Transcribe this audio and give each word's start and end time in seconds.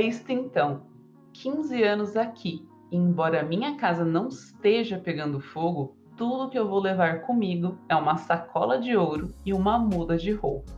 É 0.00 0.02
isto 0.02 0.32
então. 0.32 0.80
15 1.34 1.82
anos 1.82 2.16
aqui. 2.16 2.66
E 2.90 2.96
embora 2.96 3.42
minha 3.42 3.76
casa 3.76 4.02
não 4.02 4.28
esteja 4.28 4.98
pegando 4.98 5.42
fogo, 5.42 5.94
tudo 6.16 6.48
que 6.48 6.58
eu 6.58 6.66
vou 6.66 6.80
levar 6.80 7.20
comigo 7.26 7.78
é 7.86 7.94
uma 7.94 8.16
sacola 8.16 8.80
de 8.80 8.96
ouro 8.96 9.28
e 9.44 9.52
uma 9.52 9.78
muda 9.78 10.16
de 10.16 10.32
roupa. 10.32 10.72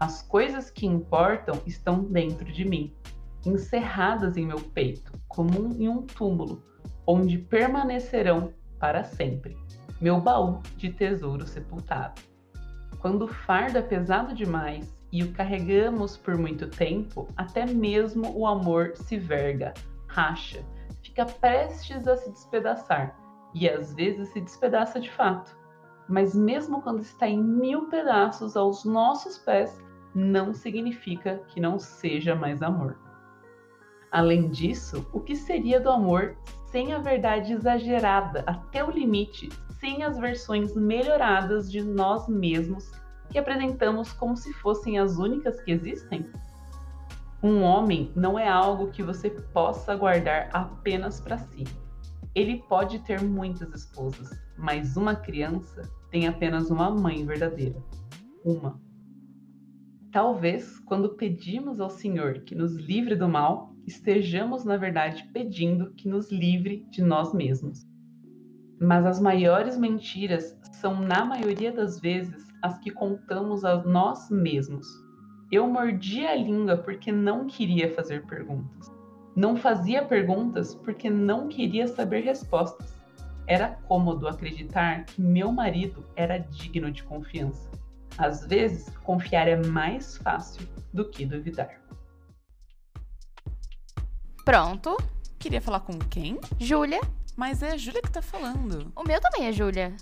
As 0.00 0.22
coisas 0.22 0.70
que 0.70 0.88
importam 0.88 1.62
estão 1.66 2.02
dentro 2.02 2.50
de 2.52 2.64
mim, 2.64 2.92
encerradas 3.46 4.36
em 4.36 4.44
meu 4.44 4.58
peito, 4.58 5.12
como 5.28 5.72
em 5.80 5.88
um 5.88 6.02
túmulo, 6.02 6.60
onde 7.06 7.38
permanecerão 7.38 8.52
para 8.80 9.04
sempre. 9.04 9.56
Meu 10.00 10.20
baú 10.20 10.58
de 10.76 10.92
tesouro 10.92 11.46
sepultado. 11.46 12.20
Quando 12.98 13.26
o 13.26 13.28
fardo 13.28 13.78
é 13.78 13.82
pesado 13.82 14.34
demais 14.34 14.97
e 15.10 15.22
o 15.22 15.32
carregamos 15.32 16.16
por 16.16 16.36
muito 16.36 16.68
tempo, 16.68 17.28
até 17.36 17.64
mesmo 17.66 18.36
o 18.36 18.46
amor 18.46 18.92
se 18.94 19.16
verga, 19.16 19.72
racha, 20.06 20.64
fica 21.02 21.24
prestes 21.24 22.06
a 22.06 22.16
se 22.16 22.30
despedaçar 22.30 23.16
e 23.54 23.68
às 23.68 23.94
vezes 23.94 24.28
se 24.28 24.40
despedaça 24.40 25.00
de 25.00 25.10
fato. 25.10 25.56
Mas 26.08 26.34
mesmo 26.34 26.82
quando 26.82 27.00
está 27.00 27.26
em 27.26 27.42
mil 27.42 27.86
pedaços 27.88 28.56
aos 28.56 28.84
nossos 28.84 29.38
pés, 29.38 29.82
não 30.14 30.52
significa 30.52 31.42
que 31.48 31.60
não 31.60 31.78
seja 31.78 32.34
mais 32.34 32.62
amor. 32.62 32.98
Além 34.10 34.48
disso, 34.48 35.06
o 35.12 35.20
que 35.20 35.36
seria 35.36 35.80
do 35.80 35.90
amor 35.90 36.36
sem 36.66 36.92
a 36.92 36.98
verdade 36.98 37.52
exagerada 37.52 38.42
até 38.46 38.82
o 38.82 38.90
limite, 38.90 39.48
sem 39.80 40.02
as 40.02 40.18
versões 40.18 40.74
melhoradas 40.74 41.70
de 41.70 41.82
nós 41.82 42.26
mesmos 42.26 42.90
que 43.30 43.38
apresentamos 43.38 44.12
como 44.12 44.36
se 44.36 44.52
fossem 44.54 44.98
as 44.98 45.16
únicas 45.16 45.60
que 45.60 45.72
existem? 45.72 46.26
Um 47.42 47.62
homem 47.62 48.10
não 48.16 48.38
é 48.38 48.48
algo 48.48 48.90
que 48.90 49.02
você 49.02 49.30
possa 49.30 49.94
guardar 49.94 50.50
apenas 50.52 51.20
para 51.20 51.38
si. 51.38 51.64
Ele 52.34 52.62
pode 52.68 52.98
ter 53.00 53.22
muitas 53.22 53.72
esposas, 53.72 54.30
mas 54.56 54.96
uma 54.96 55.14
criança 55.14 55.82
tem 56.10 56.26
apenas 56.26 56.70
uma 56.70 56.90
mãe 56.90 57.24
verdadeira. 57.24 57.80
Uma. 58.44 58.80
Talvez, 60.10 60.78
quando 60.80 61.14
pedimos 61.16 61.80
ao 61.80 61.90
Senhor 61.90 62.40
que 62.40 62.54
nos 62.54 62.74
livre 62.74 63.14
do 63.14 63.28
mal, 63.28 63.74
estejamos, 63.86 64.64
na 64.64 64.76
verdade, 64.76 65.28
pedindo 65.32 65.92
que 65.92 66.08
nos 66.08 66.32
livre 66.32 66.86
de 66.90 67.02
nós 67.02 67.32
mesmos. 67.32 67.86
Mas 68.80 69.04
as 69.04 69.20
maiores 69.20 69.76
mentiras 69.76 70.58
são, 70.72 71.00
na 71.00 71.24
maioria 71.24 71.70
das 71.70 72.00
vezes, 72.00 72.47
as 72.62 72.78
que 72.78 72.90
contamos 72.90 73.64
a 73.64 73.82
nós 73.82 74.30
mesmos. 74.30 74.86
Eu 75.50 75.66
mordi 75.66 76.26
a 76.26 76.34
língua 76.34 76.76
porque 76.76 77.10
não 77.10 77.46
queria 77.46 77.92
fazer 77.94 78.26
perguntas. 78.26 78.90
Não 79.34 79.56
fazia 79.56 80.04
perguntas 80.04 80.74
porque 80.74 81.08
não 81.08 81.48
queria 81.48 81.86
saber 81.86 82.20
respostas. 82.20 82.94
Era 83.46 83.78
cômodo 83.88 84.28
acreditar 84.28 85.04
que 85.04 85.22
meu 85.22 85.50
marido 85.50 86.04
era 86.16 86.38
digno 86.38 86.90
de 86.90 87.02
confiança. 87.02 87.70
Às 88.18 88.44
vezes, 88.44 88.88
confiar 88.98 89.48
é 89.48 89.56
mais 89.56 90.18
fácil 90.18 90.68
do 90.92 91.08
que 91.08 91.24
duvidar. 91.24 91.80
Pronto. 94.44 94.96
Queria 95.38 95.62
falar 95.62 95.80
com 95.80 95.98
quem? 95.98 96.40
Júlia. 96.58 97.00
Mas 97.36 97.62
é 97.62 97.70
a 97.70 97.76
Júlia 97.76 98.02
que 98.02 98.10
tá 98.10 98.20
falando. 98.20 98.92
O 98.96 99.04
meu 99.04 99.20
também 99.20 99.46
é 99.46 99.52
Júlia. 99.52 99.94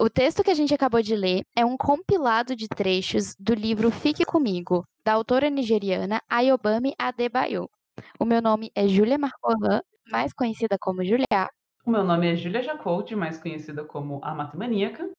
O 0.00 0.08
texto 0.08 0.44
que 0.44 0.50
a 0.52 0.54
gente 0.54 0.72
acabou 0.72 1.02
de 1.02 1.16
ler 1.16 1.44
é 1.56 1.64
um 1.64 1.76
compilado 1.76 2.54
de 2.54 2.68
trechos 2.68 3.34
do 3.36 3.52
livro 3.52 3.90
Fique 3.90 4.24
Comigo, 4.24 4.86
da 5.04 5.12
autora 5.12 5.50
nigeriana 5.50 6.22
Ayobami 6.28 6.94
Adebayo. 6.96 7.68
O 8.16 8.24
meu 8.24 8.40
nome 8.40 8.70
é 8.76 8.86
Júlia 8.86 9.18
Marcolan, 9.18 9.80
mais 10.08 10.32
conhecida 10.32 10.76
como 10.80 11.04
Julia. 11.04 11.50
O 11.84 11.90
meu 11.90 12.04
nome 12.04 12.32
é 12.32 12.36
Júlia 12.36 12.62
Jacold, 12.62 13.16
mais 13.16 13.42
conhecida 13.42 13.84
como 13.84 14.20
a 14.22 14.32
Matemaníaca. 14.32 15.10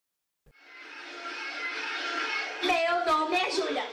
Meu 2.63 3.05
nome 3.05 3.35
é 3.35 3.51
Júlia. 3.51 3.83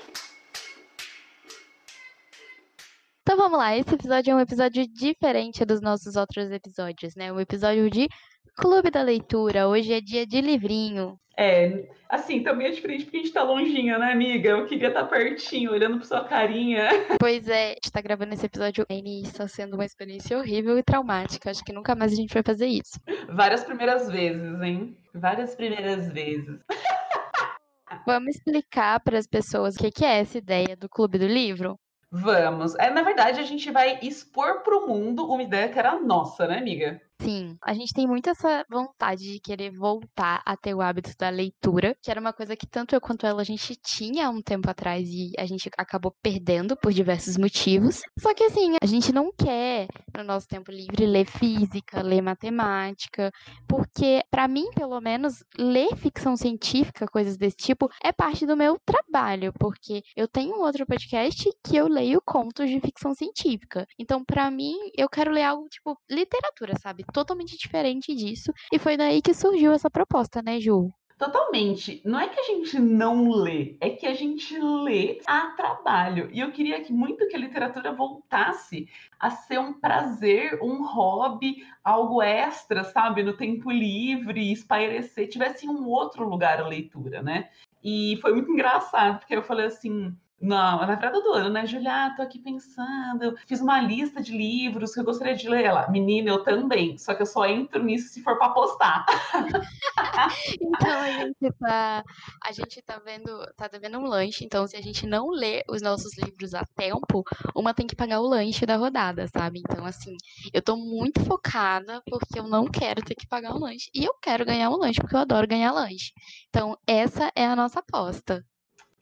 Então 3.23 3.37
vamos 3.37 3.59
lá, 3.59 3.77
esse 3.77 3.93
episódio 3.93 4.31
é 4.31 4.35
um 4.37 4.41
episódio 4.41 4.87
diferente 4.87 5.65
dos 5.65 5.81
nossos 5.81 6.15
outros 6.15 6.49
episódios, 6.53 7.17
né? 7.17 7.33
Um 7.33 7.41
episódio 7.41 7.91
de 7.91 8.09
Clube 8.56 8.91
da 8.91 9.03
Leitura. 9.03 9.69
Hoje 9.69 9.93
é 9.93 10.00
dia 10.00 10.27
de 10.27 10.41
livrinho. 10.41 11.21
É, 11.39 11.87
assim, 12.09 12.43
também 12.43 12.69
é 12.69 12.71
diferente 12.71 13.05
porque 13.05 13.19
a 13.19 13.21
gente 13.21 13.33
tá 13.33 13.43
longinha, 13.43 13.99
né, 13.99 14.11
amiga? 14.11 14.49
Eu 14.49 14.67
queria 14.67 14.89
estar 14.89 15.03
tá 15.03 15.06
pertinho, 15.06 15.72
olhando 15.72 15.99
pra 15.99 16.06
sua 16.06 16.25
carinha. 16.25 16.89
Pois 17.21 17.47
é, 17.49 17.67
a 17.67 17.75
gente 17.75 17.93
tá 17.93 18.00
gravando 18.00 18.33
esse 18.33 18.47
episódio 18.47 18.87
e 18.89 19.22
está 19.22 19.47
sendo 19.47 19.75
uma 19.75 19.84
experiência 19.84 20.39
horrível 20.39 20.78
e 20.78 20.83
traumática. 20.83 21.50
Acho 21.50 21.62
que 21.62 21.72
nunca 21.72 21.94
mais 21.94 22.12
a 22.12 22.17
gente 22.17 22.33
vai 22.33 22.43
fazer 22.43 22.67
isso. 22.67 22.99
Várias 23.28 23.62
primeiras 23.62 24.11
vezes, 24.11 24.62
hein? 24.62 24.97
Várias 25.15 25.55
primeiras 25.55 26.11
vezes. 26.11 26.59
Vamos 28.06 28.37
explicar 28.37 29.00
para 29.00 29.19
as 29.19 29.27
pessoas 29.27 29.77
o 29.77 29.78
que 29.78 30.05
é 30.05 30.21
essa 30.21 30.38
ideia 30.38 30.75
do 30.75 30.88
Clube 30.88 31.19
do 31.19 31.27
Livro? 31.27 31.78
Vamos. 32.11 32.75
É, 32.77 32.88
na 32.88 33.03
verdade, 33.03 33.38
a 33.38 33.43
gente 33.44 33.71
vai 33.71 33.99
expor 34.00 34.62
para 34.62 34.78
o 34.78 34.87
mundo 34.87 35.27
uma 35.27 35.43
ideia 35.43 35.69
que 35.69 35.78
era 35.78 36.00
nossa, 36.00 36.47
né, 36.47 36.59
amiga? 36.59 37.03
Sim, 37.21 37.56
a 37.62 37.72
gente 37.72 37.94
tem 37.94 38.06
muito 38.06 38.28
essa 38.28 38.65
vontade 38.71 39.22
de 39.32 39.41
querer 39.41 39.71
voltar 39.71 40.43
a 40.44 40.54
ter 40.56 40.75
o 40.75 40.82
hábito 40.82 41.10
da 41.19 41.31
leitura, 41.31 41.97
que 42.03 42.10
era 42.10 42.21
uma 42.21 42.32
coisa 42.32 42.54
que 42.54 42.66
tanto 42.66 42.94
eu 42.94 43.00
quanto 43.00 43.27
ela 43.27 43.41
a 43.41 43.44
gente 43.44 43.75
tinha 43.75 44.27
há 44.27 44.31
um 44.31 44.43
tempo 44.43 44.69
atrás 44.71 45.09
e 45.09 45.32
a 45.38 45.47
gente 45.47 45.71
acabou 45.78 46.15
perdendo 46.22 46.76
por 46.76 46.93
diversos 46.93 47.38
motivos. 47.38 48.03
Só 48.21 48.34
que 48.34 48.44
assim, 48.44 48.75
a 48.82 48.87
gente 48.87 49.12
não 49.12 49.32
quer 49.32 49.88
no 50.16 50.22
nosso 50.25 50.47
tempo 50.47 50.71
livre 50.71 51.06
ler 51.06 51.25
física, 51.26 52.03
ler 52.03 52.21
matemática, 52.21 53.32
porque 53.66 54.22
para 54.31 54.47
mim, 54.47 54.66
pelo 54.75 55.00
menos, 55.00 55.43
ler 55.59 55.97
ficção 55.97 56.37
científica, 56.37 57.06
coisas 57.06 57.37
desse 57.38 57.56
tipo, 57.56 57.88
é 58.05 58.12
parte 58.12 58.44
do 58.47 58.56
meu 58.56 58.78
trabalho, 58.84 59.53
porque 59.59 60.03
eu 60.15 60.28
tenho 60.28 60.55
um 60.56 60.60
outro 60.60 60.87
podcast 60.87 61.50
que 61.65 61.76
eu 61.76 61.88
leio 61.88 62.21
contos 62.25 62.69
de 62.69 62.81
ficção 62.81 63.15
científica. 63.15 63.87
Então, 63.99 64.22
para 64.25 64.50
mim, 64.50 64.75
eu 64.97 65.09
quero 65.09 65.31
ler 65.31 65.44
algo 65.44 65.66
tipo 65.69 65.99
literatura, 66.10 66.75
sabe? 66.78 67.06
Totalmente 67.12 67.56
diferente 67.56 68.15
disso. 68.15 68.53
E 68.72 68.78
foi 68.78 68.97
daí 68.97 69.21
que 69.22 69.34
surgiu 69.34 69.72
essa 69.72 69.91
proposta, 69.91 70.43
né, 70.43 70.61
Ju? 70.61 70.91
Totalmente. 71.19 72.03
Não 72.05 72.21
é 72.21 72.28
que 72.28 72.39
a 72.39 72.43
gente 72.43 72.78
não 72.78 73.31
lê, 73.31 73.78
é 73.81 73.89
que 73.89 74.06
a 74.06 74.12
gente 74.12 74.59
lê 74.59 75.19
a 75.27 75.47
trabalho. 75.53 76.28
E 76.31 76.41
eu 76.41 76.53
queria 76.53 76.83
que 76.83 76.93
muito 76.93 77.27
que 77.28 77.34
a 77.34 77.39
literatura 77.39 77.91
voltasse 77.94 78.87
a 79.19 79.31
ser 79.31 79.59
um 79.59 79.72
prazer, 79.72 80.59
um 80.62 80.87
hobby, 80.87 81.67
algo 81.83 82.21
extra, 82.21 82.84
sabe, 82.84 83.23
no 83.23 83.34
tempo 83.34 83.71
livre, 83.71 84.53
espairecer, 84.53 85.31
tivesse 85.31 85.67
um 85.67 85.88
outro 85.88 86.28
lugar 86.28 86.61
a 86.61 86.69
leitura, 86.69 87.23
né? 87.23 87.49
E 87.83 88.19
foi 88.21 88.34
muito 88.34 88.50
engraçado, 88.53 89.21
porque 89.21 89.34
eu 89.37 89.43
falei 89.43 89.67
assim, 89.67 90.15
na, 90.41 90.87
na 90.87 90.95
virada 90.95 91.21
do 91.21 91.33
ano, 91.33 91.51
né? 91.51 91.67
Julia, 91.67 92.13
tô 92.17 92.23
aqui 92.23 92.39
pensando, 92.39 93.37
fiz 93.47 93.61
uma 93.61 93.81
lista 93.81 94.23
de 94.23 94.37
livros 94.37 94.93
que 94.93 95.01
eu 95.01 95.05
gostaria 95.05 95.35
de 95.35 95.49
ler. 95.49 95.65
Ela, 95.65 95.89
menina, 95.91 96.31
eu 96.31 96.45
também, 96.45 96.99
só 96.99 97.15
que 97.15 97.23
eu 97.23 97.27
só 97.27 97.47
entro 97.47 97.83
nisso 97.83 98.09
se 98.13 98.23
for 98.23 98.39
para 98.39 98.51
postar. 98.51 99.07
então 100.61 101.01
a 101.01 101.11
gente 101.11 101.53
tá, 101.59 102.05
a 102.45 102.53
gente 102.53 102.83
tá 102.83 102.99
vendo, 102.99 103.31
tá 103.57 103.67
devendo 103.69 103.99
um 103.99 104.07
lanche, 104.07 104.45
então 104.45 104.67
se 104.67 104.77
a 104.77 104.83
gente 104.83 105.07
não 105.07 105.31
ler 105.31 105.65
os 105.69 105.81
nossos 105.81 106.17
livros 106.19 106.55
a 106.55 106.65
tempo, 106.77 107.25
uma 107.55 107.75
tem 107.75 107.87
que 107.87 107.97
pagar 107.97 108.21
o 108.21 108.29
lanche 108.29 108.67
da 108.67 108.77
rodada, 108.77 109.27
sabe? 109.29 109.61
Então 109.61 109.87
assim, 109.87 110.15
eu 110.53 110.61
tô 110.61 110.77
muito 110.77 111.25
focada 111.25 112.03
porque 112.11 112.39
eu 112.39 112.47
não 112.47 112.67
quero 112.67 113.03
ter 113.03 113.15
que 113.15 113.27
pagar 113.27 113.55
o 113.55 113.59
lanche 113.59 113.91
e 113.94 114.05
eu 114.05 114.15
quero 114.21 114.44
ganhar 114.44 114.71
um 114.71 114.77
lanche 114.77 115.00
porque 115.00 115.17
eu 115.17 115.21
adoro 115.21 115.49
ganhar 115.49 115.73
lanche. 115.73 116.12
Então 116.50 116.77
essa 116.87 117.32
é 117.35 117.47
a 117.47 117.56
nossa 117.56 117.81
aposta 117.81 118.44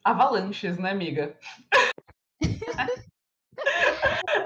avalanches, 0.05 0.79
né, 0.79 0.91
amiga? 0.91 1.37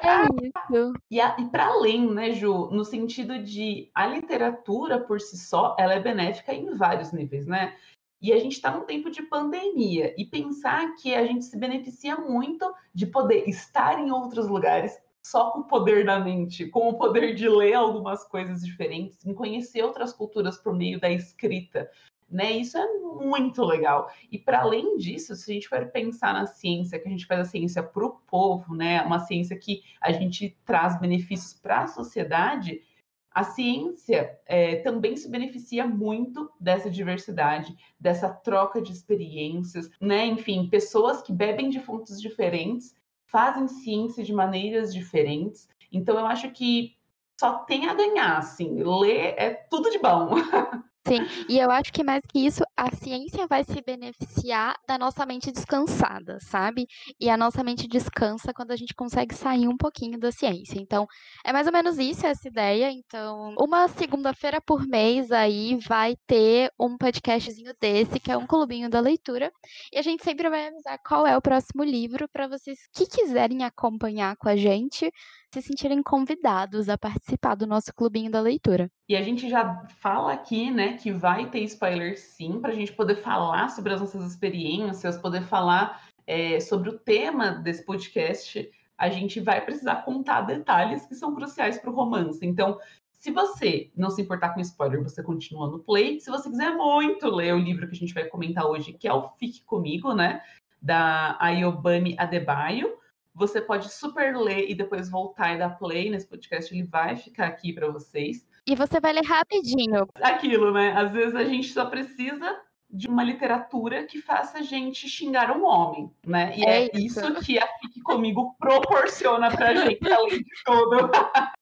É 0.03 0.23
isso. 0.47 0.93
E, 1.11 1.19
e 1.19 1.51
para 1.51 1.67
além, 1.67 2.11
né, 2.11 2.33
Ju, 2.33 2.69
no 2.71 2.85
sentido 2.85 3.43
de 3.43 3.91
a 3.95 4.07
literatura 4.07 5.01
por 5.01 5.21
si 5.21 5.37
só, 5.37 5.75
ela 5.79 5.95
é 5.95 6.01
benéfica 6.01 6.53
em 6.53 6.75
vários 6.77 7.13
níveis, 7.13 7.47
né? 7.47 7.77
E 8.21 8.33
a 8.33 8.39
gente 8.39 8.55
está 8.55 8.71
num 8.71 8.85
tempo 8.85 9.11
de 9.11 9.23
pandemia 9.23 10.15
e 10.19 10.25
pensar 10.25 10.95
que 10.97 11.15
a 11.15 11.25
gente 11.25 11.45
se 11.45 11.57
beneficia 11.57 12.17
muito 12.17 12.73
de 12.93 13.07
poder 13.07 13.49
estar 13.49 13.99
em 13.99 14.11
outros 14.11 14.49
lugares 14.49 14.99
só 15.25 15.51
com 15.51 15.61
o 15.61 15.65
poder 15.65 16.05
da 16.05 16.19
mente, 16.19 16.67
com 16.67 16.89
o 16.89 16.99
poder 16.99 17.35
de 17.35 17.49
ler 17.49 17.75
algumas 17.75 18.25
coisas 18.25 18.63
diferentes, 18.63 19.25
em 19.25 19.35
conhecer 19.35 19.83
outras 19.83 20.13
culturas 20.13 20.57
por 20.57 20.75
meio 20.75 20.99
da 20.99 21.11
escrita, 21.11 21.89
né? 22.31 22.53
Isso 22.53 22.77
é 22.77 22.87
muito 22.99 23.65
legal. 23.65 24.11
E 24.31 24.39
para 24.39 24.61
além 24.61 24.97
disso, 24.97 25.35
se 25.35 25.51
a 25.51 25.55
gente 25.55 25.69
for 25.69 25.87
pensar 25.87 26.35
na 26.35 26.47
ciência, 26.47 26.99
que 26.99 27.09
a 27.09 27.11
gente 27.11 27.27
faz 27.27 27.41
a 27.41 27.45
ciência 27.45 27.83
para 27.83 28.05
o 28.05 28.11
povo, 28.27 28.75
né? 28.75 29.03
Uma 29.03 29.21
ciência 29.21 29.57
que 29.57 29.83
a 30.01 30.13
gente 30.13 30.57
traz 30.65 31.01
benefícios 31.01 31.55
para 31.55 31.83
a 31.83 31.87
sociedade, 31.87 32.83
a 33.31 33.45
ciência 33.45 34.39
é, 34.47 34.77
também 34.77 35.17
se 35.17 35.31
beneficia 35.31 35.87
muito 35.87 36.51
dessa 36.59 36.91
diversidade, 36.91 37.77
dessa 37.99 38.29
troca 38.29 38.83
de 38.83 38.93
experiências, 38.93 39.89
né? 40.01 40.27
Enfim, 40.27 40.69
pessoas 40.69 41.23
que 41.23 41.33
bebem 41.33 41.71
de 41.71 41.81
fontes 41.81 42.21
diferentes 42.21 42.95
fazem 43.27 43.69
ciência 43.69 44.25
de 44.25 44.33
maneiras 44.33 44.93
diferentes. 44.93 45.69
Então 45.93 46.19
eu 46.19 46.27
acho 46.27 46.51
que 46.51 46.97
só 47.39 47.59
tem 47.59 47.89
a 47.89 47.95
ganhar, 47.95 48.39
assim. 48.39 48.83
Ler 48.83 49.35
é 49.37 49.51
tudo 49.51 49.91
de 49.91 49.99
bom. 49.99 50.31
Sim, 51.07 51.21
e 51.49 51.59
eu 51.59 51.71
acho 51.71 51.91
que 51.91 52.05
mais 52.05 52.21
que 52.29 52.45
isso, 52.45 52.63
a 52.77 52.95
ciência 52.95 53.47
vai 53.47 53.65
se 53.65 53.81
beneficiar 53.81 54.75
da 54.87 54.99
nossa 54.99 55.25
mente 55.25 55.51
descansada, 55.51 56.39
sabe? 56.41 56.87
E 57.19 57.31
a 57.31 57.37
nossa 57.37 57.65
mente 57.65 57.89
descansa 57.89 58.53
quando 58.53 58.73
a 58.73 58.77
gente 58.77 58.95
consegue 58.95 59.35
sair 59.35 59.69
um 59.69 59.77
pouquinho 59.77 60.19
da 60.19 60.31
ciência. 60.31 60.79
Então, 60.79 61.07
é 61.45 61.53
mais 61.53 61.67
ou 61.67 61.73
menos 61.73 61.99
isso 61.99 62.27
essa 62.27 62.47
ideia. 62.47 62.91
Então, 62.91 63.55
uma 63.59 63.89
segunda-feira 63.89 64.61
por 64.61 64.87
mês 64.87 65.33
aí 65.33 65.79
vai 65.87 66.15
ter 66.27 66.71
um 66.79 66.99
podcastzinho 66.99 67.73
desse, 67.81 68.21
que 68.21 68.31
é 68.31 68.37
um 68.37 68.47
clubinho 68.47 68.91
da 68.91 69.01
leitura. 69.01 69.51
E 69.93 69.99
a 69.99 70.03
gente 70.03 70.23
sempre 70.23 70.51
vai 70.51 70.69
avisar 70.69 70.99
qual 71.07 71.27
é 71.27 71.37
o 71.37 71.43
próximo 71.43 71.85
livro 71.85 72.29
para 72.29 72.49
vocês 72.49 72.79
que 72.95 73.07
quiserem 73.07 73.65
acompanhar 73.65 74.37
com 74.37 74.49
a 74.49 74.57
gente 74.57 75.11
se 75.53 75.63
sentirem 75.63 76.03
convidados 76.03 76.89
a 76.89 76.99
participar 76.99 77.55
do 77.55 77.67
nosso 77.67 77.93
clubinho 77.95 78.31
da 78.31 78.41
leitura. 78.41 78.91
E 79.09 79.17
a 79.17 79.23
gente 79.23 79.49
já 79.49 79.87
fala 80.01 80.33
aqui, 80.33 80.71
né, 80.71 80.88
que 80.95 81.11
vai 81.11 81.51
ter 81.51 81.61
spoiler 81.61 82.19
sim, 82.19 82.61
para 82.61 82.73
a 82.73 82.75
gente 82.75 82.93
poder 82.93 83.17
falar 83.17 83.69
sobre 83.69 83.93
as 83.93 84.01
nossas 84.01 84.25
experiências, 84.25 85.19
poder 85.19 85.43
falar 85.45 86.03
é, 86.27 86.61
sobre 86.61 86.89
o 86.91 86.99
tema 86.99 87.51
desse 87.51 87.85
podcast. 87.85 88.71
A 88.97 89.09
gente 89.09 89.41
vai 89.41 89.65
precisar 89.65 90.05
contar 90.05 90.43
detalhes 90.43 91.07
que 91.07 91.15
são 91.15 91.35
cruciais 91.35 91.79
para 91.79 91.91
o 91.91 91.95
romance. 91.95 92.45
Então, 92.45 92.79
se 93.19 93.31
você 93.33 93.91
não 93.97 94.11
se 94.11 94.23
importar 94.23 94.51
com 94.51 94.61
spoiler, 94.61 95.03
você 95.03 95.23
continua 95.23 95.69
no 95.69 95.81
play. 95.81 96.21
Se 96.21 96.31
você 96.31 96.49
quiser 96.49 96.75
muito 96.77 97.29
ler 97.29 97.55
o 97.55 97.59
livro 97.59 97.87
que 97.87 97.95
a 97.95 97.99
gente 97.99 98.15
vai 98.15 98.25
comentar 98.25 98.65
hoje, 98.67 98.93
que 98.93 99.09
é 99.09 99.13
o 99.13 99.29
Fique 99.31 99.65
Comigo, 99.65 100.15
né? 100.15 100.41
Da 100.81 101.37
Ayobami 101.41 102.15
Adebayo, 102.17 102.97
você 103.35 103.61
pode 103.61 103.89
super 103.93 104.37
ler 104.37 104.71
e 104.71 104.75
depois 104.75 105.09
voltar 105.09 105.55
e 105.55 105.59
dar 105.59 105.79
play 105.79 106.11
nesse 106.11 106.27
podcast, 106.27 106.75
ele 106.75 106.85
vai 106.85 107.17
ficar 107.17 107.47
aqui 107.47 107.73
para 107.73 107.89
vocês. 107.91 108.48
E 108.69 108.75
você 108.77 109.01
vai 109.01 109.15
ler 109.15 109.25
rapidinho. 109.25 110.07
Aquilo, 110.17 110.71
né? 110.71 110.93
Às 110.95 111.11
vezes 111.11 111.35
a 111.35 111.43
gente 111.43 111.73
só 111.73 111.87
precisa 111.87 112.55
de 112.91 113.09
uma 113.09 113.25
literatura 113.25 114.05
que 114.05 114.21
faça 114.21 114.59
a 114.59 114.63
gente 114.63 115.09
xingar 115.09 115.57
um 115.57 115.65
homem, 115.65 116.11
né? 116.27 116.53
E 116.55 116.65
é, 116.65 116.83
é 116.85 116.91
isso. 116.93 117.19
isso. 117.19 117.35
que 117.41 117.59
a 117.59 117.67
Fique 117.81 118.03
Comigo 118.03 118.55
proporciona 118.59 119.51
pra 119.51 119.73
gente, 119.75 120.13
além 120.13 120.43
de 120.43 120.51
tudo. 120.67 121.11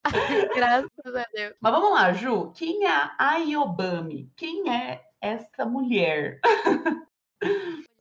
Graças 0.53 1.15
a 1.15 1.25
Deus. 1.33 1.53
Mas 1.61 1.71
vamos 1.71 1.91
lá, 1.91 2.11
Ju. 2.11 2.51
Quem 2.53 2.85
é 2.85 2.91
a 2.91 3.15
Ayobami? 3.17 4.29
Quem 4.35 4.69
é 4.69 5.01
essa 5.21 5.65
mulher? 5.65 6.41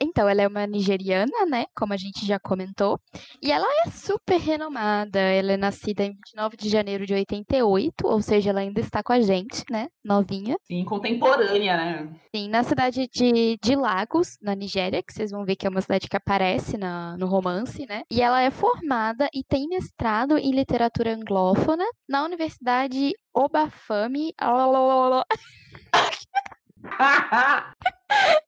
Então, 0.00 0.28
ela 0.28 0.42
é 0.42 0.48
uma 0.48 0.66
nigeriana, 0.66 1.46
né? 1.48 1.66
Como 1.74 1.92
a 1.92 1.96
gente 1.96 2.26
já 2.26 2.38
comentou. 2.38 3.00
E 3.42 3.50
ela 3.50 3.66
é 3.86 3.90
super 3.90 4.38
renomada. 4.38 5.18
Ela 5.18 5.52
é 5.52 5.56
nascida 5.56 6.04
em 6.04 6.12
29 6.12 6.56
de 6.56 6.68
janeiro 6.68 7.06
de 7.06 7.14
88, 7.14 8.06
ou 8.06 8.20
seja, 8.20 8.50
ela 8.50 8.60
ainda 8.60 8.80
está 8.80 9.02
com 9.02 9.12
a 9.12 9.20
gente, 9.20 9.64
né? 9.70 9.88
Novinha. 10.04 10.56
Sim, 10.64 10.84
contemporânea, 10.84 11.76
né? 11.76 12.20
Sim, 12.34 12.48
na 12.48 12.62
cidade 12.62 13.08
de, 13.08 13.58
de 13.62 13.74
Lagos, 13.74 14.36
na 14.42 14.54
Nigéria, 14.54 15.02
que 15.02 15.12
vocês 15.12 15.30
vão 15.30 15.44
ver 15.44 15.56
que 15.56 15.66
é 15.66 15.70
uma 15.70 15.80
cidade 15.80 16.08
que 16.08 16.16
aparece 16.16 16.76
na, 16.76 17.16
no 17.16 17.26
romance, 17.26 17.86
né? 17.86 18.02
E 18.10 18.20
ela 18.20 18.42
é 18.42 18.50
formada 18.50 19.28
e 19.32 19.42
tem 19.42 19.66
mestrado 19.66 20.36
em 20.36 20.50
literatura 20.50 21.14
anglófona 21.14 21.84
na 22.08 22.24
Universidade 22.24 23.12
Obafami. 23.32 24.34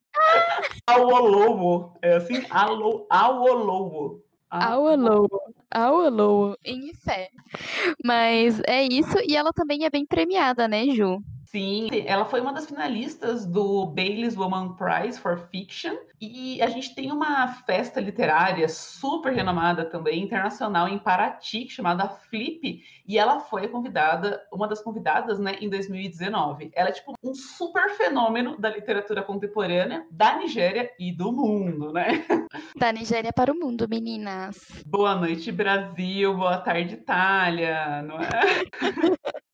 Auolowo. 0.87 1.93
É 2.03 2.17
assim? 2.17 2.45
Auolowo. 2.51 3.07
Auolowo. 4.51 5.29
Auolowo. 5.71 6.57
Em 6.65 6.93
fé. 6.95 7.31
Mas 8.05 8.61
é 8.67 8.85
isso. 8.85 9.19
E 9.27 9.37
ela 9.37 9.53
também 9.53 9.85
é 9.85 9.91
bem 9.91 10.07
premiada, 10.07 10.67
né, 10.67 10.87
Ju? 10.87 11.23
Sim, 11.51 11.89
ela 12.05 12.27
foi 12.27 12.43
uma 12.43 12.53
das 12.53 12.67
finalistas 12.67 13.47
do 13.47 13.87
Bailey's 13.87 14.37
Woman 14.37 14.77
Prize 14.77 15.19
for 15.19 15.49
Fiction 15.51 15.97
e 16.21 16.61
a 16.61 16.69
gente 16.69 16.95
tem 16.95 17.11
uma 17.11 17.49
festa 17.65 18.01
literária 18.01 18.69
super 18.69 19.33
renomada 19.33 19.87
também, 19.87 20.23
internacional, 20.23 20.87
em 20.89 20.99
Paraty, 20.99 21.67
chamada 21.71 22.07
Flip, 22.07 22.83
e 23.07 23.17
ela 23.17 23.41
foi 23.41 23.67
convidada, 23.69 24.43
uma 24.53 24.69
das 24.69 24.83
convidadas, 24.83 25.39
né, 25.39 25.57
em 25.59 25.71
2019. 25.71 26.71
Ela 26.75 26.91
é 26.91 26.93
tipo 26.93 27.15
um 27.25 27.33
super 27.33 27.91
fenômeno 27.97 28.59
da 28.59 28.69
literatura 28.69 29.23
contemporânea 29.23 30.07
da 30.11 30.37
Nigéria 30.37 30.91
e 30.99 31.11
do 31.11 31.33
mundo, 31.33 31.93
né? 31.93 32.27
Da 32.77 32.93
Nigéria 32.93 33.33
para 33.33 33.53
o 33.53 33.59
mundo, 33.59 33.89
meninas. 33.89 34.59
Boa 34.87 35.15
noite, 35.15 35.51
Brasil, 35.51 36.35
boa 36.35 36.59
tarde, 36.59 36.95
Itália, 36.95 38.03
não 38.03 38.17
é? 38.21 38.29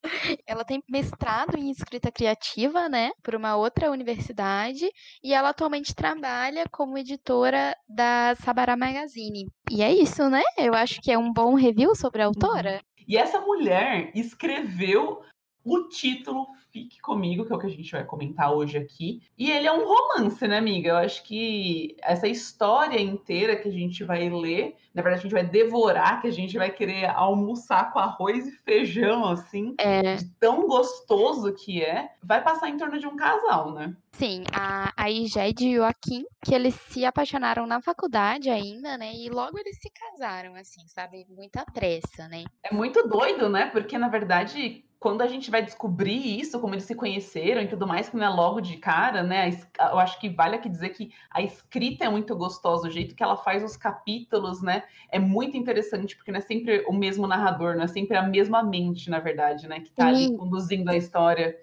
Ela 0.47 0.65
tem 0.65 0.83
mestrado 0.89 1.57
em 1.57 1.71
escrita 1.71 2.11
criativa, 2.11 2.89
né, 2.89 3.11
por 3.23 3.35
uma 3.35 3.57
outra 3.57 3.91
universidade, 3.91 4.89
e 5.23 5.33
ela 5.33 5.51
atualmente 5.51 5.95
trabalha 5.95 6.65
como 6.71 6.99
editora 6.99 7.77
da 7.89 8.35
Sabará 8.37 8.77
Magazine. 8.77 9.49
E 9.71 9.83
é 9.83 9.93
isso, 9.93 10.29
né? 10.29 10.43
Eu 10.59 10.75
acho 10.75 11.01
que 11.01 11.11
é 11.11 11.19
um 11.19 11.33
bom 11.33 11.55
review 11.55 11.95
sobre 11.95 12.23
a 12.23 12.27
autora. 12.27 12.75
Uhum. 12.75 13.05
E 13.07 13.19
essa 13.19 13.41
mulher 13.41 14.11
escreveu 14.15 15.21
o 15.65 15.89
título 15.89 16.47
Fique 16.71 17.01
Comigo, 17.01 17.47
que 17.47 17.53
é 17.53 17.57
o 17.57 17.59
que 17.59 17.67
a 17.67 17.71
gente 17.71 17.93
vai 17.93 18.05
comentar 18.05 18.53
hoje 18.53 18.77
aqui. 18.77 19.23
E 19.39 19.51
ele 19.51 19.67
é 19.67 19.73
um 19.73 19.87
romance, 19.87 20.47
né, 20.47 20.59
amiga? 20.59 20.91
Eu 20.91 20.97
acho 20.97 21.23
que 21.23 21.97
essa 22.03 22.27
história 22.27 23.01
inteira 23.01 23.55
que 23.55 23.69
a 23.69 23.73
gente 23.73 24.03
vai 24.03 24.29
ler, 24.29 24.77
na 24.93 25.01
verdade, 25.01 25.21
a 25.21 25.23
gente 25.23 25.33
vai 25.33 25.47
devorar, 25.47 26.21
que 26.21 26.27
a 26.27 26.33
gente 26.33 26.59
vai 26.59 26.71
querer 26.71 27.07
almoçar 27.11 27.93
com 27.93 28.01
arroz 28.01 28.47
e 28.47 28.51
feijão, 28.51 29.25
assim, 29.25 29.75
é. 29.79 30.17
de 30.17 30.25
tão 30.41 30.67
gostoso 30.67 31.55
que 31.55 31.81
é, 31.81 32.11
vai 32.23 32.43
passar 32.43 32.69
em 32.69 32.77
torno 32.77 32.99
de 32.99 33.07
um 33.07 33.15
casal, 33.15 33.73
né? 33.73 33.97
Sim, 34.13 34.45
a, 34.53 34.93
a 34.97 35.11
Iged 35.11 35.65
e 35.65 35.79
o 35.79 35.83
Joaquim, 35.83 36.25
que 36.45 36.55
eles 36.55 36.75
se 36.89 37.05
apaixonaram 37.05 37.67
na 37.67 37.81
faculdade 37.81 38.49
ainda, 38.49 38.97
né? 38.97 39.13
E 39.15 39.29
logo 39.29 39.59
eles 39.59 39.77
se 39.81 39.91
casaram, 39.91 40.55
assim, 40.55 40.87
sabe? 40.87 41.27
Muita 41.29 41.65
pressa, 41.65 42.29
né? 42.29 42.45
É 42.63 42.73
muito 42.73 43.09
doido, 43.09 43.49
né? 43.49 43.67
Porque, 43.67 43.99
na 43.99 44.09
verdade, 44.09 44.85
quando 45.05 45.21
a 45.21 45.27
gente 45.27 45.51
vai 45.51 45.63
descobrir 45.63 46.41
isso, 46.41 46.59
como 46.59 46.75
eles 46.75 46.85
se 46.85 46.95
conheceram 46.95 47.61
e 47.61 47.69
tudo 47.69 47.87
mais, 47.87 48.09
que 48.09 48.17
não 48.17 48.25
é 48.25 48.29
logo 48.31 48.59
de 48.59 48.79
cara, 48.79 49.23
né? 49.23 49.51
Eu 49.79 49.99
acho 49.99 50.19
que 50.19 50.31
vale 50.31 50.57
aqui 50.57 50.67
dizer 50.67 50.89
que 50.89 51.13
a 51.31 51.43
escrita 51.43 52.07
é 52.07 52.09
muito 52.09 52.35
gostosa, 52.35 52.89
o 52.89 52.91
jeito 52.91 53.15
que 53.15 53.23
ela 53.23 53.37
faz 53.37 53.63
os 53.63 53.77
capítulos, 53.77 54.63
né? 54.63 54.85
É 55.11 55.19
muito 55.19 55.59
interessante, 55.59 56.17
porque 56.17 56.33
não 56.33 56.39
é 56.39 56.41
sempre 56.41 56.87
o 56.89 56.93
mesmo 56.95 57.27
narrador, 57.27 57.77
não 57.77 57.85
é 57.85 57.87
sempre 57.87 58.17
a 58.17 58.23
mesma 58.23 58.63
mente, 58.63 59.11
na 59.11 59.21
verdade, 59.21 59.69
né? 59.69 59.81
Que 59.81 59.91
tá 59.91 60.07
ali 60.07 60.35
conduzindo 60.39 60.89
a 60.91 60.97
história. 60.97 61.55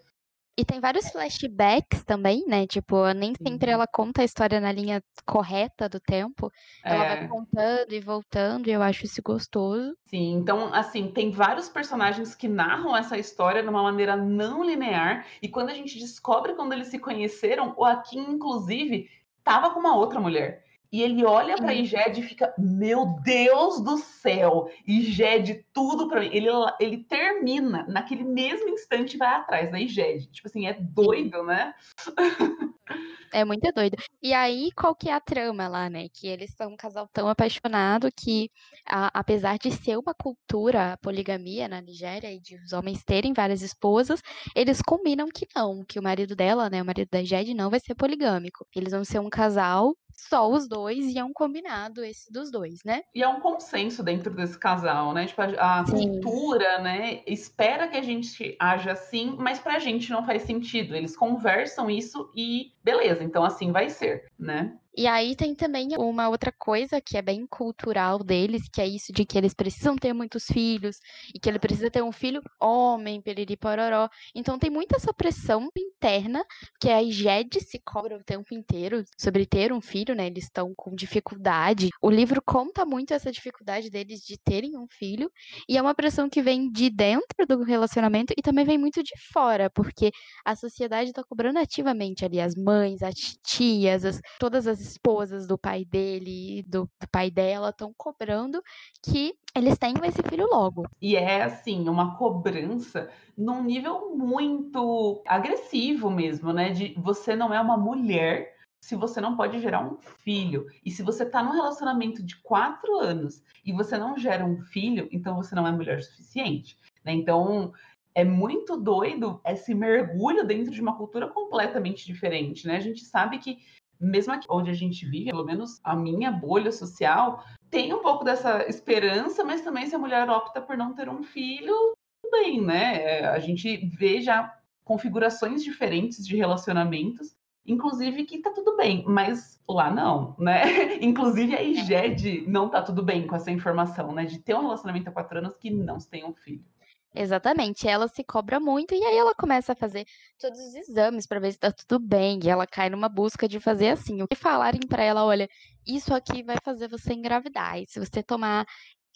E 0.57 0.65
tem 0.65 0.79
vários 0.81 1.09
flashbacks 1.09 2.03
também, 2.03 2.43
né? 2.45 2.67
Tipo, 2.67 3.11
nem 3.13 3.33
sempre 3.41 3.71
ela 3.71 3.87
conta 3.87 4.21
a 4.21 4.25
história 4.25 4.59
na 4.59 4.71
linha 4.71 5.01
correta 5.25 5.87
do 5.87 5.99
tempo. 5.99 6.51
Ela 6.83 7.05
vai 7.05 7.23
é. 7.23 7.27
contando 7.27 7.93
e 7.93 7.99
voltando, 8.01 8.67
e 8.67 8.71
eu 8.71 8.81
acho 8.81 9.05
isso 9.05 9.21
gostoso. 9.23 9.95
Sim, 10.07 10.33
então, 10.33 10.73
assim, 10.73 11.09
tem 11.09 11.31
vários 11.31 11.69
personagens 11.69 12.35
que 12.35 12.49
narram 12.49 12.95
essa 12.95 13.17
história 13.17 13.63
de 13.63 13.69
uma 13.69 13.81
maneira 13.81 14.17
não 14.17 14.63
linear. 14.63 15.25
E 15.41 15.47
quando 15.47 15.69
a 15.69 15.73
gente 15.73 15.97
descobre 15.97 16.53
quando 16.53 16.73
eles 16.73 16.87
se 16.87 16.99
conheceram, 16.99 17.73
o 17.77 17.85
Akin, 17.85 18.19
inclusive, 18.19 19.09
estava 19.37 19.69
com 19.69 19.79
uma 19.79 19.95
outra 19.95 20.19
mulher. 20.19 20.65
E 20.91 21.01
ele 21.01 21.23
olha 21.23 21.55
para 21.55 21.73
Iged 21.73 22.19
e 22.19 22.23
fica, 22.23 22.53
meu 22.57 23.05
Deus 23.23 23.81
do 23.81 23.97
céu, 23.97 24.69
Iged, 24.85 25.65
tudo 25.71 26.09
para 26.09 26.19
mim. 26.19 26.29
Ele, 26.33 26.47
ele 26.81 26.97
termina 27.03 27.85
naquele 27.87 28.23
mesmo 28.23 28.67
instante 28.69 29.17
vai 29.17 29.35
atrás 29.35 29.71
da 29.71 29.79
Iged. 29.79 30.29
Tipo 30.31 30.49
assim, 30.49 30.67
é 30.67 30.73
doido, 30.73 31.43
né? 31.43 31.73
É 33.33 33.45
muito 33.45 33.71
doido. 33.71 33.95
E 34.21 34.33
aí, 34.33 34.71
qual 34.75 34.93
que 34.93 35.09
é 35.09 35.13
a 35.13 35.19
trama 35.21 35.67
lá, 35.67 35.89
né? 35.89 36.07
Que 36.13 36.27
eles 36.27 36.53
são 36.55 36.73
um 36.73 36.75
casal 36.75 37.07
tão 37.13 37.29
apaixonado 37.29 38.09
que, 38.15 38.49
a, 38.85 39.07
apesar 39.19 39.57
de 39.57 39.71
ser 39.71 39.97
uma 39.97 40.13
cultura 40.13 40.97
poligamia 41.01 41.67
na 41.67 41.81
Nigéria 41.81 42.31
e 42.31 42.39
de 42.39 42.55
os 42.57 42.73
homens 42.73 43.03
terem 43.03 43.33
várias 43.33 43.61
esposas, 43.61 44.21
eles 44.55 44.81
combinam 44.81 45.27
que 45.33 45.47
não, 45.55 45.83
que 45.85 45.99
o 45.99 46.03
marido 46.03 46.35
dela, 46.35 46.69
né, 46.69 46.81
o 46.81 46.85
marido 46.85 47.09
da 47.09 47.23
Jed, 47.23 47.53
não 47.53 47.69
vai 47.69 47.79
ser 47.79 47.95
poligâmico. 47.95 48.67
Eles 48.75 48.91
vão 48.91 49.05
ser 49.05 49.19
um 49.19 49.29
casal 49.29 49.95
só 50.29 50.49
os 50.49 50.67
dois 50.67 51.07
e 51.07 51.17
é 51.17 51.23
um 51.23 51.33
combinado 51.33 52.03
esse 52.03 52.31
dos 52.31 52.51
dois, 52.51 52.79
né? 52.85 53.01
E 53.13 53.23
é 53.23 53.27
um 53.27 53.39
consenso 53.39 54.03
dentro 54.03 54.33
desse 54.33 54.57
casal, 54.57 55.13
né? 55.13 55.25
Tipo, 55.25 55.41
a, 55.41 55.79
a 55.79 55.85
cultura, 55.85 56.79
né, 56.79 57.23
espera 57.25 57.87
que 57.87 57.97
a 57.97 58.01
gente 58.01 58.55
haja 58.59 58.91
assim, 58.91 59.35
mas 59.39 59.59
pra 59.59 59.79
gente 59.79 60.11
não 60.11 60.25
faz 60.25 60.43
sentido. 60.43 60.95
Eles 60.95 61.15
conversam 61.15 61.89
isso 61.89 62.31
e 62.35 62.73
beleza, 62.83 63.20
então 63.21 63.43
assim 63.43 63.71
vai 63.71 63.89
ser, 63.89 64.25
né? 64.37 64.77
E 64.95 65.07
aí 65.07 65.35
tem 65.35 65.55
também 65.55 65.89
uma 65.97 66.27
outra 66.27 66.51
coisa 66.51 66.99
que 66.99 67.17
é 67.17 67.21
bem 67.21 67.47
cultural 67.47 68.19
deles, 68.19 68.63
que 68.71 68.81
é 68.81 68.87
isso 68.87 69.13
de 69.13 69.25
que 69.25 69.37
eles 69.37 69.53
precisam 69.53 69.95
ter 69.95 70.13
muitos 70.13 70.45
filhos 70.45 70.97
e 71.33 71.39
que 71.39 71.49
ele 71.49 71.59
precisa 71.59 71.89
ter 71.89 72.03
um 72.03 72.11
filho 72.11 72.41
homem, 72.59 73.21
periri 73.21 73.55
pororó. 73.55 74.09
Então 74.35 74.59
tem 74.59 74.69
muita 74.69 74.97
essa 74.97 75.13
pressão 75.13 75.69
interna 75.77 76.43
que 76.79 76.89
a 76.89 77.01
Igede 77.01 77.61
se 77.61 77.79
cobra 77.79 78.17
o 78.17 78.23
tempo 78.23 78.53
inteiro 78.53 79.03
sobre 79.17 79.45
ter 79.45 79.71
um 79.71 79.81
filho, 79.81 80.13
né? 80.13 80.27
Eles 80.27 80.43
estão 80.45 80.73
com 80.75 80.93
dificuldade. 80.93 81.89
O 82.01 82.09
livro 82.09 82.41
conta 82.45 82.85
muito 82.85 83.13
essa 83.13 83.31
dificuldade 83.31 83.89
deles 83.89 84.19
de 84.21 84.37
terem 84.37 84.77
um 84.77 84.87
filho 84.89 85.31
e 85.69 85.77
é 85.77 85.81
uma 85.81 85.95
pressão 85.95 86.29
que 86.29 86.41
vem 86.41 86.69
de 86.69 86.89
dentro 86.89 87.45
do 87.47 87.63
relacionamento 87.63 88.33
e 88.37 88.41
também 88.41 88.65
vem 88.65 88.77
muito 88.77 89.01
de 89.01 89.13
fora, 89.31 89.69
porque 89.69 90.11
a 90.45 90.55
sociedade 90.55 91.11
está 91.11 91.23
cobrando 91.23 91.59
ativamente 91.59 92.25
ali 92.25 92.39
as 92.41 92.55
mães, 92.55 93.01
as 93.01 93.15
tias, 93.45 94.03
as, 94.03 94.19
todas 94.39 94.67
as 94.67 94.80
esposas 94.83 95.47
do 95.47 95.57
pai 95.57 95.85
dele 95.85 96.59
e 96.59 96.63
do, 96.63 96.89
do 96.99 97.07
pai 97.11 97.29
dela 97.31 97.69
estão 97.69 97.93
cobrando 97.95 98.61
que 99.03 99.33
eles 99.55 99.77
tenham 99.77 100.03
esse 100.05 100.21
filho 100.23 100.47
logo. 100.47 100.85
E 101.01 101.15
é 101.15 101.43
assim, 101.43 101.87
uma 101.87 102.17
cobrança 102.17 103.09
num 103.37 103.63
nível 103.63 104.15
muito 104.15 105.21
agressivo 105.25 106.09
mesmo, 106.09 106.53
né? 106.53 106.71
De 106.71 106.93
você 106.97 107.35
não 107.35 107.53
é 107.53 107.59
uma 107.59 107.77
mulher 107.77 108.55
se 108.81 108.95
você 108.95 109.21
não 109.21 109.37
pode 109.37 109.59
gerar 109.59 109.85
um 109.85 109.97
filho. 109.97 110.65
E 110.83 110.89
se 110.89 111.03
você 111.03 111.23
tá 111.23 111.43
num 111.43 111.51
relacionamento 111.51 112.23
de 112.23 112.35
quatro 112.41 112.97
anos 112.97 113.43
e 113.63 113.71
você 113.71 113.97
não 113.97 114.17
gera 114.17 114.43
um 114.43 114.59
filho, 114.59 115.07
então 115.11 115.35
você 115.35 115.53
não 115.53 115.67
é 115.67 115.71
mulher 115.71 116.01
suficiente. 116.01 116.75
Né? 117.05 117.13
Então, 117.13 117.71
é 118.13 118.23
muito 118.23 118.75
doido 118.75 119.39
esse 119.45 119.73
mergulho 119.73 120.45
dentro 120.45 120.71
de 120.71 120.81
uma 120.81 120.97
cultura 120.97 121.27
completamente 121.27 122.05
diferente, 122.05 122.67
né? 122.67 122.77
A 122.77 122.81
gente 122.81 123.05
sabe 123.05 123.37
que 123.37 123.59
mesmo 124.01 124.33
aqui 124.33 124.47
onde 124.49 124.69
a 124.69 124.73
gente 124.73 125.05
vive, 125.05 125.31
pelo 125.31 125.45
menos 125.45 125.79
a 125.83 125.95
minha 125.95 126.31
bolha 126.31 126.71
social, 126.71 127.43
tem 127.69 127.93
um 127.93 128.01
pouco 128.01 128.25
dessa 128.25 128.67
esperança, 128.67 129.43
mas 129.43 129.61
também 129.61 129.85
se 129.85 129.95
a 129.95 129.99
mulher 129.99 130.29
opta 130.29 130.59
por 130.59 130.75
não 130.75 130.93
ter 130.93 131.07
um 131.07 131.23
filho, 131.23 131.93
bem, 132.31 132.61
né? 132.61 133.25
A 133.27 133.39
gente 133.39 133.77
vê 133.85 134.21
já 134.21 134.57
configurações 134.83 135.63
diferentes 135.63 136.25
de 136.25 136.35
relacionamentos, 136.35 137.35
inclusive 137.65 138.23
que 138.23 138.39
tá 138.39 138.51
tudo 138.51 138.75
bem, 138.75 139.03
mas 139.05 139.59
lá 139.69 139.93
não, 139.93 140.35
né? 140.39 140.63
Inclusive 141.01 141.55
a 141.55 141.61
IGED 141.61 142.45
não 142.47 142.69
tá 142.69 142.81
tudo 142.81 143.03
bem 143.03 143.27
com 143.27 143.35
essa 143.35 143.51
informação, 143.51 144.11
né? 144.13 144.25
De 144.25 144.39
ter 144.39 144.55
um 144.55 144.61
relacionamento 144.61 145.09
há 145.09 145.11
quatro 145.11 145.37
anos 145.37 145.55
que 145.57 145.69
não 145.69 145.99
se 145.99 146.09
tem 146.09 146.25
um 146.25 146.33
filho. 146.33 146.63
Exatamente, 147.13 147.87
ela 147.87 148.07
se 148.07 148.23
cobra 148.23 148.57
muito 148.59 148.93
e 148.95 149.03
aí 149.03 149.17
ela 149.17 149.35
começa 149.35 149.73
a 149.73 149.75
fazer 149.75 150.05
todos 150.39 150.57
os 150.59 150.73
exames 150.75 151.27
para 151.27 151.41
ver 151.41 151.51
se 151.51 151.59
tá 151.59 151.69
tudo 151.69 151.99
bem, 151.99 152.39
e 152.41 152.49
ela 152.49 152.65
cai 152.65 152.89
numa 152.89 153.09
busca 153.09 153.49
de 153.49 153.59
fazer 153.59 153.89
assim, 153.89 154.21
o 154.21 154.27
que 154.27 154.35
falarem 154.35 154.79
para 154.87 155.03
ela, 155.03 155.25
olha, 155.25 155.49
isso 155.85 156.13
aqui 156.13 156.41
vai 156.41 156.55
fazer 156.63 156.87
você 156.87 157.13
engravidar, 157.13 157.77
e 157.79 157.85
se 157.85 157.99
você 157.99 158.23
tomar 158.23 158.65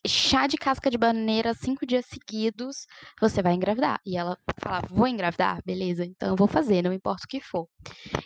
chá 0.07 0.45
de 0.45 0.57
casca 0.57 0.89
de 0.89 0.97
bananeira 0.97 1.53
cinco 1.53 1.85
dias 1.85 2.05
seguidos, 2.05 2.85
você 3.19 3.41
vai 3.41 3.53
engravidar. 3.53 3.99
E 4.05 4.17
ela 4.17 4.37
fala, 4.59 4.81
vou 4.89 5.07
engravidar? 5.07 5.61
Beleza, 5.65 6.05
então 6.05 6.29
eu 6.29 6.35
vou 6.35 6.47
fazer, 6.47 6.83
não 6.83 6.93
importa 6.93 7.23
o 7.25 7.27
que 7.27 7.39
for. 7.39 7.67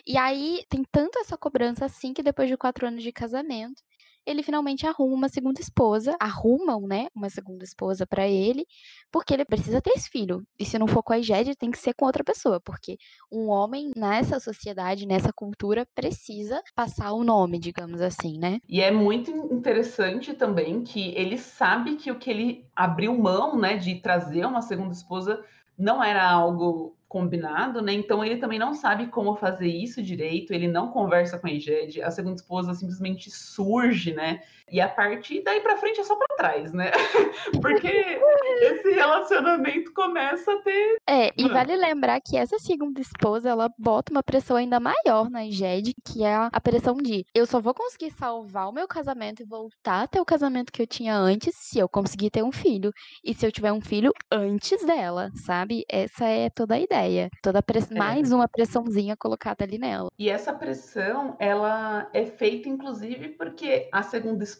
E 0.06 0.18
aí 0.18 0.62
tem 0.68 0.84
tanto 0.90 1.18
essa 1.18 1.38
cobrança 1.38 1.86
assim 1.86 2.12
que 2.12 2.22
depois 2.22 2.48
de 2.48 2.56
quatro 2.56 2.86
anos 2.86 3.02
de 3.02 3.12
casamento, 3.12 3.82
ele 4.30 4.42
finalmente 4.42 4.86
arruma 4.86 5.14
uma 5.14 5.28
segunda 5.28 5.60
esposa, 5.60 6.16
arrumam, 6.20 6.86
né, 6.86 7.08
uma 7.14 7.28
segunda 7.28 7.64
esposa 7.64 8.06
para 8.06 8.26
ele, 8.26 8.66
porque 9.10 9.34
ele 9.34 9.44
precisa 9.44 9.80
ter 9.80 9.90
esse 9.90 10.08
filho. 10.08 10.42
E 10.58 10.64
se 10.64 10.78
não 10.78 10.86
for 10.86 11.02
com 11.02 11.12
a 11.12 11.18
Igede, 11.18 11.56
tem 11.56 11.70
que 11.70 11.78
ser 11.78 11.94
com 11.94 12.06
outra 12.06 12.24
pessoa, 12.24 12.60
porque 12.60 12.96
um 13.30 13.48
homem 13.48 13.90
nessa 13.96 14.38
sociedade, 14.38 15.06
nessa 15.06 15.32
cultura, 15.32 15.86
precisa 15.94 16.62
passar 16.74 17.12
o 17.12 17.24
nome, 17.24 17.58
digamos 17.58 18.00
assim, 18.00 18.38
né? 18.38 18.58
E 18.68 18.80
é 18.80 18.90
muito 18.90 19.30
interessante 19.52 20.34
também 20.34 20.82
que 20.82 21.14
ele 21.14 21.38
sabe 21.38 21.96
que 21.96 22.10
o 22.10 22.18
que 22.18 22.30
ele 22.30 22.64
abriu 22.74 23.16
mão, 23.16 23.58
né, 23.58 23.76
de 23.76 23.96
trazer 23.96 24.44
uma 24.46 24.62
segunda 24.62 24.92
esposa 24.92 25.44
não 25.76 26.02
era 26.02 26.28
algo 26.28 26.94
combinado, 27.10 27.82
né? 27.82 27.92
Então 27.92 28.24
ele 28.24 28.36
também 28.36 28.56
não 28.56 28.72
sabe 28.72 29.08
como 29.08 29.34
fazer 29.34 29.66
isso 29.66 30.00
direito, 30.00 30.52
ele 30.52 30.68
não 30.68 30.92
conversa 30.92 31.40
com 31.40 31.48
a 31.48 31.50
Egede, 31.50 32.00
a 32.00 32.08
segunda 32.08 32.36
esposa 32.36 32.72
simplesmente 32.72 33.28
surge, 33.32 34.14
né? 34.14 34.42
E 34.70 34.80
a 34.80 34.88
partir 34.88 35.42
daí 35.42 35.60
para 35.60 35.76
frente 35.76 36.00
é 36.00 36.04
só 36.04 36.16
para 36.16 36.36
trás, 36.36 36.72
né? 36.72 36.90
Porque 37.60 38.20
esse 38.60 38.90
relacionamento 38.92 39.92
começa 39.92 40.52
a 40.52 40.56
ter. 40.62 40.98
É, 41.08 41.32
e 41.36 41.48
vale 41.48 41.76
lembrar 41.76 42.20
que 42.20 42.36
essa 42.36 42.58
segunda 42.58 43.00
esposa 43.00 43.50
ela 43.50 43.70
bota 43.78 44.12
uma 44.12 44.22
pressão 44.22 44.56
ainda 44.56 44.78
maior 44.78 45.28
na 45.30 45.46
Egede, 45.46 45.94
que 46.04 46.24
é 46.24 46.34
a 46.34 46.60
pressão 46.60 46.96
de 46.96 47.24
eu 47.34 47.46
só 47.46 47.60
vou 47.60 47.74
conseguir 47.74 48.12
salvar 48.12 48.68
o 48.68 48.72
meu 48.72 48.86
casamento 48.86 49.42
e 49.42 49.46
voltar 49.46 50.02
até 50.02 50.20
o 50.20 50.24
casamento 50.24 50.72
que 50.72 50.82
eu 50.82 50.86
tinha 50.86 51.16
antes 51.16 51.54
se 51.56 51.78
eu 51.78 51.88
conseguir 51.88 52.30
ter 52.30 52.42
um 52.42 52.52
filho. 52.52 52.92
E 53.24 53.34
se 53.34 53.46
eu 53.46 53.52
tiver 53.52 53.72
um 53.72 53.80
filho 53.80 54.12
antes 54.30 54.84
dela, 54.84 55.30
sabe? 55.34 55.84
Essa 55.88 56.26
é 56.26 56.48
toda 56.50 56.74
a 56.74 56.80
ideia 56.80 57.10
ideia. 57.10 57.30
Toda 57.42 57.62
press... 57.62 57.90
é. 57.90 57.94
mais 57.94 58.32
uma 58.32 58.48
pressãozinha 58.48 59.16
colocada 59.16 59.64
ali 59.64 59.78
nela. 59.78 60.10
E 60.18 60.28
essa 60.28 60.52
pressão, 60.52 61.36
ela 61.38 62.08
é 62.12 62.24
feita 62.24 62.68
inclusive 62.68 63.30
porque 63.30 63.88
a 63.92 64.02
segunda 64.02 64.44
esposa, 64.44 64.59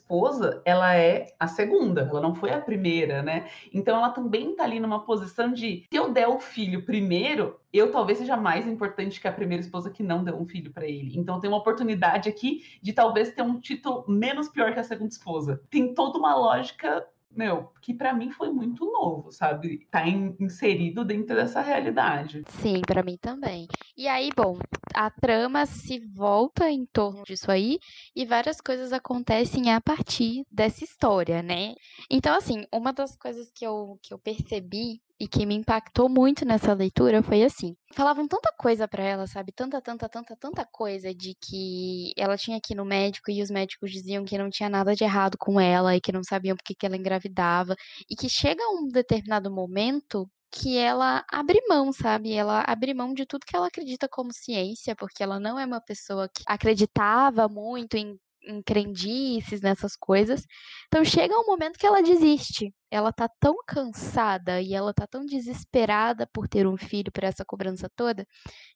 ela 0.64 0.97
é 0.97 1.26
a 1.38 1.47
segunda, 1.47 2.02
ela 2.02 2.21
não 2.21 2.35
foi 2.35 2.50
a 2.50 2.61
primeira, 2.61 3.23
né? 3.23 3.49
Então 3.73 3.97
ela 3.97 4.11
também 4.11 4.54
tá 4.54 4.64
ali 4.64 4.80
numa 4.80 5.04
posição 5.04 5.52
de 5.52 5.87
se 5.90 5.97
eu 5.97 6.12
der 6.12 6.28
o 6.28 6.40
filho 6.40 6.85
primeiro, 6.85 7.59
eu 7.73 7.90
talvez 7.92 8.19
seja 8.19 8.37
mais 8.37 8.66
importante 8.66 9.21
que 9.21 9.28
a 9.28 9.33
primeira 9.33 9.62
esposa 9.62 9.90
que 9.90 10.02
não 10.02 10.25
deu 10.25 10.37
um 10.37 10.47
filho 10.47 10.73
para 10.73 10.87
ele. 10.87 11.16
Então 11.16 11.40
tem 11.40 11.49
uma 11.49 11.59
oportunidade 11.59 12.28
aqui 12.28 12.64
de 12.83 12.92
talvez 12.92 13.33
ter 13.33 13.42
um 13.42 13.61
título 13.61 14.04
menos 14.09 14.49
pior 14.49 14.73
que 14.73 14.80
a 14.80 14.85
segunda 14.85 15.11
esposa. 15.11 15.62
Tem 15.71 15.95
toda 15.95 16.19
uma 16.19 16.35
lógica 16.35 17.07
meu, 17.30 17.72
que 17.80 17.94
para 17.94 18.12
mim 18.12 18.30
foi 18.30 18.50
muito 18.50 18.84
novo, 18.84 19.30
sabe? 19.30 19.87
Tá 19.90 20.06
in, 20.06 20.37
inserido 20.40 21.04
dentro 21.04 21.37
dessa 21.37 21.60
realidade. 21.60 22.42
Sim, 22.60 22.80
para 22.80 23.02
mim 23.02 23.16
também. 23.20 23.66
E 23.96 24.08
aí, 24.08 24.30
bom, 24.37 24.58
a 24.94 25.10
trama 25.10 25.64
se 25.66 26.00
volta 26.14 26.68
em 26.70 26.84
torno 26.87 27.22
disso 27.22 27.50
aí 27.50 27.78
e 28.14 28.26
várias 28.26 28.60
coisas 28.60 28.92
acontecem 28.92 29.72
a 29.72 29.80
partir 29.80 30.44
dessa 30.50 30.84
história, 30.84 31.42
né? 31.42 31.75
Então, 32.10 32.37
assim, 32.37 32.66
uma 32.72 32.92
das 32.92 33.16
coisas 33.16 33.50
que 33.54 33.64
eu, 33.64 33.99
que 34.02 34.12
eu 34.12 34.18
percebi 34.18 35.00
e 35.20 35.28
que 35.28 35.44
me 35.44 35.54
impactou 35.54 36.08
muito 36.08 36.46
nessa 36.46 36.72
leitura 36.72 37.22
foi 37.22 37.42
assim. 37.42 37.76
Falavam 37.92 38.26
tanta 38.26 38.50
coisa 38.56 38.88
para 38.88 39.04
ela, 39.04 39.26
sabe? 39.26 39.52
Tanta, 39.52 39.80
tanta, 39.82 40.08
tanta, 40.08 40.34
tanta 40.34 40.64
coisa 40.64 41.14
de 41.14 41.34
que 41.34 42.12
ela 42.16 42.38
tinha 42.38 42.58
que 42.58 42.72
ir 42.72 42.76
no 42.76 42.86
médico 42.86 43.30
e 43.30 43.42
os 43.42 43.50
médicos 43.50 43.90
diziam 43.90 44.24
que 44.24 44.38
não 44.38 44.48
tinha 44.48 44.70
nada 44.70 44.96
de 44.96 45.04
errado 45.04 45.36
com 45.38 45.60
ela 45.60 45.94
e 45.94 46.00
que 46.00 46.10
não 46.10 46.24
sabiam 46.24 46.56
porque 46.56 46.74
que 46.74 46.86
ela 46.86 46.96
engravidava. 46.96 47.76
E 48.08 48.16
que 48.16 48.30
chega 48.30 48.62
um 48.70 48.88
determinado 48.88 49.50
momento 49.50 50.26
que 50.50 50.78
ela 50.78 51.24
abre 51.30 51.60
mão, 51.68 51.92
sabe? 51.92 52.32
Ela 52.32 52.64
abre 52.66 52.94
mão 52.94 53.12
de 53.12 53.26
tudo 53.26 53.46
que 53.46 53.54
ela 53.54 53.66
acredita 53.66 54.08
como 54.08 54.32
ciência, 54.32 54.96
porque 54.96 55.22
ela 55.22 55.38
não 55.38 55.58
é 55.58 55.66
uma 55.66 55.80
pessoa 55.80 56.28
que 56.28 56.42
acreditava 56.46 57.46
muito 57.46 57.96
em 57.96 58.18
em 58.42 58.62
crendices, 58.62 59.61
nessas 59.61 59.97
coisas. 59.97 60.44
Então 60.87 61.04
chega 61.04 61.38
um 61.38 61.47
momento 61.47 61.78
que 61.78 61.87
ela 61.87 62.02
desiste. 62.02 62.75
Ela 62.90 63.12
tá 63.12 63.28
tão 63.40 63.56
cansada 63.66 64.61
e 64.61 64.75
ela 64.75 64.92
tá 64.94 65.06
tão 65.06 65.25
desesperada 65.25 66.26
por 66.32 66.49
ter 66.49 66.66
um 66.66 66.76
filho 66.76 67.12
por 67.12 67.25
essa 67.25 67.44
cobrança 67.44 67.88
toda, 67.97 68.26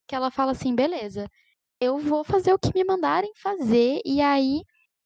que 0.06 0.14
ela 0.14 0.30
fala 0.30 0.52
assim: 0.52 0.74
beleza, 0.74 1.28
eu 1.80 1.98
vou 1.98 2.24
fazer 2.24 2.52
o 2.52 2.58
que 2.58 2.72
me 2.74 2.84
mandarem 2.84 3.32
fazer, 3.36 4.00
e 4.04 4.20
aí 4.20 4.62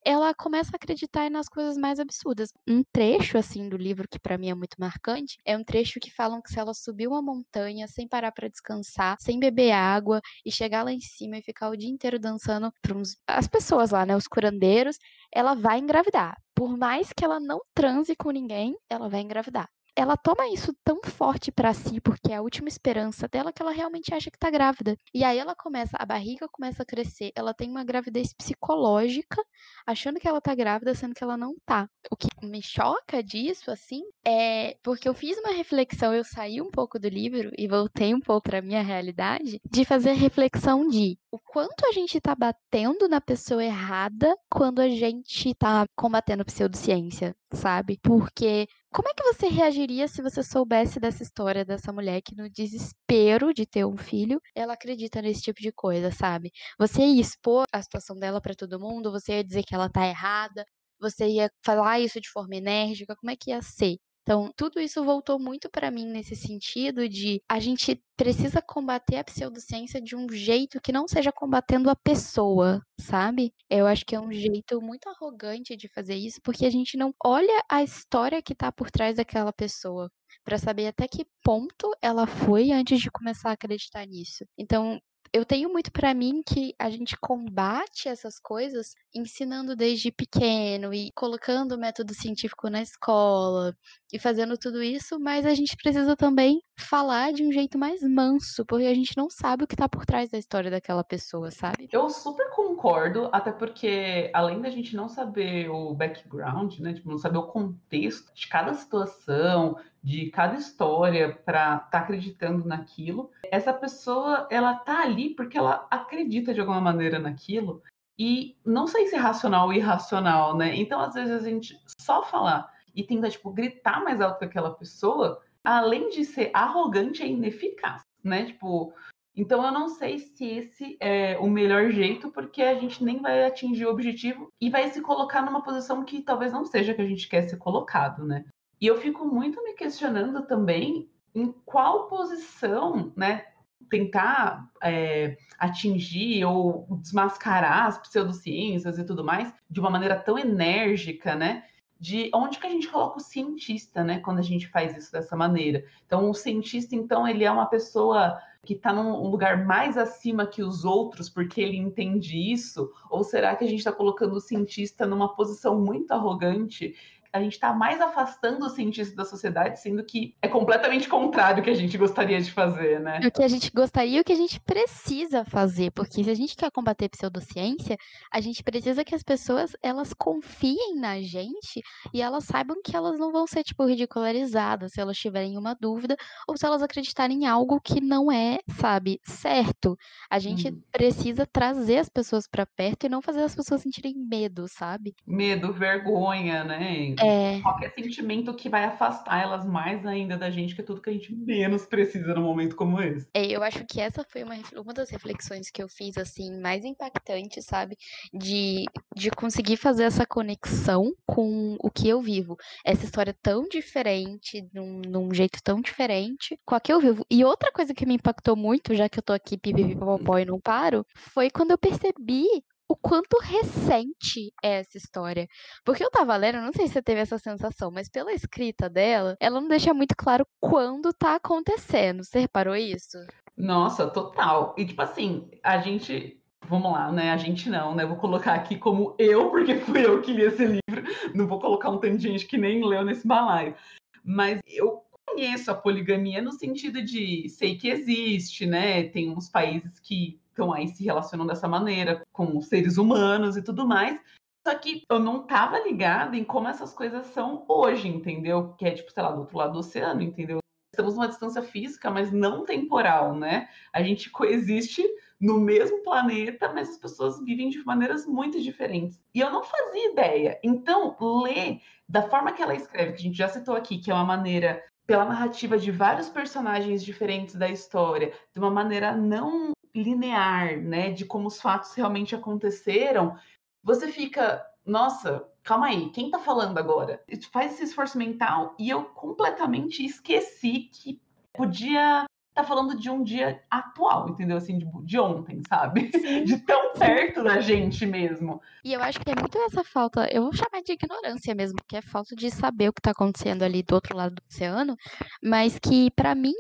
ela 0.08 0.32
começa 0.32 0.70
a 0.72 0.76
acreditar 0.76 1.30
nas 1.30 1.50
coisas 1.50 1.76
mais 1.76 2.00
absurdas. 2.00 2.50
Um 2.66 2.82
trecho 2.90 3.36
assim 3.36 3.68
do 3.68 3.76
livro 3.76 4.08
que 4.08 4.18
para 4.18 4.38
mim 4.38 4.48
é 4.48 4.54
muito 4.54 4.76
marcante 4.78 5.36
é 5.44 5.54
um 5.54 5.62
trecho 5.62 6.00
que 6.00 6.10
falam 6.10 6.40
que 6.40 6.50
se 6.50 6.58
ela 6.58 6.72
subir 6.72 7.06
uma 7.06 7.20
montanha 7.20 7.86
sem 7.86 8.08
parar 8.08 8.32
para 8.32 8.48
descansar, 8.48 9.18
sem 9.20 9.38
beber 9.38 9.72
água 9.72 10.22
e 10.46 10.50
chegar 10.50 10.82
lá 10.82 10.92
em 10.92 11.00
cima 11.00 11.36
e 11.36 11.42
ficar 11.42 11.68
o 11.68 11.76
dia 11.76 11.90
inteiro 11.90 12.18
dançando 12.18 12.72
para 12.80 12.94
as 13.26 13.46
pessoas 13.46 13.90
lá, 13.90 14.06
né, 14.06 14.16
os 14.16 14.26
curandeiros, 14.26 14.96
ela 15.30 15.52
vai 15.54 15.78
engravidar. 15.78 16.38
Por 16.54 16.74
mais 16.78 17.12
que 17.12 17.22
ela 17.22 17.38
não 17.38 17.60
transe 17.74 18.16
com 18.16 18.30
ninguém, 18.30 18.78
ela 18.88 19.10
vai 19.10 19.20
engravidar 19.20 19.68
ela 19.98 20.16
toma 20.16 20.46
isso 20.48 20.72
tão 20.84 21.00
forte 21.04 21.50
para 21.50 21.74
si, 21.74 22.00
porque 22.00 22.32
é 22.32 22.36
a 22.36 22.40
última 22.42 22.68
esperança 22.68 23.26
dela, 23.26 23.52
que 23.52 23.60
ela 23.60 23.72
realmente 23.72 24.14
acha 24.14 24.30
que 24.30 24.38
tá 24.38 24.48
grávida. 24.48 24.96
E 25.12 25.24
aí 25.24 25.36
ela 25.36 25.56
começa, 25.56 25.96
a 25.98 26.06
barriga 26.06 26.46
começa 26.52 26.84
a 26.84 26.86
crescer, 26.86 27.32
ela 27.34 27.52
tem 27.52 27.68
uma 27.68 27.82
gravidez 27.82 28.32
psicológica, 28.32 29.42
achando 29.84 30.20
que 30.20 30.28
ela 30.28 30.40
tá 30.40 30.54
grávida, 30.54 30.94
sendo 30.94 31.14
que 31.14 31.24
ela 31.24 31.36
não 31.36 31.56
tá. 31.66 31.88
O 32.12 32.16
que 32.16 32.28
me 32.46 32.62
choca 32.62 33.20
disso, 33.22 33.72
assim, 33.72 34.02
é 34.28 34.76
porque 34.82 35.08
eu 35.08 35.14
fiz 35.14 35.38
uma 35.38 35.52
reflexão, 35.52 36.12
eu 36.12 36.22
saí 36.22 36.60
um 36.60 36.70
pouco 36.70 36.98
do 36.98 37.08
livro 37.08 37.50
e 37.56 37.66
voltei 37.66 38.14
um 38.14 38.20
pouco 38.20 38.42
para 38.42 38.60
minha 38.60 38.82
realidade, 38.82 39.60
de 39.70 39.84
fazer 39.86 40.12
reflexão 40.12 40.86
de 40.86 41.18
o 41.32 41.38
quanto 41.38 41.86
a 41.86 41.92
gente 41.92 42.20
tá 42.20 42.34
batendo 42.34 43.08
na 43.08 43.20
pessoa 43.20 43.64
errada 43.64 44.36
quando 44.50 44.80
a 44.80 44.88
gente 44.88 45.54
tá 45.54 45.86
combatendo 45.96 46.44
pseudociência, 46.44 47.34
sabe? 47.54 47.98
Porque 48.02 48.66
como 48.92 49.08
é 49.08 49.14
que 49.14 49.22
você 49.22 49.48
reagiria 49.48 50.06
se 50.08 50.20
você 50.22 50.42
soubesse 50.42 51.00
dessa 51.00 51.22
história 51.22 51.64
dessa 51.64 51.92
mulher 51.92 52.20
que, 52.22 52.34
no 52.36 52.50
desespero 52.50 53.54
de 53.54 53.64
ter 53.66 53.86
um 53.86 53.96
filho, 53.96 54.40
ela 54.54 54.74
acredita 54.74 55.22
nesse 55.22 55.42
tipo 55.42 55.60
de 55.60 55.72
coisa, 55.72 56.10
sabe? 56.10 56.50
Você 56.78 57.02
ia 57.02 57.20
expor 57.20 57.64
a 57.72 57.82
situação 57.82 58.16
dela 58.18 58.40
para 58.40 58.54
todo 58.54 58.80
mundo, 58.80 59.10
você 59.10 59.36
ia 59.36 59.44
dizer 59.44 59.62
que 59.64 59.74
ela 59.74 59.88
tá 59.88 60.06
errada, 60.06 60.64
você 61.00 61.26
ia 61.28 61.50
falar 61.64 62.00
isso 62.00 62.20
de 62.20 62.28
forma 62.30 62.56
enérgica, 62.56 63.16
como 63.16 63.30
é 63.30 63.36
que 63.36 63.50
ia 63.50 63.62
ser? 63.62 63.96
Então, 64.22 64.52
tudo 64.56 64.78
isso 64.78 65.02
voltou 65.04 65.38
muito 65.38 65.70
para 65.70 65.90
mim 65.90 66.04
nesse 66.06 66.36
sentido 66.36 67.08
de 67.08 67.42
a 67.48 67.58
gente 67.58 68.02
precisa 68.16 68.60
combater 68.60 69.16
a 69.16 69.24
pseudociência 69.24 70.00
de 70.02 70.14
um 70.14 70.28
jeito 70.30 70.80
que 70.82 70.92
não 70.92 71.08
seja 71.08 71.32
combatendo 71.32 71.88
a 71.88 71.96
pessoa, 71.96 72.82
sabe? 73.00 73.54
Eu 73.70 73.86
acho 73.86 74.04
que 74.04 74.14
é 74.14 74.20
um 74.20 74.30
jeito 74.30 74.80
muito 74.82 75.08
arrogante 75.08 75.74
de 75.76 75.88
fazer 75.88 76.14
isso, 76.16 76.40
porque 76.42 76.66
a 76.66 76.70
gente 76.70 76.96
não 76.96 77.14
olha 77.24 77.64
a 77.70 77.82
história 77.82 78.42
que 78.42 78.54
tá 78.54 78.70
por 78.70 78.90
trás 78.90 79.16
daquela 79.16 79.52
pessoa 79.52 80.10
para 80.44 80.58
saber 80.58 80.86
até 80.88 81.06
que 81.08 81.24
ponto 81.42 81.90
ela 82.02 82.26
foi 82.26 82.70
antes 82.70 83.00
de 83.00 83.10
começar 83.10 83.50
a 83.50 83.52
acreditar 83.52 84.06
nisso. 84.06 84.44
Então, 84.58 85.00
eu 85.32 85.44
tenho 85.44 85.70
muito 85.70 85.92
para 85.92 86.14
mim 86.14 86.42
que 86.46 86.74
a 86.78 86.90
gente 86.90 87.16
combate 87.16 88.08
essas 88.08 88.38
coisas 88.38 88.94
ensinando 89.14 89.74
desde 89.76 90.10
pequeno 90.10 90.92
e 90.92 91.10
colocando 91.12 91.72
o 91.72 91.78
método 91.78 92.14
científico 92.14 92.68
na 92.68 92.82
escola 92.82 93.74
e 94.12 94.18
fazendo 94.18 94.56
tudo 94.56 94.82
isso, 94.82 95.18
mas 95.20 95.44
a 95.44 95.54
gente 95.54 95.76
precisa 95.76 96.16
também 96.16 96.60
falar 96.78 97.32
de 97.32 97.42
um 97.42 97.52
jeito 97.52 97.78
mais 97.78 98.00
manso, 98.02 98.64
porque 98.64 98.86
a 98.86 98.94
gente 98.94 99.16
não 99.16 99.28
sabe 99.28 99.64
o 99.64 99.66
que 99.66 99.76
tá 99.76 99.88
por 99.88 100.06
trás 100.06 100.30
da 100.30 100.38
história 100.38 100.70
daquela 100.70 101.04
pessoa, 101.04 101.50
sabe? 101.50 101.88
Eu 101.92 102.08
super 102.08 102.50
concordo, 102.50 103.28
até 103.32 103.52
porque 103.52 104.30
além 104.32 104.60
da 104.60 104.70
gente 104.70 104.96
não 104.96 105.08
saber 105.08 105.68
o 105.68 105.94
background, 105.94 106.78
né, 106.78 106.94
tipo, 106.94 107.10
não 107.10 107.18
saber 107.18 107.38
o 107.38 107.46
contexto 107.46 108.32
de 108.34 108.48
cada 108.48 108.72
situação, 108.74 109.76
de 110.02 110.30
cada 110.30 110.56
história 110.56 111.38
para 111.44 111.76
estar 111.76 111.90
tá 111.90 111.98
acreditando 111.98 112.66
naquilo, 112.66 113.30
essa 113.50 113.72
pessoa 113.72 114.46
ela 114.50 114.74
tá 114.74 115.02
ali 115.02 115.30
porque 115.30 115.58
ela 115.58 115.86
acredita 115.90 116.54
de 116.54 116.60
alguma 116.60 116.80
maneira 116.80 117.18
naquilo 117.18 117.82
e 118.18 118.56
não 118.64 118.86
sei 118.86 119.06
se 119.06 119.14
é 119.14 119.18
racional 119.18 119.66
ou 119.66 119.72
irracional, 119.72 120.56
né? 120.56 120.74
Então 120.76 121.00
às 121.00 121.14
vezes 121.14 121.44
a 121.44 121.48
gente 121.48 121.80
só 122.00 122.22
falar 122.22 122.72
e 122.94 123.02
tenta 123.04 123.30
tipo 123.30 123.50
gritar 123.50 124.02
mais 124.02 124.20
alto 124.20 124.38
que 124.38 124.44
aquela 124.44 124.74
pessoa, 124.74 125.40
além 125.62 126.10
de 126.10 126.24
ser 126.24 126.50
arrogante, 126.52 127.22
é 127.22 127.26
ineficaz, 127.26 128.02
né? 128.24 128.46
Tipo, 128.46 128.92
então 129.36 129.64
eu 129.64 129.70
não 129.70 129.88
sei 129.88 130.18
se 130.18 130.44
esse 130.44 130.96
é 130.98 131.38
o 131.38 131.48
melhor 131.48 131.90
jeito, 131.90 132.28
porque 132.30 132.60
a 132.60 132.74
gente 132.74 133.04
nem 133.04 133.20
vai 133.20 133.46
atingir 133.46 133.86
o 133.86 133.90
objetivo 133.90 134.52
e 134.60 134.68
vai 134.68 134.90
se 134.90 135.00
colocar 135.00 135.42
numa 135.42 135.62
posição 135.62 136.04
que 136.04 136.22
talvez 136.22 136.52
não 136.52 136.64
seja 136.64 136.92
que 136.92 137.02
a 137.02 137.06
gente 137.06 137.28
quer 137.28 137.42
ser 137.42 137.56
colocado, 137.56 138.24
né? 138.24 138.44
E 138.80 138.86
eu 138.86 138.96
fico 138.98 139.24
muito 139.24 139.62
me 139.62 139.74
questionando 139.74 140.46
também 140.46 141.10
em 141.34 141.52
qual 141.64 142.08
posição, 142.08 143.12
né, 143.16 143.44
tentar 143.88 144.70
é, 144.82 145.36
atingir 145.58 146.44
ou 146.44 146.86
desmascarar 147.00 147.86
as 147.86 147.98
pseudociências 147.98 148.98
e 148.98 149.04
tudo 149.04 149.24
mais 149.24 149.52
de 149.68 149.80
uma 149.80 149.90
maneira 149.90 150.16
tão 150.16 150.38
enérgica, 150.38 151.34
né? 151.34 151.64
De 152.00 152.30
onde 152.32 152.58
que 152.58 152.66
a 152.66 152.70
gente 152.70 152.86
coloca 152.88 153.16
o 153.16 153.22
cientista, 153.22 154.04
né? 154.04 154.20
Quando 154.20 154.38
a 154.38 154.42
gente 154.42 154.68
faz 154.68 154.96
isso 154.96 155.10
dessa 155.10 155.34
maneira. 155.34 155.84
Então, 156.06 156.30
o 156.30 156.34
cientista, 156.34 156.94
então, 156.94 157.26
ele 157.26 157.44
é 157.44 157.50
uma 157.50 157.66
pessoa 157.66 158.38
que 158.64 158.74
está 158.74 158.92
num 158.92 159.26
lugar 159.28 159.64
mais 159.64 159.96
acima 159.96 160.46
que 160.46 160.62
os 160.62 160.84
outros 160.84 161.28
porque 161.28 161.60
ele 161.60 161.76
entende 161.76 162.36
isso? 162.52 162.92
Ou 163.10 163.24
será 163.24 163.56
que 163.56 163.64
a 163.64 163.66
gente 163.66 163.78
está 163.78 163.90
colocando 163.90 164.34
o 164.34 164.40
cientista 164.40 165.06
numa 165.06 165.34
posição 165.34 165.80
muito 165.80 166.12
arrogante 166.12 166.94
a 167.38 167.42
gente 167.42 167.54
está 167.54 167.72
mais 167.72 168.00
afastando 168.00 168.66
o 168.66 168.68
cientista 168.68 169.14
da 169.14 169.24
sociedade, 169.24 169.80
sendo 169.80 170.04
que 170.04 170.34
é 170.42 170.48
completamente 170.48 171.08
contrário 171.08 171.60
o 171.60 171.64
que 171.64 171.70
a 171.70 171.74
gente 171.74 171.96
gostaria 171.96 172.40
de 172.40 172.50
fazer, 172.50 173.00
né? 173.00 173.20
O 173.24 173.30
que 173.30 173.42
a 173.42 173.48
gente 173.48 173.70
gostaria 173.70 174.18
e 174.18 174.20
o 174.20 174.24
que 174.24 174.32
a 174.32 174.36
gente 174.36 174.60
precisa 174.60 175.44
fazer, 175.44 175.90
porque 175.92 176.22
se 176.22 176.30
a 176.30 176.34
gente 176.34 176.56
quer 176.56 176.70
combater 176.70 177.08
pseudociência, 177.08 177.96
a 178.32 178.40
gente 178.40 178.62
precisa 178.62 179.04
que 179.04 179.14
as 179.14 179.22
pessoas 179.22 179.76
elas 179.82 180.12
confiem 180.12 180.96
na 180.96 181.20
gente 181.20 181.82
e 182.12 182.20
elas 182.20 182.44
saibam 182.44 182.76
que 182.84 182.96
elas 182.96 183.18
não 183.18 183.32
vão 183.32 183.46
ser 183.46 183.62
tipo 183.62 183.84
ridicularizadas 183.84 184.92
se 184.92 185.00
elas 185.00 185.16
tiverem 185.16 185.56
uma 185.56 185.74
dúvida 185.74 186.16
ou 186.46 186.56
se 186.56 186.66
elas 186.66 186.82
acreditarem 186.82 187.44
em 187.44 187.46
algo 187.46 187.80
que 187.80 188.00
não 188.00 188.30
é, 188.30 188.58
sabe, 188.78 189.20
certo. 189.24 189.96
A 190.30 190.38
gente 190.38 190.68
hum. 190.68 190.80
precisa 190.90 191.46
trazer 191.46 191.98
as 191.98 192.08
pessoas 192.08 192.46
para 192.46 192.66
perto 192.66 193.06
e 193.06 193.08
não 193.08 193.22
fazer 193.22 193.42
as 193.42 193.54
pessoas 193.54 193.82
sentirem 193.82 194.14
medo, 194.16 194.66
sabe? 194.68 195.14
Medo, 195.26 195.72
vergonha, 195.72 196.64
né? 196.64 197.14
É... 197.20 197.27
Qualquer 197.62 197.92
sentimento 197.94 198.54
que 198.54 198.68
vai 198.68 198.84
afastar 198.84 199.42
elas 199.42 199.66
mais 199.66 200.04
ainda 200.06 200.36
da 200.36 200.50
gente, 200.50 200.74
que 200.74 200.80
é 200.80 200.84
tudo 200.84 201.00
que 201.00 201.10
a 201.10 201.12
gente 201.12 201.34
menos 201.34 201.86
precisa 201.86 202.34
num 202.34 202.42
momento 202.42 202.76
como 202.76 203.00
esse. 203.00 203.28
É, 203.34 203.46
eu 203.46 203.62
acho 203.62 203.84
que 203.86 204.00
essa 204.00 204.24
foi 204.24 204.42
uma, 204.42 204.54
uma 204.76 204.94
das 204.94 205.10
reflexões 205.10 205.70
que 205.70 205.82
eu 205.82 205.88
fiz, 205.88 206.16
assim, 206.16 206.60
mais 206.60 206.84
impactante, 206.84 207.62
sabe? 207.62 207.96
De, 208.32 208.84
de 209.14 209.30
conseguir 209.30 209.76
fazer 209.76 210.04
essa 210.04 210.26
conexão 210.26 211.12
com 211.26 211.76
o 211.80 211.90
que 211.90 212.08
eu 212.08 212.20
vivo. 212.20 212.56
Essa 212.84 213.04
história 213.04 213.34
tão 213.42 213.68
diferente, 213.68 214.66
num, 214.72 215.00
num 215.06 215.34
jeito 215.34 215.58
tão 215.62 215.80
diferente, 215.80 216.58
com 216.64 216.74
a 216.74 216.80
que 216.80 216.92
eu 216.92 217.00
vivo. 217.00 217.24
E 217.30 217.44
outra 217.44 217.72
coisa 217.72 217.94
que 217.94 218.06
me 218.06 218.14
impactou 218.14 218.56
muito, 218.56 218.94
já 218.94 219.08
que 219.08 219.18
eu 219.18 219.22
tô 219.22 219.32
aqui 219.32 219.56
pipipipopó 219.56 220.38
e 220.38 220.44
não 220.44 220.60
paro, 220.60 221.04
foi 221.14 221.50
quando 221.50 221.72
eu 221.72 221.78
percebi 221.78 222.46
o 222.88 222.96
quanto 222.96 223.38
recente 223.38 224.52
é 224.62 224.80
essa 224.80 224.96
história. 224.96 225.46
Porque 225.84 226.02
eu 226.02 226.10
tava 226.10 226.34
lendo, 226.36 226.60
não 226.60 226.72
sei 226.72 226.86
se 226.86 226.94
você 226.94 227.02
teve 227.02 227.20
essa 227.20 227.38
sensação, 227.38 227.90
mas 227.90 228.08
pela 228.08 228.32
escrita 228.32 228.88
dela, 228.88 229.36
ela 229.38 229.60
não 229.60 229.68
deixa 229.68 229.92
muito 229.92 230.16
claro 230.16 230.46
quando 230.58 231.12
tá 231.12 231.34
acontecendo. 231.34 232.24
Você 232.24 232.40
reparou 232.40 232.74
isso? 232.74 233.18
Nossa, 233.56 234.08
total. 234.08 234.74
E 234.78 234.86
tipo 234.86 235.02
assim, 235.02 235.50
a 235.62 235.78
gente. 235.78 236.36
Vamos 236.66 236.92
lá, 236.92 237.10
né? 237.10 237.30
A 237.30 237.36
gente 237.36 237.70
não, 237.70 237.94
né? 237.94 238.04
Vou 238.04 238.16
colocar 238.16 238.52
aqui 238.54 238.76
como 238.76 239.14
eu, 239.18 239.50
porque 239.50 239.76
fui 239.76 240.04
eu 240.04 240.20
que 240.20 240.32
li 240.32 240.42
esse 240.42 240.64
livro. 240.64 241.04
Não 241.34 241.46
vou 241.46 241.58
colocar 241.58 241.88
um 241.88 241.98
tanto 241.98 242.18
de 242.18 242.28
gente 242.28 242.46
que 242.46 242.58
nem 242.58 242.84
leu 242.84 243.04
nesse 243.04 243.26
balaio. 243.26 243.74
Mas 244.22 244.60
eu 244.66 245.02
conheço 245.26 245.70
a 245.70 245.74
poligamia 245.74 246.42
no 246.42 246.52
sentido 246.52 247.02
de 247.02 247.48
sei 247.48 247.76
que 247.76 247.88
existe, 247.88 248.66
né? 248.66 249.04
Tem 249.04 249.30
uns 249.30 249.48
países 249.48 249.98
que 249.98 250.38
estão 250.58 250.72
aí 250.72 250.88
se 250.88 251.04
relacionando 251.04 251.50
dessa 251.50 251.68
maneira 251.68 252.26
com 252.32 252.60
seres 252.60 252.98
humanos 252.98 253.56
e 253.56 253.62
tudo 253.62 253.86
mais. 253.86 254.20
Só 254.66 254.74
que 254.74 255.04
eu 255.08 255.20
não 255.20 255.46
tava 255.46 255.78
ligada 255.78 256.36
em 256.36 256.44
como 256.44 256.68
essas 256.68 256.92
coisas 256.92 257.26
são 257.28 257.64
hoje, 257.68 258.08
entendeu? 258.08 258.74
Que 258.76 258.86
é 258.86 258.90
tipo, 258.90 259.12
sei 259.12 259.22
lá, 259.22 259.30
do 259.30 259.40
outro 259.40 259.56
lado 259.56 259.72
do 259.72 259.78
oceano, 259.78 260.20
entendeu? 260.20 260.58
Estamos 260.92 261.14
numa 261.14 261.28
distância 261.28 261.62
física, 261.62 262.10
mas 262.10 262.32
não 262.32 262.64
temporal, 262.64 263.34
né? 263.34 263.68
A 263.92 264.02
gente 264.02 264.28
coexiste 264.32 265.02
no 265.40 265.60
mesmo 265.60 266.02
planeta, 266.02 266.72
mas 266.72 266.90
as 266.90 266.98
pessoas 266.98 267.42
vivem 267.44 267.68
de 267.68 267.82
maneiras 267.84 268.26
muito 268.26 268.60
diferentes. 268.60 269.22
E 269.32 269.38
eu 269.38 269.50
não 269.50 269.62
fazia 269.62 270.10
ideia. 270.10 270.58
Então, 270.64 271.16
ler 271.44 271.80
da 272.08 272.22
forma 272.22 272.52
que 272.52 272.60
ela 272.60 272.74
escreve, 272.74 273.12
que 273.12 273.18
a 273.18 273.22
gente 273.22 273.38
já 273.38 273.48
citou 273.48 273.76
aqui, 273.76 273.98
que 273.98 274.10
é 274.10 274.14
uma 274.14 274.24
maneira 274.24 274.82
pela 275.06 275.24
narrativa 275.24 275.78
de 275.78 275.90
vários 275.90 276.28
personagens 276.28 277.02
diferentes 277.02 277.54
da 277.54 277.68
história, 277.68 278.32
de 278.52 278.58
uma 278.58 278.70
maneira 278.70 279.16
não 279.16 279.72
linear, 280.02 280.76
né, 280.78 281.10
de 281.10 281.24
como 281.24 281.48
os 281.48 281.60
fatos 281.60 281.94
realmente 281.94 282.34
aconteceram, 282.34 283.36
você 283.82 284.08
fica, 284.08 284.64
nossa, 284.84 285.46
calma 285.62 285.86
aí, 285.86 286.10
quem 286.10 286.30
tá 286.30 286.38
falando 286.38 286.78
agora? 286.78 287.22
Faz 287.52 287.74
esse 287.74 287.84
esforço 287.84 288.18
mental 288.18 288.74
e 288.78 288.90
eu 288.90 289.04
completamente 289.04 290.04
esqueci 290.04 290.90
que 290.92 291.20
podia 291.52 292.27
tá 292.58 292.64
falando 292.64 292.96
de 292.96 293.08
um 293.08 293.22
dia 293.22 293.62
atual, 293.70 294.28
entendeu? 294.28 294.56
Assim, 294.56 294.78
de, 294.78 294.86
de 295.04 295.18
ontem, 295.18 295.62
sabe? 295.68 296.10
De 296.44 296.58
tão 296.58 296.92
perto 296.92 297.44
da 297.44 297.60
gente 297.60 298.04
mesmo. 298.04 298.60
E 298.84 298.92
eu 298.92 299.00
acho 299.00 299.20
que 299.20 299.30
é 299.30 299.34
muito 299.38 299.56
essa 299.58 299.84
falta, 299.84 300.28
eu 300.32 300.42
vou 300.42 300.52
chamar 300.52 300.82
de 300.82 300.92
ignorância 300.92 301.54
mesmo, 301.54 301.78
que 301.86 301.96
é 301.96 302.02
falta 302.02 302.34
de 302.34 302.50
saber 302.50 302.88
o 302.88 302.92
que 302.92 303.00
tá 303.00 303.12
acontecendo 303.12 303.62
ali 303.62 303.82
do 303.82 303.94
outro 303.94 304.16
lado 304.16 304.34
do 304.34 304.42
oceano, 304.50 304.96
mas 305.42 305.78
que 305.78 306.10
para 306.10 306.34
mim, 306.34 306.54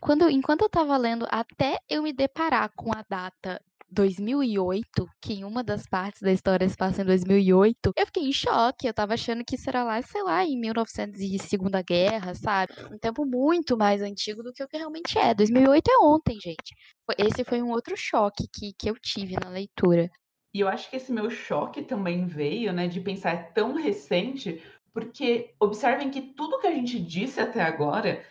quando 0.00 0.28
enquanto 0.28 0.62
eu 0.62 0.68
tava 0.68 0.96
lendo, 0.96 1.26
até 1.30 1.78
eu 1.88 2.02
me 2.02 2.12
deparar 2.12 2.70
com 2.74 2.90
a 2.92 3.04
data 3.08 3.60
2008, 3.94 5.06
que 5.22 5.34
em 5.34 5.44
uma 5.44 5.62
das 5.64 5.86
partes 5.86 6.20
da 6.22 6.32
história 6.32 6.68
se 6.68 6.76
passa 6.76 7.02
em 7.02 7.04
2008, 7.06 7.92
eu 7.96 8.06
fiquei 8.06 8.24
em 8.24 8.32
choque. 8.32 8.86
Eu 8.86 8.94
tava 8.94 9.14
achando 9.14 9.44
que 9.44 9.56
era 9.66 9.84
lá, 9.84 10.02
sei 10.02 10.22
lá, 10.22 10.44
em 10.44 10.58
1900 10.60 11.20
e 11.20 11.38
Segunda 11.38 11.82
Guerra, 11.82 12.34
sabe? 12.34 12.74
Um 12.92 12.98
tempo 12.98 13.24
muito 13.24 13.76
mais 13.76 14.02
antigo 14.02 14.42
do 14.42 14.52
que 14.52 14.62
o 14.62 14.68
que 14.68 14.76
realmente 14.76 15.18
é. 15.18 15.34
2008 15.34 15.88
é 15.90 15.98
ontem, 16.04 16.38
gente. 16.40 16.74
Esse 17.18 17.44
foi 17.44 17.62
um 17.62 17.70
outro 17.70 17.96
choque 17.96 18.46
que, 18.52 18.72
que 18.78 18.90
eu 18.90 18.96
tive 19.00 19.36
na 19.42 19.48
leitura. 19.50 20.10
E 20.54 20.60
eu 20.60 20.68
acho 20.68 20.88
que 20.88 20.96
esse 20.96 21.12
meu 21.12 21.28
choque 21.30 21.82
também 21.82 22.26
veio, 22.26 22.72
né, 22.72 22.86
de 22.88 23.00
pensar 23.00 23.52
tão 23.52 23.74
recente, 23.74 24.62
Porque 24.94 25.54
observem 25.60 26.10
que 26.10 26.22
tudo 26.22 26.60
que 26.60 26.68
a 26.68 26.72
gente 26.72 27.00
disse 27.00 27.40
até 27.40 27.62
agora 27.62 28.24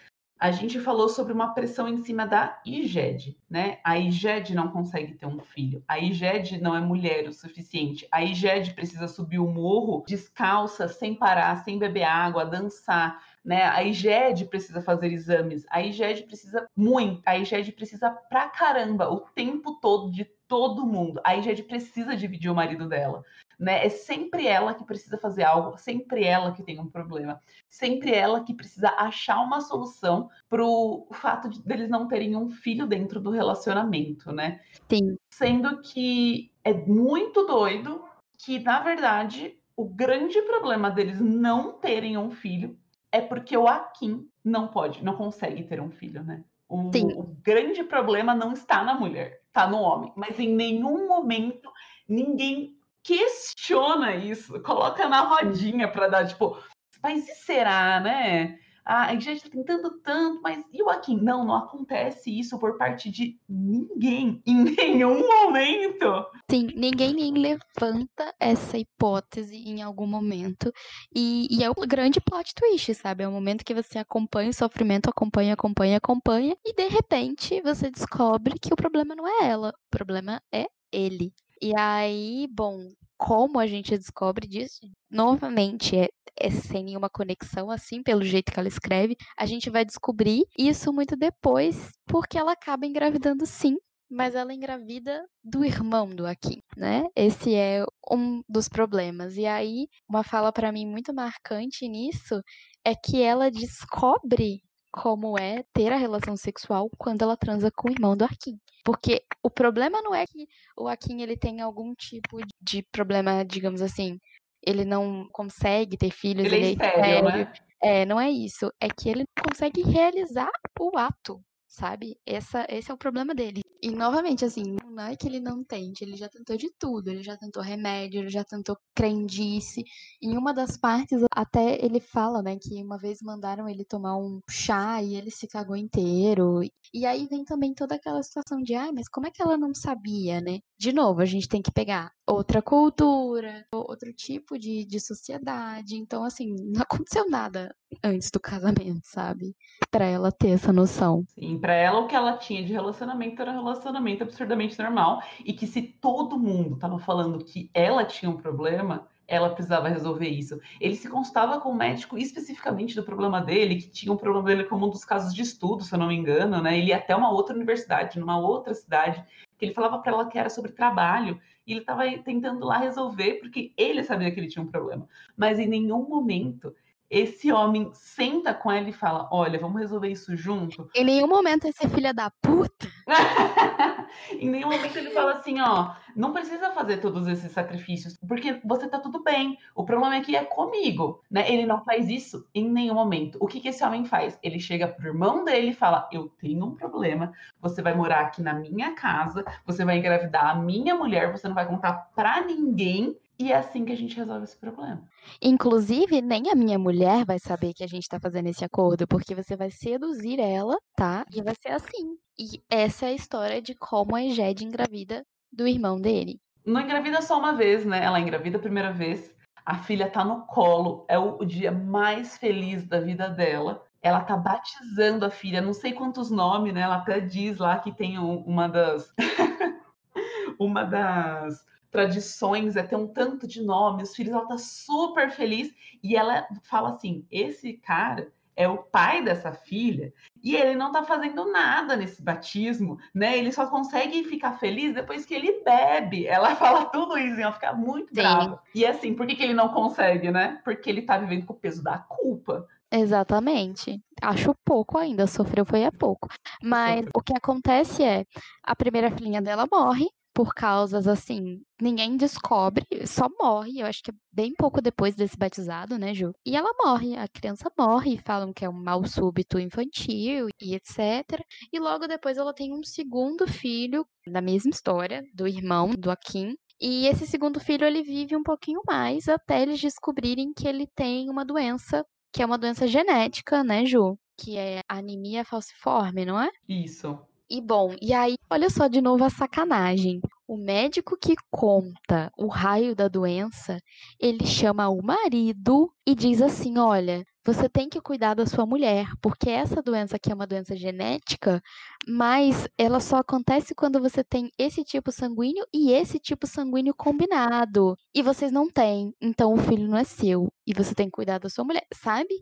a 0.44 0.52
gente 0.52 0.78
falou 0.78 1.08
sobre 1.08 1.32
uma 1.32 1.54
pressão 1.54 1.88
em 1.88 2.04
cima 2.04 2.28
da 2.28 2.60
IGED, 2.66 3.40
né? 3.50 3.80
A 3.82 3.98
IGED 3.98 4.54
não 4.54 4.68
consegue 4.68 5.14
ter 5.14 5.26
um 5.26 5.40
filho, 5.40 5.82
a 5.88 5.98
IGED 5.98 6.62
não 6.62 6.76
é 6.76 6.82
mulher 6.82 7.30
o 7.30 7.32
suficiente, 7.32 8.06
a 8.12 8.22
IGED 8.22 8.74
precisa 8.74 9.08
subir 9.08 9.40
o 9.40 9.50
morro 9.50 10.04
descalça, 10.06 10.90
sem 10.90 11.16
parar, 11.16 11.64
sem 11.64 11.80
beber 11.80 12.04
água, 12.04 12.46
dançar, 12.46 13.24
né? 13.42 13.64
A 13.64 13.86
IGED 13.86 14.48
precisa 14.48 14.82
fazer 14.82 15.14
exames, 15.14 15.66
a 15.70 15.82
IGED 15.82 16.24
precisa 16.24 16.68
muito, 16.76 17.22
a 17.26 17.38
IGED 17.38 17.72
precisa 17.72 18.12
pra 18.12 18.50
caramba, 18.50 19.10
o 19.10 19.22
tempo 19.22 19.80
todo 19.80 20.12
de 20.12 20.26
todo 20.46 20.86
mundo. 20.86 21.22
A 21.24 21.38
IGED 21.38 21.64
precisa 21.64 22.18
dividir 22.18 22.52
o 22.52 22.56
marido 22.56 22.88
dela 22.90 23.24
né? 23.60 23.86
É 23.86 23.90
sempre 23.90 24.48
ela 24.48 24.74
que 24.74 24.84
precisa 24.84 25.18
fazer 25.18 25.44
algo, 25.44 25.78
sempre 25.78 26.24
ela 26.24 26.52
que 26.52 26.64
tem 26.64 26.80
um 26.80 26.90
problema, 26.90 27.40
sempre 27.70 28.12
ela 28.12 28.44
que 28.44 28.54
precisa 28.54 28.90
achar 28.90 29.40
uma 29.42 29.62
solução 29.62 30.30
para 30.50 30.64
o 30.64 31.08
fato 31.12 31.50
de 31.50 31.62
deles 31.64 31.90
não 31.90 32.08
terem 32.08 32.36
um 32.36 32.50
filho 32.50 32.88
dentro 32.88 33.20
do 33.20 33.32
relacionamento, 33.32 34.32
né? 34.32 34.62
Sim. 34.90 35.18
Sendo 35.30 35.82
que 35.82 36.52
é 36.64 36.74
muito 36.74 37.46
doido 37.46 38.04
que, 38.38 38.60
na 38.60 38.80
verdade, 38.80 39.58
o 39.76 39.86
grande 39.86 40.42
problema 40.42 40.92
deles 40.92 41.20
não 41.20 41.74
terem 41.74 42.18
um 42.18 42.32
filho 42.32 42.78
é 43.12 43.22
porque 43.22 43.56
o 43.56 43.68
Akin 43.68 44.28
não 44.44 44.68
pode, 44.68 45.04
não 45.04 45.16
consegue 45.16 45.64
ter 45.64 45.80
um 45.80 45.92
filho, 45.92 46.24
né? 46.24 46.44
O, 46.68 46.90
o, 47.20 47.24
grande 47.44 47.84
problema 47.84 48.34
não 48.34 48.54
está 48.54 48.84
na 48.84 48.96
mulher, 48.96 49.42
está 49.48 49.68
no 49.68 49.78
homem. 49.78 50.12
Mas 50.16 50.40
em 50.40 50.56
nenhum 50.56 51.08
momento 51.08 51.72
ninguém 52.10 52.76
questiona 53.04 54.16
isso, 54.16 54.60
coloca 54.62 55.08
na 55.08 55.22
rodinha 55.22 55.88
para 55.88 56.08
dar, 56.08 56.28
tipo, 56.28 56.58
mas 57.02 57.28
e 57.28 57.36
será, 57.36 58.00
né? 58.00 58.58
Ah, 58.86 59.06
a 59.06 59.14
gente 59.14 59.38
está 59.38 59.50
tentando 59.50 59.92
tanto, 60.02 60.42
mas 60.42 60.62
e 60.74 60.84
o 60.84 60.90
Akin? 60.90 61.18
Não, 61.22 61.46
não 61.46 61.56
acontece 61.56 62.38
isso 62.38 62.60
por 62.60 62.78
parte 62.78 63.10
de 63.10 63.40
ninguém, 63.48 64.42
em 64.46 64.64
nenhum 64.64 65.26
momento. 65.26 66.26
Sim, 66.52 66.68
ninguém 66.76 67.14
nem 67.14 67.34
levanta 67.34 68.34
essa 68.38 68.78
hipótese 68.78 69.56
em 69.56 69.82
algum 69.82 70.06
momento. 70.06 70.72
E, 71.16 71.48
e 71.50 71.64
é 71.64 71.70
um 71.70 71.88
grande 71.88 72.20
plot 72.20 72.54
twist, 72.54 72.94
sabe? 72.96 73.24
É 73.24 73.28
o 73.28 73.32
um 73.32 73.34
momento 73.34 73.64
que 73.64 73.74
você 73.74 74.00
acompanha 74.00 74.50
o 74.50 74.54
sofrimento, 74.54 75.10
acompanha, 75.10 75.54
acompanha, 75.54 75.98
acompanha, 75.98 76.58
e 76.66 76.74
de 76.74 76.88
repente 76.90 77.62
você 77.62 77.90
descobre 77.90 78.60
que 78.60 78.74
o 78.74 78.78
problema 78.78 79.16
não 79.16 79.26
é 79.26 79.48
ela, 79.48 79.70
o 79.70 79.90
problema 79.90 80.42
é 80.52 80.68
ele. 80.92 81.34
E 81.66 81.72
aí, 81.78 82.46
bom, 82.52 82.90
como 83.18 83.58
a 83.58 83.66
gente 83.66 83.98
descobre 83.98 84.46
disso? 84.46 84.82
Novamente, 85.10 85.96
é, 85.96 86.10
é, 86.38 86.52
sem 86.52 86.84
nenhuma 86.84 87.10
conexão, 87.10 87.72
assim, 87.72 88.04
pelo 88.04 88.22
jeito 88.22 88.52
que 88.52 88.60
ela 88.60 88.68
escreve, 88.68 89.16
a 89.38 89.46
gente 89.46 89.70
vai 89.70 89.86
descobrir 89.86 90.44
isso 90.58 90.92
muito 90.92 91.16
depois, 91.16 91.90
porque 92.06 92.38
ela 92.38 92.52
acaba 92.52 92.86
engravidando 92.86 93.46
sim, 93.46 93.78
mas 94.12 94.36
ela 94.36 94.54
engravida 94.54 95.26
do 95.42 95.64
irmão 95.64 96.10
do 96.14 96.28
Akin, 96.28 96.60
né? 96.76 97.06
Esse 97.16 97.56
é 97.56 97.86
um 98.12 98.42
dos 98.50 98.68
problemas. 98.68 99.38
E 99.38 99.46
aí, 99.46 99.88
uma 100.10 100.22
fala 100.22 100.52
para 100.52 100.70
mim 100.70 100.86
muito 100.86 101.14
marcante 101.14 101.88
nisso 101.88 102.42
é 102.84 102.94
que 102.94 103.22
ela 103.22 103.50
descobre 103.50 104.62
como 104.94 105.40
é 105.40 105.64
ter 105.74 105.92
a 105.92 105.98
relação 105.98 106.38
sexual 106.38 106.88
quando 107.00 107.24
ela 107.24 107.36
transa 107.36 107.72
com 107.72 107.90
o 107.90 107.92
irmão 107.92 108.16
do 108.16 108.24
Akin. 108.24 108.60
Porque 108.86 109.24
o 109.42 109.50
problema 109.50 110.02
não 110.04 110.14
é 110.14 110.28
que 110.28 110.48
o 110.78 110.88
Akin 110.88 111.22
ele 111.22 111.36
tem 111.36 111.62
algum 111.62 111.96
tipo 111.96 112.38
de 112.62 112.84
problema, 112.92 113.44
digamos 113.44 113.82
assim, 113.82 114.20
ele 114.62 114.86
não 114.86 115.28
consegue 115.32 115.98
ter 115.98 116.12
filhos, 116.12 116.46
ele, 116.46 116.56
é 116.56 116.58
ele 116.60 116.68
é 116.68 116.72
estéreo, 116.72 117.24
né? 117.26 117.54
É, 117.82 118.06
não 118.06 118.22
é 118.22 118.30
isso. 118.30 118.72
É 118.80 118.88
que 118.88 119.10
ele 119.10 119.26
não 119.36 119.52
consegue 119.52 119.82
realizar 119.82 120.52
o 120.80 120.96
ato 120.96 121.44
sabe? 121.74 122.18
Essa, 122.26 122.66
esse 122.70 122.92
é 122.92 122.94
o 122.94 122.98
problema 122.98 123.34
dele. 123.34 123.62
E 123.82 123.92
novamente, 123.92 124.46
assim, 124.46 124.78
não 124.86 125.04
é 125.04 125.16
que 125.16 125.28
ele 125.28 125.42
não 125.42 125.62
tente, 125.62 126.06
ele 126.06 126.16
já 126.16 126.30
tentou 126.30 126.56
de 126.56 126.72
tudo. 126.80 127.10
Ele 127.10 127.22
já 127.22 127.36
tentou 127.36 127.62
remédio, 127.62 128.22
ele 128.22 128.30
já 128.30 128.44
tentou 128.44 128.78
crendice. 128.96 129.84
Em 130.22 130.38
uma 130.38 130.54
das 130.54 130.78
partes, 130.78 131.22
até 131.36 131.84
ele 131.84 132.00
fala, 132.00 132.42
né, 132.42 132.58
que 132.58 132.82
uma 132.82 132.98
vez 132.98 133.20
mandaram 133.22 133.68
ele 133.68 133.84
tomar 133.84 134.18
um 134.18 134.40
chá 134.50 135.02
e 135.02 135.16
ele 135.16 135.32
se 135.32 135.48
cagou 135.48 135.76
inteiro. 135.76 136.62
E 136.94 137.06
aí 137.06 137.28
vem 137.28 137.44
também 137.44 137.74
toda 137.74 137.96
aquela 137.96 138.24
situação 138.24 138.62
de, 138.62 138.76
ah, 138.76 138.92
mas 138.94 139.10
como 139.10 139.28
é 139.28 139.32
que 139.32 139.42
ela 139.42 139.58
não 139.58 139.74
sabia, 139.74 140.40
né? 140.40 140.60
De 140.84 140.92
novo, 140.92 141.22
a 141.22 141.26
gente 141.26 141.48
tem 141.48 141.62
que 141.62 141.72
pegar 141.72 142.12
outra 142.28 142.62
cultura, 142.62 143.66
outro 143.72 144.12
tipo 144.12 144.60
de, 144.60 144.84
de 144.84 145.00
sociedade. 145.00 145.96
Então, 145.96 146.26
assim, 146.26 146.54
não 146.76 146.82
aconteceu 146.82 147.30
nada 147.30 147.74
antes 148.04 148.30
do 148.30 148.38
casamento, 148.38 149.00
sabe? 149.06 149.56
Para 149.90 150.04
ela 150.04 150.30
ter 150.30 150.50
essa 150.50 150.74
noção. 150.74 151.24
Sim, 151.40 151.58
para 151.58 151.74
ela 151.74 152.02
o 152.02 152.08
que 152.08 152.14
ela 152.14 152.36
tinha 152.36 152.62
de 152.66 152.74
relacionamento 152.74 153.42
era 153.42 153.52
um 153.52 153.64
relacionamento 153.64 154.24
absurdamente 154.24 154.78
normal 154.78 155.24
e 155.46 155.54
que 155.54 155.66
se 155.66 155.82
todo 155.84 156.38
mundo 156.38 156.76
tava 156.76 157.00
falando 157.00 157.46
que 157.46 157.72
ela 157.74 158.04
tinha 158.04 158.30
um 158.30 158.36
problema, 158.36 159.08
ela 159.26 159.52
precisava 159.52 159.88
resolver 159.88 160.28
isso. 160.28 160.60
Ele 160.82 160.98
se 160.98 161.10
constava 161.10 161.62
com 161.62 161.70
o 161.70 161.76
médico 161.76 162.18
especificamente 162.18 162.94
do 162.94 163.04
problema 163.04 163.40
dele, 163.40 163.78
que 163.78 163.90
tinha 163.90 164.12
um 164.12 164.18
problema 164.18 164.48
dele 164.48 164.66
como 164.66 164.88
um 164.88 164.90
dos 164.90 165.06
casos 165.06 165.34
de 165.34 165.44
estudo, 165.44 165.82
se 165.82 165.96
eu 165.96 166.00
não 166.00 166.08
me 166.08 166.16
engano, 166.16 166.62
né? 166.62 166.78
Ele 166.78 166.88
ia 166.88 166.98
até 166.98 167.16
uma 167.16 167.32
outra 167.32 167.56
universidade, 167.56 168.20
numa 168.20 168.38
outra 168.38 168.74
cidade, 168.74 169.24
que 169.64 169.68
ele 169.68 169.74
falava 169.74 170.00
para 170.00 170.12
ela 170.12 170.30
que 170.30 170.38
era 170.38 170.50
sobre 170.50 170.74
trabalho, 170.74 171.40
e 171.66 171.72
ele 171.72 171.80
estava 171.80 172.04
tentando 172.18 172.66
lá 172.66 172.78
resolver, 172.80 173.36
porque 173.36 173.72
ele 173.78 174.04
sabia 174.04 174.30
que 174.30 174.38
ele 174.38 174.50
tinha 174.50 174.62
um 174.62 174.68
problema. 174.68 175.08
Mas 175.38 175.58
em 175.58 175.68
nenhum 175.68 176.08
momento 176.08 176.76
esse 177.14 177.52
homem 177.52 177.92
senta 177.94 178.56
com 178.56 178.72
ela 178.72 178.90
e 178.90 178.94
fala: 178.94 179.30
Olha, 179.32 179.60
vamos 179.60 179.80
resolver 179.80 180.10
isso 180.10 180.36
junto. 180.36 180.90
Em 180.96 181.06
nenhum 181.06 181.28
momento 181.28 181.68
esse 181.68 181.88
filho 181.88 182.12
da 182.12 182.32
puta. 182.42 182.88
em 184.40 184.50
nenhum 184.50 184.72
momento 184.72 184.98
ele 184.98 185.12
fala 185.12 185.34
assim: 185.34 185.62
Ó, 185.62 185.94
não 186.16 186.34
precisa 186.34 186.72
fazer 186.72 186.98
todos 186.98 187.28
esses 187.28 187.52
sacrifícios, 187.52 188.18
porque 188.28 188.60
você 188.66 188.88
tá 188.88 188.98
tudo 188.98 189.22
bem. 189.22 189.60
O 189.76 189.86
problema 189.86 190.18
aqui 190.18 190.36
é 190.36 190.44
comigo, 190.44 191.22
né? 191.30 191.46
Ele 191.52 191.68
não 191.68 191.84
faz 191.84 192.10
isso 192.10 192.48
em 192.54 192.68
nenhum 192.68 192.96
momento. 192.96 193.38
O 193.40 193.46
que, 193.46 193.60
que 193.60 193.68
esse 193.68 193.84
homem 193.84 194.06
faz? 194.06 194.40
Ele 194.42 194.60
chega 194.60 194.88
pro 194.88 195.06
irmão 195.06 195.44
dele 195.44 195.70
e 195.70 195.76
fala: 195.76 196.10
Eu 196.12 196.30
tenho 196.40 196.66
um 196.66 196.76
problema, 196.76 197.32
você 197.62 197.80
vai 197.84 197.94
morar 197.94 198.22
aqui 198.22 198.42
na 198.42 198.56
minha 198.56 198.94
casa, 198.96 199.46
você 199.68 199.86
vai 199.86 200.00
engravidar 200.00 200.50
a 200.50 200.56
minha 200.56 200.96
mulher, 200.96 201.32
você 201.32 201.48
não 201.48 201.54
vai 201.54 201.68
contar 201.68 202.10
pra 202.16 202.42
ninguém 202.42 203.16
e 203.38 203.52
é 203.52 203.56
assim 203.58 203.84
que 203.84 203.92
a 203.92 203.98
gente 203.98 204.16
resolve 204.16 204.44
esse 204.44 204.58
problema. 204.58 205.04
Inclusive, 205.42 206.22
nem 206.22 206.50
a 206.52 206.56
minha 206.56 206.78
mulher 206.78 207.26
vai 207.26 207.40
saber 207.40 207.74
que 207.74 207.84
a 207.84 207.88
gente 207.88 208.08
tá 208.08 208.20
fazendo 208.20 208.48
esse 208.48 208.64
acordo, 208.64 209.08
porque 209.08 209.34
você 209.34 209.56
vai 209.56 209.72
seduzir 209.72 210.40
ela, 210.40 210.78
tá? 210.96 211.26
E 211.34 211.42
vai 211.42 211.56
ser 211.56 211.70
assim. 211.70 212.18
E 212.38 212.62
essa 212.70 213.06
é 213.06 213.10
a 213.10 213.14
história 213.14 213.62
de 213.62 213.76
como 213.76 214.16
a 214.16 214.24
Egede 214.24 214.66
engravida 214.66 215.26
do 215.52 215.68
irmão 215.68 216.00
dele. 216.00 216.40
Não 216.66 216.82
engravida 216.82 217.22
só 217.22 217.38
uma 217.40 217.54
vez, 217.54 217.86
né? 217.86 218.04
Ela 218.04 218.20
engravida 218.20 218.58
a 218.58 218.62
primeira 218.62 218.92
vez, 218.94 219.36
a 219.66 219.80
filha 219.80 220.10
tá 220.10 220.24
no 220.24 220.46
colo, 220.46 221.06
é 221.10 221.18
o 221.18 221.44
dia 221.44 221.72
mais 221.72 222.38
feliz 222.38 222.86
da 222.86 223.00
vida 223.00 223.30
dela. 223.30 223.84
Ela 224.02 224.22
tá 224.22 224.36
batizando 224.38 225.26
a 225.26 225.30
filha, 225.30 225.62
não 225.62 225.74
sei 225.74 225.94
quantos 225.94 226.30
nomes, 226.30 226.74
né? 226.74 226.82
Ela 226.82 226.98
até 226.98 227.20
diz 227.20 227.58
lá 227.58 227.80
que 227.80 227.92
tem 227.92 228.20
uma 228.20 228.68
das. 228.68 229.14
uma 230.60 230.84
das 230.84 231.66
tradições, 231.94 232.76
é 232.76 232.82
ter 232.82 232.96
um 232.96 233.08
tanto 233.08 233.48
de 233.48 233.62
nome, 233.62 234.02
os 234.02 234.16
filhos, 234.16 234.34
ela 234.34 234.48
tá 234.48 234.58
super 234.58 235.30
feliz 235.30 235.72
e 236.02 236.16
ela 236.16 236.46
fala 236.64 236.90
assim: 236.90 237.24
esse 237.32 237.74
cara 237.74 238.34
é 238.56 238.68
o 238.68 238.78
pai 238.78 239.24
dessa 239.24 239.52
filha 239.52 240.14
e 240.44 240.56
ele 240.56 240.76
não 240.76 240.92
tá 240.92 241.04
fazendo 241.04 241.52
nada 241.52 241.96
nesse 241.96 242.22
batismo, 242.22 243.00
né? 243.14 243.38
Ele 243.38 243.52
só 243.52 243.68
consegue 243.68 244.24
ficar 244.24 244.54
feliz 244.54 244.94
depois 244.94 245.26
que 245.26 245.34
ele 245.34 245.64
bebe. 245.64 246.28
Ela 246.28 246.56
fala 246.58 246.86
tudo 246.86 247.18
isso 247.18 247.40
e 247.40 247.44
ela 247.44 247.54
fica 247.54 247.74
muito 247.74 248.10
Sim. 248.10 248.16
brava. 248.16 248.62
E 248.74 248.86
assim, 248.86 249.14
por 249.14 249.28
que, 249.28 249.36
que 249.36 249.44
ele 249.44 249.54
não 249.54 249.70
consegue, 249.70 250.32
né? 250.32 250.60
Porque 250.64 250.90
ele 250.90 251.04
tá 251.04 251.18
vivendo 251.18 251.46
com 251.46 251.54
o 251.54 251.58
peso 251.58 251.84
da 251.84 251.98
culpa. 251.98 252.68
Exatamente. 252.92 254.00
Acho 254.22 254.54
pouco 254.64 254.98
ainda, 254.98 255.26
sofreu 255.26 255.66
foi 255.66 255.84
há 255.84 255.92
pouco. 255.92 256.28
Mas 256.62 257.06
o 257.14 257.22
que 257.22 257.36
acontece 257.36 258.04
é, 258.04 258.26
a 258.62 258.76
primeira 258.76 259.10
filhinha 259.10 259.42
dela 259.42 259.68
morre, 259.72 260.08
por 260.34 260.54
causas 260.54 261.08
assim, 261.08 261.62
ninguém 261.80 262.18
descobre, 262.18 262.86
só 263.06 263.28
morre, 263.40 263.80
eu 263.80 263.86
acho 263.86 264.02
que 264.02 264.12
é 264.12 264.14
bem 264.32 264.54
pouco 264.58 264.82
depois 264.82 265.16
desse 265.16 265.38
batizado, 265.38 265.98
né, 265.98 266.14
Ju? 266.14 266.34
E 266.46 266.56
ela 266.56 266.74
morre, 266.84 267.16
a 267.16 267.28
criança 267.28 267.72
morre, 267.78 268.18
falam 268.18 268.52
que 268.52 268.66
é 268.66 268.70
um 268.70 268.74
mal 268.74 269.06
súbito 269.06 269.60
infantil 269.60 270.48
e 270.62 270.76
etc. 270.76 271.40
E 271.72 271.80
logo 271.80 272.08
depois 272.08 272.38
ela 272.38 272.54
tem 272.54 272.74
um 272.74 272.84
segundo 272.84 273.48
filho, 273.48 274.06
da 274.26 274.42
mesma 274.42 274.72
história, 274.72 275.24
do 275.34 275.48
irmão 275.48 275.92
do 275.92 276.10
Akin. 276.10 276.56
E 276.82 277.08
esse 277.08 277.28
segundo 277.28 277.60
filho 277.60 277.86
ele 277.86 278.04
vive 278.04 278.36
um 278.36 278.44
pouquinho 278.44 278.82
mais 278.86 279.28
até 279.28 279.62
eles 279.62 279.80
descobrirem 279.80 280.52
que 280.54 280.68
ele 280.68 280.88
tem 280.96 281.30
uma 281.30 281.46
doença, 281.46 282.04
que 282.34 282.42
é 282.42 282.46
uma 282.46 282.58
doença 282.58 282.88
genética, 282.88 283.64
né, 283.64 283.86
Ju? 283.86 284.18
Que 284.38 284.58
é 284.58 284.82
anemia 284.90 285.46
falciforme, 285.46 286.26
não 286.26 286.42
é? 286.42 286.50
Isso. 286.68 287.20
E 287.50 287.62
bom, 287.62 287.96
e 288.02 288.14
aí, 288.14 288.36
olha 288.50 288.70
só 288.70 288.88
de 288.88 289.02
novo 289.02 289.24
a 289.24 289.30
sacanagem. 289.30 290.20
O 290.48 290.58
médico 290.58 291.18
que 291.18 291.36
conta 291.52 292.32
o 292.38 292.48
raio 292.48 292.96
da 292.96 293.08
doença, 293.08 293.78
ele 294.20 294.46
chama 294.46 294.90
o 294.90 295.02
marido 295.04 295.92
e 296.08 296.16
diz 296.16 296.42
assim: 296.42 296.78
olha, 296.78 297.24
você 297.46 297.70
tem 297.70 297.90
que 297.90 298.02
cuidar 298.02 298.34
da 298.34 298.46
sua 298.46 298.66
mulher, 298.66 299.08
porque 299.22 299.50
essa 299.50 299.82
doença 299.82 300.16
aqui 300.16 300.32
é 300.32 300.36
uma 300.36 300.48
doença 300.48 300.76
genética, 300.76 301.62
mas 302.08 302.68
ela 302.78 303.00
só 303.00 303.18
acontece 303.18 303.76
quando 303.76 304.00
você 304.02 304.24
tem 304.24 304.50
esse 304.58 304.84
tipo 304.84 305.12
sanguíneo 305.12 305.66
e 305.74 305.92
esse 305.92 306.20
tipo 306.20 306.48
sanguíneo 306.48 306.94
combinado. 306.96 307.96
E 308.16 308.22
vocês 308.22 308.52
não 308.52 308.70
têm, 308.70 309.14
então 309.22 309.54
o 309.54 309.58
filho 309.58 309.88
não 309.88 309.98
é 309.98 310.04
seu. 310.04 310.48
E 310.66 310.74
você 310.74 310.96
tem 310.96 311.06
que 311.08 311.12
cuidar 311.12 311.40
da 311.40 311.50
sua 311.50 311.64
mulher, 311.66 311.86
sabe? 311.94 312.34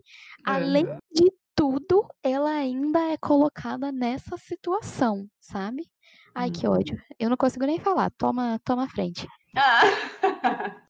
Além 0.44 0.84
Aham. 0.84 0.98
de 1.12 1.30
tudo, 1.54 2.06
ela 2.22 2.50
ainda 2.50 3.00
é 3.12 3.16
colocada 3.16 3.92
nessa 3.92 4.36
situação, 4.36 5.26
sabe? 5.40 5.84
Ai, 6.34 6.50
que 6.50 6.66
Uhum. 6.66 6.74
ódio. 6.74 6.98
Eu 7.18 7.30
não 7.30 7.36
consigo 7.36 7.66
nem 7.66 7.78
falar. 7.78 8.10
Toma, 8.18 8.58
toma 8.64 8.84
a 8.84 8.88
frente. 8.88 9.26
Ah! 9.56 9.80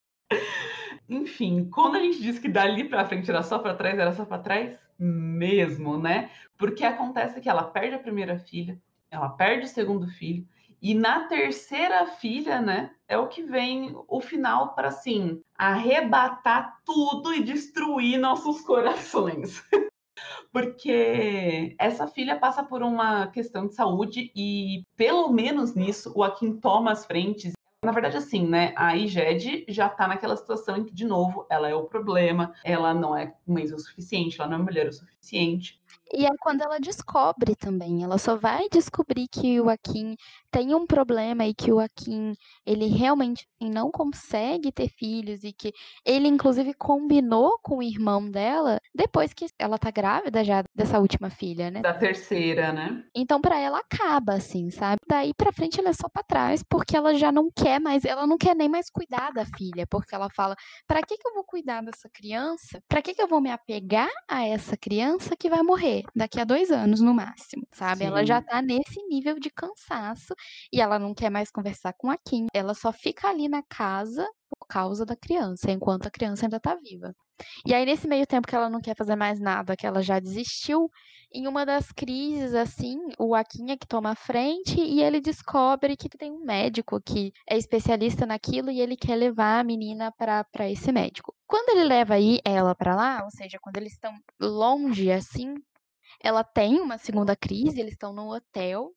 Enfim, 1.08 1.68
quando 1.70 1.96
a 1.96 2.00
gente 2.00 2.20
diz 2.22 2.38
que 2.38 2.48
dali 2.48 2.84
pra 2.88 3.04
frente 3.06 3.28
era 3.30 3.42
só 3.42 3.58
pra 3.58 3.74
trás, 3.74 3.98
era 3.98 4.12
só 4.12 4.24
pra 4.24 4.38
trás 4.38 4.78
mesmo, 4.98 5.98
né? 5.98 6.30
Porque 6.56 6.84
acontece 6.84 7.40
que 7.40 7.48
ela 7.48 7.64
perde 7.64 7.94
a 7.96 7.98
primeira 7.98 8.38
filha, 8.38 8.80
ela 9.10 9.28
perde 9.30 9.66
o 9.66 9.68
segundo 9.68 10.06
filho, 10.08 10.46
e 10.80 10.94
na 10.94 11.26
terceira 11.28 12.06
filha, 12.06 12.60
né, 12.60 12.90
é 13.06 13.16
o 13.18 13.28
que 13.28 13.42
vem 13.42 13.94
o 14.08 14.20
final 14.20 14.74
para 14.74 14.88
assim, 14.88 15.40
arrebatar 15.56 16.78
tudo 16.84 17.32
e 17.34 17.42
destruir 17.42 18.18
nossos 18.18 18.60
corações. 18.62 19.62
Porque 20.52 21.74
essa 21.78 22.06
filha 22.06 22.38
passa 22.38 22.62
por 22.62 22.82
uma 22.82 23.26
questão 23.28 23.66
de 23.66 23.74
saúde 23.74 24.30
e, 24.36 24.84
pelo 24.96 25.30
menos 25.30 25.74
nisso, 25.74 26.12
o 26.14 26.22
Akin 26.22 26.60
toma 26.60 26.92
as 26.92 27.06
frentes. 27.06 27.54
Na 27.84 27.90
verdade, 27.90 28.16
assim, 28.16 28.46
né? 28.46 28.72
A 28.76 28.96
Iged 28.96 29.64
já 29.68 29.88
tá 29.88 30.06
naquela 30.06 30.36
situação 30.36 30.76
em 30.76 30.84
que, 30.84 30.94
de 30.94 31.04
novo, 31.04 31.46
ela 31.50 31.68
é 31.68 31.74
o 31.74 31.84
problema, 31.84 32.52
ela 32.62 32.94
não 32.94 33.16
é 33.16 33.34
mãe 33.44 33.64
o 33.64 33.78
suficiente, 33.78 34.40
ela 34.40 34.50
não 34.50 34.58
é 34.58 34.62
mulher 34.62 34.86
o 34.86 34.92
suficiente. 34.92 35.80
E 36.12 36.26
é 36.26 36.30
quando 36.40 36.60
ela 36.60 36.78
descobre 36.78 37.56
também. 37.56 38.04
Ela 38.04 38.18
só 38.18 38.36
vai 38.36 38.68
descobrir 38.70 39.26
que 39.26 39.60
o 39.60 39.70
Akin 39.70 40.16
tem 40.52 40.74
um 40.74 40.86
problema 40.86 41.46
e 41.46 41.54
que 41.54 41.72
o 41.72 41.80
Akin 41.80 42.34
ele 42.66 42.86
realmente 42.88 43.46
assim, 43.60 43.70
não 43.72 43.90
consegue 43.90 44.72
ter 44.72 44.88
filhos 44.90 45.44
e 45.44 45.52
que 45.52 45.72
ele 46.06 46.28
inclusive 46.28 46.74
combinou 46.74 47.58
com 47.62 47.78
o 47.78 47.82
irmão 47.82 48.30
dela 48.30 48.78
depois 48.94 49.32
que 49.34 49.46
ela 49.58 49.78
tá 49.78 49.90
grávida 49.90 50.44
já 50.44 50.62
dessa 50.74 51.00
última 51.00 51.30
filha, 51.30 51.70
né? 51.70 51.84
Da 51.84 51.92
terceira, 51.92 52.72
né? 52.72 53.04
Então 53.14 53.40
para 53.42 53.58
ela 53.58 53.78
acaba 53.78 54.34
assim, 54.34 54.70
sabe? 54.70 54.96
Daí 55.06 55.34
para 55.34 55.52
frente 55.52 55.78
ela 55.78 55.90
é 55.90 55.92
só 55.92 56.08
para 56.08 56.22
trás 56.22 56.62
porque 56.62 56.96
ela 56.96 57.12
já 57.14 57.30
não 57.30 57.50
quer 57.54 57.78
mais, 57.78 58.04
ela 58.06 58.26
não 58.26 58.38
quer 58.38 58.56
nem 58.56 58.70
mais 58.70 58.88
cuidar 58.90 59.30
da 59.32 59.44
filha, 59.44 59.86
porque 59.86 60.14
ela 60.14 60.30
fala: 60.34 60.56
"Para 60.86 61.02
que 61.02 61.18
que 61.18 61.28
eu 61.28 61.34
vou 61.34 61.44
cuidar 61.44 61.82
dessa 61.82 62.08
criança? 62.10 62.80
Para 62.88 63.02
que 63.02 63.14
que 63.14 63.20
eu 63.22 63.28
vou 63.28 63.38
me 63.40 63.50
apegar 63.50 64.08
a 64.30 64.46
essa 64.46 64.76
criança 64.78 65.36
que 65.38 65.50
vai 65.50 65.62
morrer 65.62 66.04
daqui 66.16 66.40
a 66.40 66.44
dois 66.44 66.70
anos 66.70 67.00
no 67.02 67.12
máximo?", 67.12 67.66
sabe? 67.74 68.04
Ela 68.06 68.24
já 68.24 68.40
Sim. 68.40 68.42
tá 68.42 68.62
nesse 68.62 69.02
nível 69.08 69.38
de 69.38 69.50
cansaço 69.50 70.34
e 70.72 70.80
ela 70.80 70.98
não 70.98 71.14
quer 71.14 71.30
mais 71.30 71.50
conversar 71.50 71.92
com 71.94 72.10
a 72.10 72.16
Kim. 72.16 72.46
Ela 72.54 72.74
só 72.74 72.92
fica 72.92 73.28
ali 73.28 73.48
na 73.48 73.62
casa 73.62 74.26
por 74.50 74.66
causa 74.66 75.04
da 75.04 75.16
criança, 75.16 75.70
enquanto 75.70 76.06
a 76.06 76.10
criança 76.10 76.46
ainda 76.46 76.60
tá 76.60 76.74
viva. 76.76 77.14
E 77.66 77.74
aí 77.74 77.84
nesse 77.84 78.06
meio 78.06 78.26
tempo 78.26 78.46
que 78.46 78.54
ela 78.54 78.70
não 78.70 78.80
quer 78.80 78.96
fazer 78.96 79.16
mais 79.16 79.40
nada, 79.40 79.76
que 79.76 79.86
ela 79.86 80.02
já 80.02 80.20
desistiu, 80.20 80.90
em 81.34 81.46
uma 81.46 81.64
das 81.64 81.90
crises, 81.90 82.54
assim, 82.54 82.98
o 83.18 83.34
Akin 83.34 83.70
é 83.70 83.76
que 83.76 83.86
toma 83.86 84.10
a 84.10 84.14
frente 84.14 84.78
e 84.78 85.02
ele 85.02 85.20
descobre 85.20 85.96
que 85.96 86.08
tem 86.08 86.30
um 86.30 86.44
médico 86.44 87.00
que 87.00 87.32
é 87.48 87.56
especialista 87.56 88.26
naquilo 88.26 88.70
e 88.70 88.80
ele 88.80 88.96
quer 88.96 89.16
levar 89.16 89.60
a 89.60 89.64
menina 89.64 90.12
para 90.12 90.70
esse 90.70 90.92
médico. 90.92 91.34
Quando 91.46 91.70
ele 91.70 91.84
leva 91.84 92.14
aí 92.14 92.38
ela 92.44 92.74
para 92.74 92.94
lá, 92.94 93.24
ou 93.24 93.30
seja, 93.30 93.58
quando 93.60 93.78
eles 93.78 93.92
estão 93.92 94.14
longe 94.38 95.10
assim, 95.10 95.54
ela 96.22 96.44
tem 96.44 96.80
uma 96.80 96.98
segunda 96.98 97.34
crise, 97.34 97.80
eles 97.80 97.94
estão 97.94 98.12
num 98.12 98.28
hotel. 98.28 98.92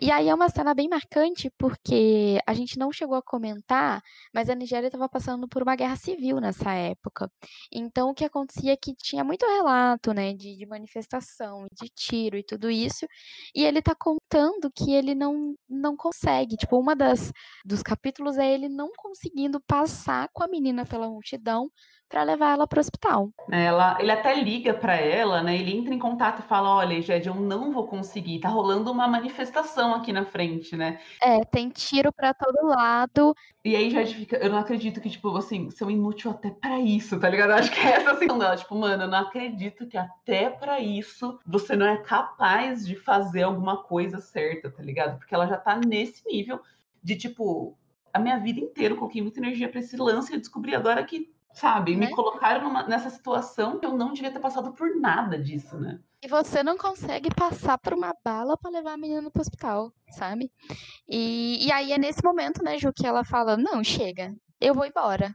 E 0.00 0.10
aí 0.10 0.28
é 0.28 0.34
uma 0.34 0.48
cena 0.48 0.74
bem 0.74 0.88
marcante 0.88 1.50
porque 1.58 2.38
a 2.46 2.54
gente 2.54 2.78
não 2.78 2.92
chegou 2.92 3.16
a 3.16 3.22
comentar, 3.22 4.02
mas 4.32 4.48
a 4.50 4.54
Nigéria 4.54 4.88
estava 4.88 5.08
passando 5.08 5.48
por 5.48 5.62
uma 5.62 5.76
guerra 5.76 5.96
civil 5.96 6.40
nessa 6.40 6.72
época. 6.72 7.30
Então 7.72 8.10
o 8.10 8.14
que 8.14 8.24
acontecia 8.24 8.72
é 8.72 8.76
que 8.76 8.94
tinha 8.94 9.24
muito 9.24 9.46
relato, 9.46 10.12
né, 10.12 10.34
de, 10.34 10.56
de 10.56 10.66
manifestação, 10.66 11.66
de 11.80 11.88
tiro 11.88 12.36
e 12.36 12.42
tudo 12.42 12.70
isso. 12.70 13.06
E 13.54 13.64
ele 13.64 13.82
tá 13.82 13.94
contando 13.94 14.70
que 14.74 14.92
ele 14.92 15.14
não 15.14 15.54
não 15.68 15.96
consegue, 15.96 16.56
tipo, 16.56 16.78
uma 16.78 16.94
das 16.94 17.32
dos 17.64 17.82
capítulos 17.82 18.38
é 18.38 18.52
ele 18.52 18.68
não 18.68 18.90
conseguindo 18.96 19.60
passar 19.60 20.28
com 20.32 20.42
a 20.42 20.48
menina 20.48 20.84
pela 20.86 21.08
multidão 21.08 21.70
para 22.12 22.22
levar 22.24 22.52
ela 22.52 22.66
para 22.66 22.76
o 22.76 22.80
hospital. 22.80 23.30
Ela, 23.50 23.96
ele 23.98 24.12
até 24.12 24.34
liga 24.34 24.74
para 24.74 24.94
ela, 24.94 25.42
né? 25.42 25.56
Ele 25.56 25.74
entra 25.74 25.94
em 25.94 25.98
contato 25.98 26.40
e 26.40 26.46
fala: 26.46 26.76
Olha, 26.76 27.00
Jed, 27.00 27.26
eu 27.26 27.34
não 27.34 27.72
vou 27.72 27.88
conseguir. 27.88 28.38
Tá 28.38 28.50
rolando 28.50 28.92
uma 28.92 29.08
manifestação 29.08 29.94
aqui 29.94 30.12
na 30.12 30.26
frente, 30.26 30.76
né? 30.76 31.00
É, 31.22 31.42
tem 31.42 31.70
tiro 31.70 32.12
para 32.12 32.34
todo 32.34 32.68
lado. 32.68 33.34
E 33.64 33.74
aí 33.74 33.88
Jed 33.90 34.14
fica, 34.14 34.36
eu 34.36 34.50
não 34.50 34.58
acredito 34.58 35.00
que, 35.00 35.08
tipo, 35.08 35.34
assim, 35.36 35.70
sou 35.70 35.90
inútil 35.90 36.32
até 36.32 36.50
para 36.50 36.78
isso, 36.78 37.18
tá 37.18 37.30
ligado? 37.30 37.50
Eu 37.50 37.56
acho 37.56 37.70
que 37.70 37.80
é 37.80 37.92
essa 37.92 38.10
a 38.10 38.16
sensação 38.18 38.38
dela. 38.38 38.56
Tipo, 38.56 38.74
mano, 38.74 39.04
eu 39.04 39.08
não 39.08 39.18
acredito 39.18 39.86
que 39.86 39.96
até 39.96 40.50
para 40.50 40.80
isso 40.80 41.40
você 41.46 41.74
não 41.74 41.86
é 41.86 41.96
capaz 41.96 42.86
de 42.86 42.94
fazer 42.94 43.44
alguma 43.44 43.82
coisa 43.84 44.20
certa, 44.20 44.70
tá 44.70 44.82
ligado? 44.82 45.18
Porque 45.18 45.34
ela 45.34 45.46
já 45.46 45.56
tá 45.56 45.76
nesse 45.76 46.22
nível 46.26 46.60
de, 47.02 47.16
tipo, 47.16 47.74
a 48.12 48.18
minha 48.18 48.38
vida 48.38 48.60
inteira 48.60 48.92
eu 48.92 48.98
coloquei 48.98 49.22
muita 49.22 49.40
energia 49.40 49.68
para 49.68 49.80
esse 49.80 49.96
lance 49.96 50.30
e 50.30 50.36
eu 50.36 50.40
descobri 50.40 50.74
agora 50.74 51.02
que 51.02 51.32
sabe? 51.52 51.96
Me 51.96 52.06
Né? 52.06 52.12
colocaram 52.12 52.64
numa- 52.64 52.84
nessa 52.84 53.10
situação 53.10 53.78
que 53.78 53.86
eu 53.86 53.96
não 53.96 54.12
devia 54.12 54.32
ter 54.32 54.40
passado 54.40 54.72
por 54.72 54.94
nada 54.96 55.38
disso, 55.38 55.78
né? 55.78 56.00
E 56.22 56.28
você 56.28 56.62
não 56.62 56.76
consegue 56.78 57.28
passar 57.34 57.78
por 57.78 57.94
uma 57.94 58.14
bala 58.24 58.56
para 58.56 58.70
levar 58.70 58.92
a 58.92 58.96
menina 58.96 59.30
pro 59.30 59.42
hospital, 59.42 59.92
sabe? 60.10 60.52
E, 61.08 61.66
e 61.66 61.72
aí 61.72 61.92
é 61.92 61.98
nesse 61.98 62.22
momento, 62.24 62.62
né, 62.62 62.78
Ju, 62.78 62.92
que 62.92 63.06
ela 63.06 63.24
fala: 63.24 63.56
Não, 63.56 63.82
chega, 63.82 64.34
eu 64.60 64.74
vou 64.74 64.86
embora. 64.86 65.34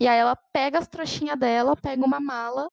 E 0.00 0.06
aí 0.08 0.18
ela 0.18 0.36
pega 0.52 0.78
as 0.78 0.88
trouxinhas 0.88 1.38
dela, 1.38 1.76
pega 1.76 2.04
uma 2.04 2.20
mala 2.20 2.68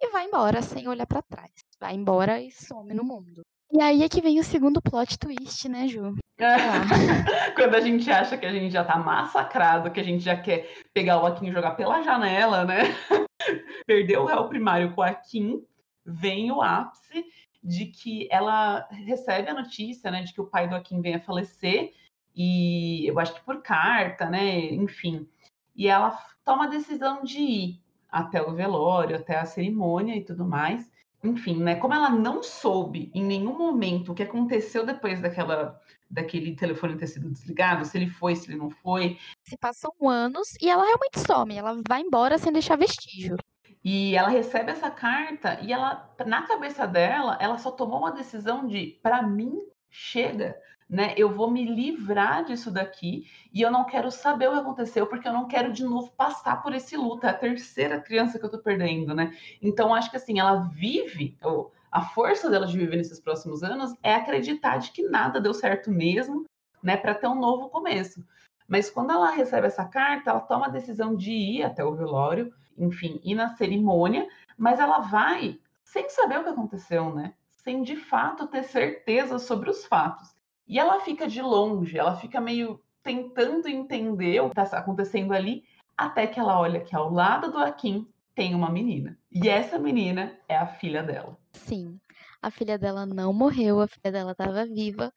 e 0.00 0.08
vai 0.10 0.26
embora, 0.26 0.62
sem 0.62 0.88
olhar 0.88 1.06
para 1.06 1.22
trás. 1.22 1.50
Vai 1.80 1.94
embora 1.94 2.40
e 2.40 2.50
some 2.50 2.94
no 2.94 3.04
mundo. 3.04 3.42
E 3.72 3.80
aí 3.80 4.02
é 4.02 4.08
que 4.08 4.20
vem 4.20 4.40
o 4.40 4.44
segundo 4.44 4.82
plot 4.82 5.16
twist, 5.18 5.68
né, 5.68 5.86
Ju? 5.86 6.16
Quando 7.54 7.74
a 7.74 7.80
gente 7.80 8.10
acha 8.10 8.36
que 8.36 8.46
a 8.46 8.52
gente 8.52 8.72
já 8.72 8.84
tá 8.84 8.98
massacrado, 8.98 9.90
que 9.90 10.00
a 10.00 10.02
gente 10.02 10.24
já 10.24 10.36
quer 10.36 10.68
pegar 10.92 11.22
o 11.22 11.26
Akin 11.26 11.46
e 11.46 11.52
jogar 11.52 11.72
pela 11.72 12.02
janela, 12.02 12.64
né? 12.64 12.80
Perder 13.86 14.18
o 14.18 14.24
réu 14.24 14.48
primário 14.48 14.92
com 14.92 15.02
o 15.02 15.04
Akin, 15.04 15.62
vem 16.04 16.50
o 16.50 16.60
ápice 16.60 17.24
de 17.62 17.86
que 17.86 18.26
ela 18.30 18.88
recebe 18.90 19.48
a 19.50 19.54
notícia, 19.54 20.10
né, 20.10 20.22
de 20.22 20.32
que 20.32 20.40
o 20.40 20.46
pai 20.46 20.66
do 20.66 20.74
Akin 20.74 21.00
vem 21.00 21.14
a 21.14 21.20
falecer, 21.20 21.92
e 22.34 23.06
eu 23.06 23.18
acho 23.18 23.34
que 23.34 23.44
por 23.44 23.62
carta, 23.62 24.28
né, 24.28 24.58
enfim. 24.72 25.28
E 25.76 25.86
ela 25.86 26.18
toma 26.44 26.64
a 26.64 26.68
decisão 26.68 27.22
de 27.22 27.38
ir 27.38 27.80
até 28.08 28.42
o 28.42 28.54
velório, 28.54 29.16
até 29.16 29.36
a 29.36 29.44
cerimônia 29.44 30.16
e 30.16 30.24
tudo 30.24 30.44
mais. 30.44 30.90
Enfim, 31.22 31.62
né, 31.62 31.74
como 31.76 31.92
ela 31.92 32.08
não 32.08 32.42
soube 32.42 33.10
em 33.14 33.22
nenhum 33.22 33.56
momento 33.56 34.12
o 34.12 34.14
que 34.14 34.22
aconteceu 34.22 34.86
depois 34.86 35.20
daquela 35.20 35.78
daquele 36.10 36.56
telefone 36.56 36.96
ter 36.96 37.06
sido 37.06 37.30
desligado, 37.30 37.84
se 37.84 37.96
ele 37.96 38.08
foi, 38.08 38.34
se 38.34 38.50
ele 38.50 38.58
não 38.58 38.68
foi. 38.68 39.16
Se 39.42 39.56
passam 39.56 39.92
anos 40.08 40.56
e 40.60 40.68
ela 40.68 40.82
realmente 40.82 41.20
some, 41.20 41.56
ela 41.56 41.80
vai 41.88 42.00
embora 42.00 42.36
sem 42.36 42.52
deixar 42.52 42.76
vestígio. 42.76 43.36
E 43.82 44.14
ela 44.14 44.28
recebe 44.28 44.72
essa 44.72 44.90
carta 44.90 45.58
e 45.62 45.72
ela, 45.72 46.12
na 46.26 46.42
cabeça 46.42 46.86
dela, 46.86 47.38
ela 47.40 47.56
só 47.58 47.70
tomou 47.70 48.00
uma 48.00 48.12
decisão 48.12 48.66
de, 48.66 48.98
para 49.02 49.22
mim, 49.22 49.56
chega, 49.88 50.56
né? 50.90 51.14
Eu 51.16 51.32
vou 51.32 51.48
me 51.48 51.64
livrar 51.64 52.44
disso 52.44 52.68
daqui 52.68 53.24
e 53.54 53.62
eu 53.62 53.70
não 53.70 53.84
quero 53.84 54.10
saber 54.10 54.48
o 54.48 54.52
que 54.52 54.58
aconteceu 54.58 55.06
porque 55.06 55.28
eu 55.28 55.32
não 55.32 55.46
quero 55.46 55.72
de 55.72 55.84
novo 55.84 56.10
passar 56.16 56.60
por 56.60 56.74
esse 56.74 56.96
luto. 56.96 57.24
É 57.26 57.30
a 57.30 57.34
terceira 57.34 58.00
criança 58.00 58.40
que 58.40 58.44
eu 58.44 58.50
tô 58.50 58.58
perdendo, 58.58 59.14
né? 59.14 59.32
Então 59.62 59.94
acho 59.94 60.10
que 60.10 60.16
assim, 60.16 60.40
ela 60.40 60.68
vive, 60.74 61.38
ou 61.42 61.72
a 61.92 62.02
força 62.02 62.50
dela 62.50 62.66
de 62.66 62.76
viver 62.76 62.96
nesses 62.96 63.20
próximos 63.20 63.62
anos 63.62 63.94
é 64.02 64.14
acreditar 64.14 64.78
de 64.78 64.90
que 64.90 65.02
nada 65.04 65.40
deu 65.40 65.54
certo 65.54 65.90
mesmo, 65.90 66.44
né, 66.82 66.96
para 66.96 67.14
ter 67.14 67.28
um 67.28 67.38
novo 67.38 67.68
começo. 67.68 68.24
Mas 68.66 68.90
quando 68.90 69.10
ela 69.12 69.30
recebe 69.30 69.66
essa 69.66 69.84
carta, 69.84 70.30
ela 70.30 70.40
toma 70.40 70.66
a 70.66 70.70
decisão 70.70 71.14
de 71.14 71.32
ir 71.32 71.62
até 71.62 71.84
o 71.84 71.94
velório, 71.94 72.52
enfim, 72.78 73.20
ir 73.24 73.34
na 73.34 73.48
cerimônia, 73.56 74.28
mas 74.56 74.78
ela 74.78 75.00
vai 75.00 75.58
sem 75.82 76.08
saber 76.08 76.38
o 76.38 76.44
que 76.44 76.50
aconteceu, 76.50 77.12
né? 77.12 77.34
Sem 77.50 77.82
de 77.82 77.96
fato 77.96 78.46
ter 78.46 78.62
certeza 78.62 79.38
sobre 79.38 79.68
os 79.68 79.84
fatos. 79.84 80.39
E 80.70 80.78
ela 80.78 81.00
fica 81.00 81.26
de 81.26 81.42
longe, 81.42 81.98
ela 81.98 82.14
fica 82.14 82.40
meio 82.40 82.80
tentando 83.02 83.66
entender 83.66 84.38
o 84.40 84.50
que 84.50 84.60
está 84.60 84.78
acontecendo 84.78 85.32
ali, 85.32 85.64
até 85.96 86.28
que 86.28 86.38
ela 86.38 86.60
olha 86.60 86.78
que 86.80 86.94
ao 86.94 87.12
lado 87.12 87.50
do 87.50 87.58
Akin 87.58 88.06
tem 88.36 88.54
uma 88.54 88.70
menina. 88.70 89.18
E 89.32 89.48
essa 89.48 89.80
menina 89.80 90.38
é 90.48 90.56
a 90.56 90.68
filha 90.68 91.02
dela. 91.02 91.36
Sim, 91.54 91.98
a 92.40 92.52
filha 92.52 92.78
dela 92.78 93.04
não 93.04 93.32
morreu, 93.32 93.80
a 93.80 93.88
filha 93.88 94.12
dela 94.12 94.30
estava 94.30 94.64
viva. 94.64 95.12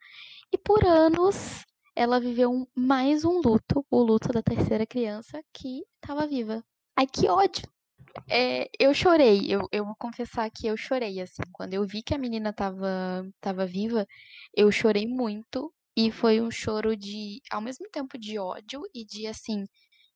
E 0.52 0.58
por 0.58 0.84
anos 0.84 1.64
ela 1.94 2.18
viveu 2.18 2.68
mais 2.74 3.24
um 3.24 3.40
luto, 3.40 3.86
o 3.88 4.02
luto 4.02 4.32
da 4.32 4.42
terceira 4.42 4.84
criança 4.84 5.40
que 5.52 5.84
estava 6.02 6.26
viva. 6.26 6.64
Ai, 6.96 7.06
que 7.06 7.28
ódio! 7.28 7.62
É, 8.30 8.68
eu 8.78 8.92
chorei, 8.94 9.46
eu, 9.48 9.68
eu 9.72 9.84
vou 9.84 9.94
confessar 9.96 10.50
que 10.50 10.66
eu 10.66 10.76
chorei, 10.76 11.20
assim. 11.20 11.42
Quando 11.52 11.74
eu 11.74 11.84
vi 11.86 12.02
que 12.02 12.14
a 12.14 12.18
menina 12.18 12.52
tava, 12.52 13.26
tava 13.40 13.66
viva, 13.66 14.06
eu 14.54 14.70
chorei 14.72 15.06
muito. 15.06 15.72
E 15.96 16.10
foi 16.10 16.40
um 16.40 16.50
choro 16.50 16.96
de, 16.96 17.40
ao 17.50 17.60
mesmo 17.60 17.88
tempo, 17.90 18.18
de 18.18 18.38
ódio 18.38 18.82
e 18.94 19.04
de, 19.04 19.26
assim, 19.28 19.64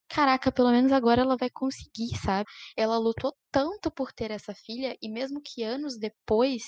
caraca, 0.08 0.52
pelo 0.52 0.70
menos 0.72 0.92
agora 0.92 1.22
ela 1.22 1.36
vai 1.36 1.50
conseguir, 1.50 2.16
sabe? 2.24 2.48
Ela 2.76 2.98
lutou 2.98 3.34
tanto 3.52 3.90
por 3.90 4.12
ter 4.12 4.30
essa 4.32 4.54
filha 4.54 4.96
e 5.02 5.08
mesmo 5.10 5.40
que 5.42 5.62
anos 5.64 5.98
depois, 5.98 6.64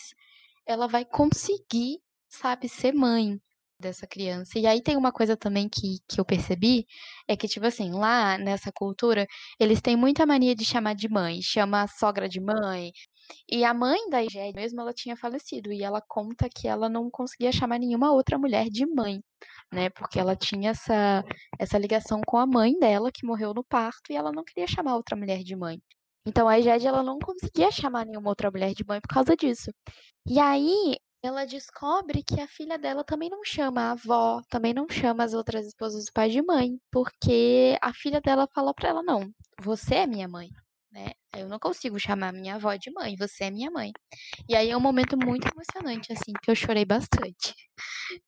ela 0.66 0.86
vai 0.88 1.04
conseguir, 1.04 2.00
sabe, 2.28 2.68
ser 2.68 2.92
mãe 2.94 3.40
dessa 3.80 4.06
criança. 4.06 4.58
E 4.58 4.66
aí 4.66 4.82
tem 4.82 4.96
uma 4.96 5.12
coisa 5.12 5.36
também 5.36 5.68
que, 5.68 5.98
que 6.08 6.20
eu 6.20 6.24
percebi, 6.24 6.86
é 7.26 7.36
que, 7.36 7.48
tipo 7.48 7.66
assim, 7.66 7.90
lá 7.92 8.38
nessa 8.38 8.70
cultura, 8.72 9.26
eles 9.58 9.80
têm 9.80 9.96
muita 9.96 10.26
mania 10.26 10.54
de 10.54 10.64
chamar 10.64 10.94
de 10.94 11.08
mãe, 11.08 11.40
chama 11.42 11.82
a 11.82 11.88
sogra 11.88 12.28
de 12.28 12.40
mãe. 12.40 12.92
E 13.50 13.64
a 13.64 13.72
mãe 13.74 14.10
da 14.10 14.22
Igéia 14.22 14.52
mesmo, 14.54 14.80
ela 14.80 14.92
tinha 14.92 15.16
falecido, 15.16 15.72
e 15.72 15.82
ela 15.82 16.00
conta 16.00 16.48
que 16.48 16.66
ela 16.68 16.88
não 16.88 17.10
conseguia 17.10 17.52
chamar 17.52 17.78
nenhuma 17.78 18.12
outra 18.12 18.38
mulher 18.38 18.68
de 18.68 18.86
mãe, 18.86 19.22
né? 19.72 19.90
Porque 19.90 20.18
ela 20.18 20.36
tinha 20.36 20.70
essa, 20.70 21.24
essa 21.58 21.78
ligação 21.78 22.20
com 22.26 22.36
a 22.38 22.46
mãe 22.46 22.78
dela, 22.78 23.10
que 23.12 23.26
morreu 23.26 23.54
no 23.54 23.64
parto, 23.64 24.12
e 24.12 24.16
ela 24.16 24.32
não 24.32 24.44
queria 24.44 24.66
chamar 24.66 24.96
outra 24.96 25.16
mulher 25.16 25.42
de 25.42 25.56
mãe. 25.56 25.80
Então 26.26 26.48
a 26.48 26.58
Igéia, 26.58 26.88
ela 26.88 27.02
não 27.02 27.18
conseguia 27.18 27.70
chamar 27.70 28.04
nenhuma 28.06 28.28
outra 28.30 28.50
mulher 28.50 28.74
de 28.74 28.84
mãe 28.86 29.00
por 29.00 29.08
causa 29.08 29.36
disso. 29.36 29.72
E 30.26 30.38
aí, 30.38 30.96
ela 31.22 31.44
descobre 31.44 32.22
que 32.22 32.40
a 32.40 32.48
filha 32.48 32.78
dela 32.78 33.04
também 33.04 33.28
não 33.28 33.44
chama 33.44 33.83
a 33.83 33.90
avó, 33.92 34.42
também 34.48 34.72
não 34.72 34.88
chama 34.88 35.24
as 35.24 35.35
outras 35.35 35.66
esposas 35.66 36.06
do 36.06 36.12
pai 36.12 36.30
de 36.30 36.42
mãe, 36.42 36.78
porque 36.90 37.76
a 37.83 37.92
filha 37.92 38.20
dela 38.20 38.48
fala 38.54 38.74
pra 38.74 38.88
ela: 38.88 39.02
não, 39.02 39.30
você 39.61 39.96
é 39.96 40.06
minha 40.06 40.28
mãe, 40.28 40.48
né? 40.90 41.12
Eu 41.37 41.48
não 41.48 41.59
consigo 41.59 41.98
chamar 41.98 42.33
minha 42.33 42.56
avó 42.56 42.74
de 42.74 42.90
mãe, 42.92 43.16
você 43.16 43.44
é 43.44 43.50
minha 43.50 43.70
mãe. 43.70 43.92
E 44.48 44.56
aí 44.56 44.70
é 44.70 44.76
um 44.76 44.80
momento 44.80 45.16
muito 45.18 45.48
emocionante, 45.48 46.12
assim, 46.12 46.33
que 46.42 46.50
eu 46.50 46.56
chorei 46.56 46.85
bastante. 46.85 47.54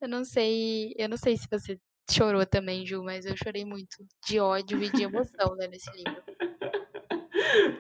Eu 0.00 0.08
não 0.08 0.24
sei, 0.24 0.94
eu 0.98 1.08
não 1.08 1.16
sei 1.16 1.36
se 1.36 1.46
você 1.50 1.78
chorou 2.10 2.44
também, 2.46 2.86
Ju, 2.86 3.02
mas 3.02 3.24
eu 3.26 3.36
chorei 3.36 3.64
muito 3.64 4.04
de 4.26 4.38
ódio 4.40 4.82
e 4.82 4.90
de 4.90 5.02
emoção 5.02 5.56
né, 5.56 5.66
nesse 5.68 5.90
livro. 5.96 6.22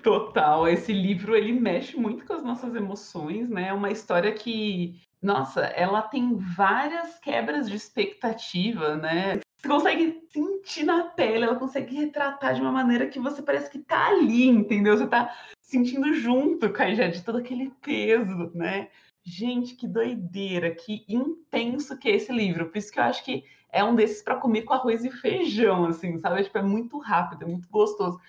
Total, 0.02 0.68
esse 0.68 0.92
livro 0.92 1.36
ele 1.36 1.52
mexe 1.52 1.96
muito 1.96 2.26
com 2.26 2.32
as 2.34 2.42
nossas 2.42 2.74
emoções, 2.74 3.48
né? 3.48 3.68
É 3.68 3.72
uma 3.72 3.90
história 3.90 4.32
que, 4.32 5.00
nossa, 5.20 5.60
ela 5.60 6.02
tem 6.02 6.36
várias 6.36 7.18
quebras 7.18 7.68
de 7.68 7.76
expectativa, 7.76 8.96
né? 8.96 9.40
Você 9.58 9.68
consegue 9.68 10.22
sentir 10.28 10.84
na 10.84 11.04
pele, 11.04 11.44
ela 11.44 11.56
consegue 11.56 11.94
retratar 11.94 12.54
de 12.54 12.60
uma 12.60 12.72
maneira 12.72 13.06
que 13.06 13.20
você 13.20 13.40
parece 13.40 13.70
que 13.70 13.78
tá 13.78 14.08
ali, 14.08 14.48
entendeu? 14.48 14.96
Você 14.96 15.06
tá 15.06 15.32
sentindo 15.60 16.12
junto 16.12 16.70
com 16.70 16.82
a 16.82 16.90
de 16.90 17.22
todo 17.22 17.38
aquele 17.38 17.72
peso, 17.80 18.50
né? 18.54 18.88
Gente, 19.24 19.76
que 19.76 19.86
doideira, 19.86 20.74
que 20.74 21.04
intenso 21.08 21.96
que 21.96 22.08
é 22.08 22.16
esse 22.16 22.32
livro. 22.32 22.68
Por 22.68 22.78
isso 22.78 22.92
que 22.92 22.98
eu 22.98 23.04
acho 23.04 23.24
que 23.24 23.44
é 23.70 23.82
um 23.82 23.94
desses 23.94 24.22
para 24.22 24.36
comer 24.36 24.62
com 24.62 24.74
arroz 24.74 25.04
e 25.04 25.10
feijão, 25.10 25.86
assim, 25.86 26.18
sabe? 26.18 26.42
Tipo, 26.42 26.58
é 26.58 26.62
muito 26.62 26.98
rápido, 26.98 27.44
é 27.44 27.46
muito 27.46 27.68
gostoso 27.70 28.20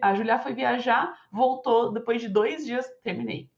a 0.00 0.14
Julia 0.14 0.38
foi 0.38 0.54
viajar, 0.54 1.14
voltou, 1.30 1.92
depois 1.92 2.20
de 2.20 2.28
dois 2.28 2.64
dias, 2.64 2.86
terminei. 3.02 3.48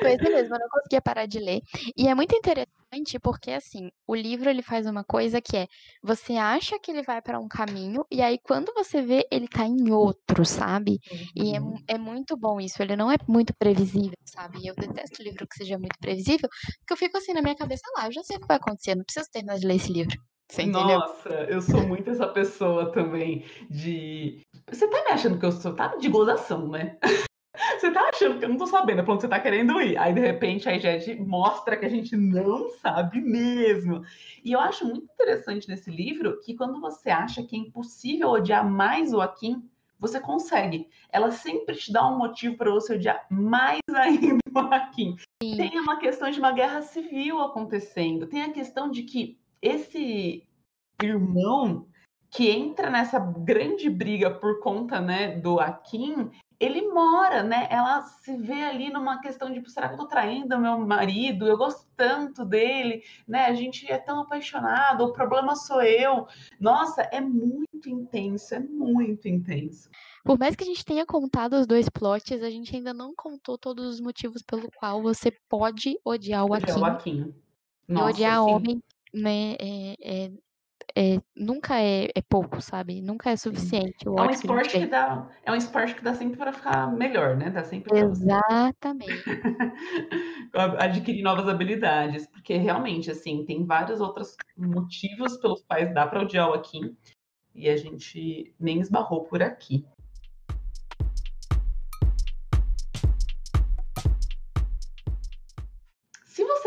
pois 0.00 0.18
é 0.18 0.30
mesmo, 0.30 0.54
eu 0.54 0.60
não 0.60 0.68
conseguia 0.68 1.00
parar 1.02 1.26
de 1.26 1.38
ler. 1.38 1.60
E 1.96 2.08
é 2.08 2.14
muito 2.14 2.34
interessante 2.34 3.18
porque, 3.20 3.50
assim, 3.50 3.90
o 4.06 4.14
livro 4.14 4.48
ele 4.48 4.62
faz 4.62 4.86
uma 4.86 5.04
coisa 5.04 5.40
que 5.40 5.56
é, 5.56 5.66
você 6.02 6.34
acha 6.34 6.78
que 6.78 6.90
ele 6.90 7.02
vai 7.02 7.20
para 7.20 7.38
um 7.38 7.48
caminho, 7.48 8.04
e 8.10 8.22
aí 8.22 8.38
quando 8.42 8.72
você 8.74 9.02
vê, 9.02 9.26
ele 9.30 9.48
tá 9.48 9.66
em 9.66 9.90
outro, 9.90 10.44
sabe? 10.44 10.98
E 11.34 11.54
é, 11.54 11.60
uhum. 11.60 11.76
é 11.86 11.98
muito 11.98 12.36
bom 12.36 12.60
isso, 12.60 12.82
ele 12.82 12.96
não 12.96 13.10
é 13.10 13.16
muito 13.28 13.52
previsível, 13.58 14.16
sabe? 14.24 14.60
E 14.62 14.68
eu 14.68 14.74
detesto 14.74 15.22
livro 15.22 15.46
que 15.46 15.56
seja 15.56 15.78
muito 15.78 15.98
previsível, 16.00 16.48
porque 16.78 16.92
eu 16.92 16.96
fico 16.96 17.18
assim 17.18 17.32
na 17.32 17.42
minha 17.42 17.56
cabeça, 17.56 17.82
lá, 17.96 18.06
eu 18.06 18.12
já 18.12 18.22
sei 18.22 18.36
o 18.36 18.40
que 18.40 18.46
vai 18.46 18.56
acontecer, 18.56 18.94
não 18.94 19.04
preciso 19.04 19.30
terminar 19.30 19.58
de 19.58 19.66
ler 19.66 19.76
esse 19.76 19.92
livro. 19.92 20.16
Você 20.50 20.66
Nossa, 20.66 21.30
eu 21.48 21.60
sou 21.60 21.86
muito 21.86 22.10
essa 22.10 22.28
pessoa 22.28 22.92
também 22.92 23.44
de. 23.70 24.40
Você 24.70 24.86
tá 24.88 25.04
me 25.04 25.10
achando 25.10 25.38
que 25.38 25.46
eu 25.46 25.52
sou. 25.52 25.74
Tá 25.74 25.96
de 25.96 26.08
gozação, 26.08 26.68
né? 26.68 26.98
Você 27.78 27.90
tá 27.90 28.10
achando 28.12 28.38
que 28.38 28.44
eu 28.44 28.48
não 28.48 28.56
tô 28.56 28.66
sabendo 28.66 29.04
pra 29.04 29.12
onde 29.12 29.22
você 29.22 29.28
tá 29.28 29.38
querendo 29.38 29.80
ir. 29.80 29.96
Aí, 29.96 30.12
de 30.12 30.20
repente, 30.20 30.68
a 30.68 30.76
gente 30.76 31.14
mostra 31.20 31.76
que 31.76 31.84
a 31.84 31.88
gente 31.88 32.16
não 32.16 32.68
sabe 32.80 33.20
mesmo. 33.20 34.02
E 34.42 34.52
eu 34.52 34.60
acho 34.60 34.84
muito 34.84 35.04
interessante 35.04 35.68
nesse 35.68 35.90
livro 35.90 36.40
que 36.40 36.54
quando 36.56 36.80
você 36.80 37.10
acha 37.10 37.42
que 37.42 37.54
é 37.54 37.58
impossível 37.58 38.30
odiar 38.30 38.68
mais 38.68 39.12
o 39.12 39.20
Akin, 39.20 39.62
você 40.00 40.20
consegue. 40.20 40.88
Ela 41.10 41.30
sempre 41.30 41.76
te 41.76 41.92
dá 41.92 42.06
um 42.08 42.18
motivo 42.18 42.56
para 42.56 42.70
você 42.70 42.94
odiar 42.94 43.24
mais 43.30 43.80
ainda 43.94 44.38
o 44.54 44.58
Akin. 44.58 45.16
Tem 45.40 45.78
uma 45.78 45.98
questão 45.98 46.30
de 46.30 46.38
uma 46.38 46.52
guerra 46.52 46.82
civil 46.82 47.40
acontecendo. 47.40 48.26
Tem 48.26 48.42
a 48.42 48.52
questão 48.52 48.90
de 48.90 49.02
que 49.02 49.38
esse 49.64 50.46
irmão 51.02 51.86
que 52.30 52.50
entra 52.50 52.90
nessa 52.90 53.18
grande 53.18 53.88
briga 53.88 54.30
por 54.30 54.60
conta, 54.60 55.00
né, 55.00 55.36
do 55.38 55.60
Akin, 55.60 56.30
ele 56.58 56.82
mora, 56.88 57.42
né? 57.42 57.68
Ela 57.70 58.02
se 58.02 58.36
vê 58.36 58.64
ali 58.64 58.90
numa 58.90 59.20
questão 59.20 59.52
de, 59.52 59.70
será 59.70 59.88
que 59.88 59.94
eu 59.94 59.98
tô 59.98 60.06
traindo 60.06 60.58
meu 60.58 60.78
marido? 60.78 61.46
Eu 61.46 61.56
gosto 61.56 61.86
tanto 61.96 62.44
dele, 62.44 63.02
né? 63.26 63.46
A 63.46 63.54
gente 63.54 63.90
é 63.90 63.98
tão 63.98 64.20
apaixonado, 64.20 65.04
o 65.04 65.12
problema 65.12 65.54
sou 65.56 65.82
eu. 65.82 66.26
Nossa, 66.60 67.02
é 67.02 67.20
muito 67.20 67.88
intenso, 67.88 68.54
é 68.54 68.60
muito 68.60 69.28
intenso. 69.28 69.88
Por 70.24 70.38
mais 70.38 70.56
que 70.56 70.64
a 70.64 70.66
gente 70.66 70.84
tenha 70.84 71.04
contado 71.04 71.54
os 71.54 71.66
dois 71.66 71.88
plots, 71.88 72.42
a 72.42 72.50
gente 72.50 72.74
ainda 72.74 72.94
não 72.94 73.14
contou 73.14 73.58
todos 73.58 73.86
os 73.86 74.00
motivos 74.00 74.42
pelo 74.42 74.70
qual 74.72 75.02
você 75.02 75.30
pode 75.48 75.98
odiar 76.04 76.46
o 76.46 76.54
Akin. 76.54 76.72
Odiar 76.72 76.80
o 76.80 76.84
Akin. 76.84 77.34
Nossa, 77.86 78.08
e 78.08 78.10
odiar 78.10 78.42
sim. 78.42 78.50
homem 78.50 78.82
né, 79.14 79.54
é, 79.60 79.94
é, 80.02 80.32
é, 80.96 81.20
nunca 81.36 81.80
é, 81.80 82.06
é, 82.14 82.22
pouco, 82.28 82.60
sabe? 82.60 83.00
Nunca 83.00 83.30
é 83.30 83.36
suficiente. 83.36 84.06
é 84.06 84.10
um 84.10 84.30
esporte 84.30 84.70
que, 84.70 84.80
que, 84.80 84.86
dá, 84.86 85.28
é 85.44 85.52
um 85.52 85.56
esporte 85.56 85.94
que 85.94 86.02
dá 86.02 86.14
sempre 86.14 86.36
para 86.36 86.52
ficar 86.52 86.92
melhor, 86.92 87.36
né? 87.36 87.50
Dá 87.50 87.64
sempre 87.64 87.96
Exatamente. 87.98 89.24
adquirir 90.78 91.22
novas 91.22 91.48
habilidades, 91.48 92.26
porque 92.26 92.56
realmente 92.56 93.10
assim 93.10 93.44
tem 93.44 93.64
vários 93.64 94.00
outros 94.00 94.36
motivos 94.56 95.36
pelos 95.38 95.64
quais 95.64 95.92
dá 95.92 96.06
para 96.06 96.22
odiar 96.22 96.50
o 96.50 96.54
Akin 96.54 96.96
e 97.54 97.68
a 97.68 97.76
gente 97.76 98.52
nem 98.58 98.80
esbarrou 98.80 99.24
por 99.24 99.42
aqui. 99.42 99.84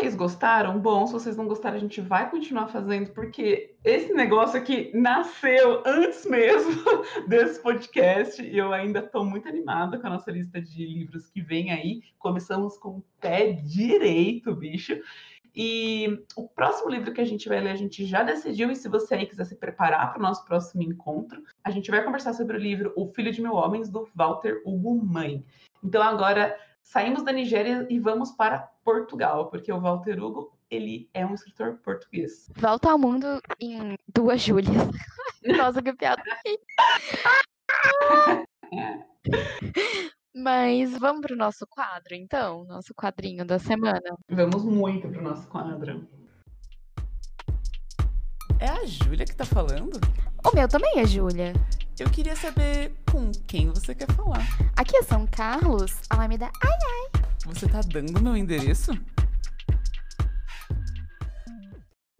Vocês 0.08 0.16
gostaram, 0.16 0.80
bom. 0.80 1.06
Se 1.06 1.12
vocês 1.12 1.36
não 1.36 1.48
gostaram, 1.48 1.76
a 1.76 1.80
gente 1.80 2.00
vai 2.00 2.30
continuar 2.30 2.68
fazendo, 2.68 3.12
porque 3.12 3.76
esse 3.84 4.14
negócio 4.14 4.58
aqui 4.58 4.90
nasceu 4.94 5.84
antes 5.86 6.26
mesmo 6.26 6.82
desse 7.28 7.62
podcast. 7.62 8.42
E 8.42 8.58
eu 8.58 8.72
ainda 8.72 9.00
estou 9.00 9.26
muito 9.26 9.50
animada 9.50 10.00
com 10.00 10.08
a 10.08 10.12
nossa 10.12 10.32
lista 10.32 10.62
de 10.62 10.86
livros 10.86 11.30
que 11.30 11.42
vem 11.42 11.72
aí. 11.72 12.02
Começamos 12.18 12.78
com 12.78 13.00
o 13.00 13.04
pé 13.20 13.52
direito, 13.52 14.56
bicho. 14.56 14.98
E 15.54 16.24
o 16.38 16.48
próximo 16.48 16.90
livro 16.90 17.12
que 17.12 17.20
a 17.20 17.26
gente 17.26 17.50
vai 17.50 17.60
ler, 17.60 17.72
a 17.72 17.76
gente 17.76 18.06
já 18.06 18.24
decidiu, 18.24 18.72
e 18.72 18.76
se 18.78 18.88
você 18.88 19.14
aí 19.16 19.26
quiser 19.26 19.44
se 19.44 19.58
preparar 19.58 20.14
para 20.14 20.20
o 20.20 20.24
nosso 20.24 20.46
próximo 20.46 20.84
encontro, 20.84 21.44
a 21.66 21.70
gente 21.70 21.92
vai 21.92 22.02
conversar 22.02 22.32
sobre 22.32 22.56
o 22.56 22.60
livro 22.60 22.94
O 22.96 23.08
Filho 23.08 23.32
de 23.32 23.42
Mil 23.42 23.56
Homens, 23.56 23.90
do 23.90 24.08
Walter 24.16 24.62
Hugo 24.66 25.04
Mãe. 25.04 25.44
Então 25.84 26.02
agora 26.02 26.58
saímos 26.88 27.24
da 27.24 27.32
Nigéria 27.32 27.86
e 27.90 28.00
vamos 28.00 28.32
para 28.32 28.60
Portugal, 28.84 29.50
porque 29.50 29.72
o 29.72 29.80
Walter 29.80 30.22
Hugo, 30.24 30.58
ele 30.70 31.10
é 31.14 31.26
um 31.26 31.34
escritor 31.34 31.78
português. 31.84 32.50
Volta 32.56 32.92
ao 32.92 32.98
mundo 32.98 33.42
em 33.60 33.98
duas 34.14 34.42
Júlias. 34.42 34.74
Nossa, 35.58 35.82
que 35.82 35.94
piada. 35.94 36.24
Mas 40.34 40.98
vamos 40.98 41.22
para 41.22 41.34
o 41.34 41.38
nosso 41.38 41.68
quadro, 41.68 42.16
então? 42.16 42.64
Nosso 42.66 42.94
quadrinho 42.94 43.46
da 43.46 43.60
semana. 43.60 44.16
Vamos 44.30 44.64
muito 44.64 45.10
para 45.10 45.20
o 45.20 45.24
nosso 45.24 45.48
quadro. 45.48 46.08
É 48.60 48.70
a 48.70 48.86
Júlia 48.86 49.26
que 49.26 49.36
tá 49.36 49.46
falando? 49.46 50.00
O 50.46 50.56
meu 50.56 50.68
também 50.68 51.00
é 51.00 51.06
Júlia. 51.06 51.54
Eu 52.00 52.12
queria 52.12 52.36
saber 52.36 52.94
com 53.12 53.32
quem 53.48 53.72
você 53.72 53.96
quer 53.96 54.12
falar. 54.12 54.46
Aqui 54.78 54.96
é 54.98 55.02
São 55.02 55.26
Carlos, 55.26 55.96
Alameda 56.08 56.46
Ai 56.46 56.72
Ai. 56.72 57.22
Você 57.48 57.68
tá 57.68 57.82
dando 57.82 58.22
meu 58.22 58.38
endereço? 58.38 58.92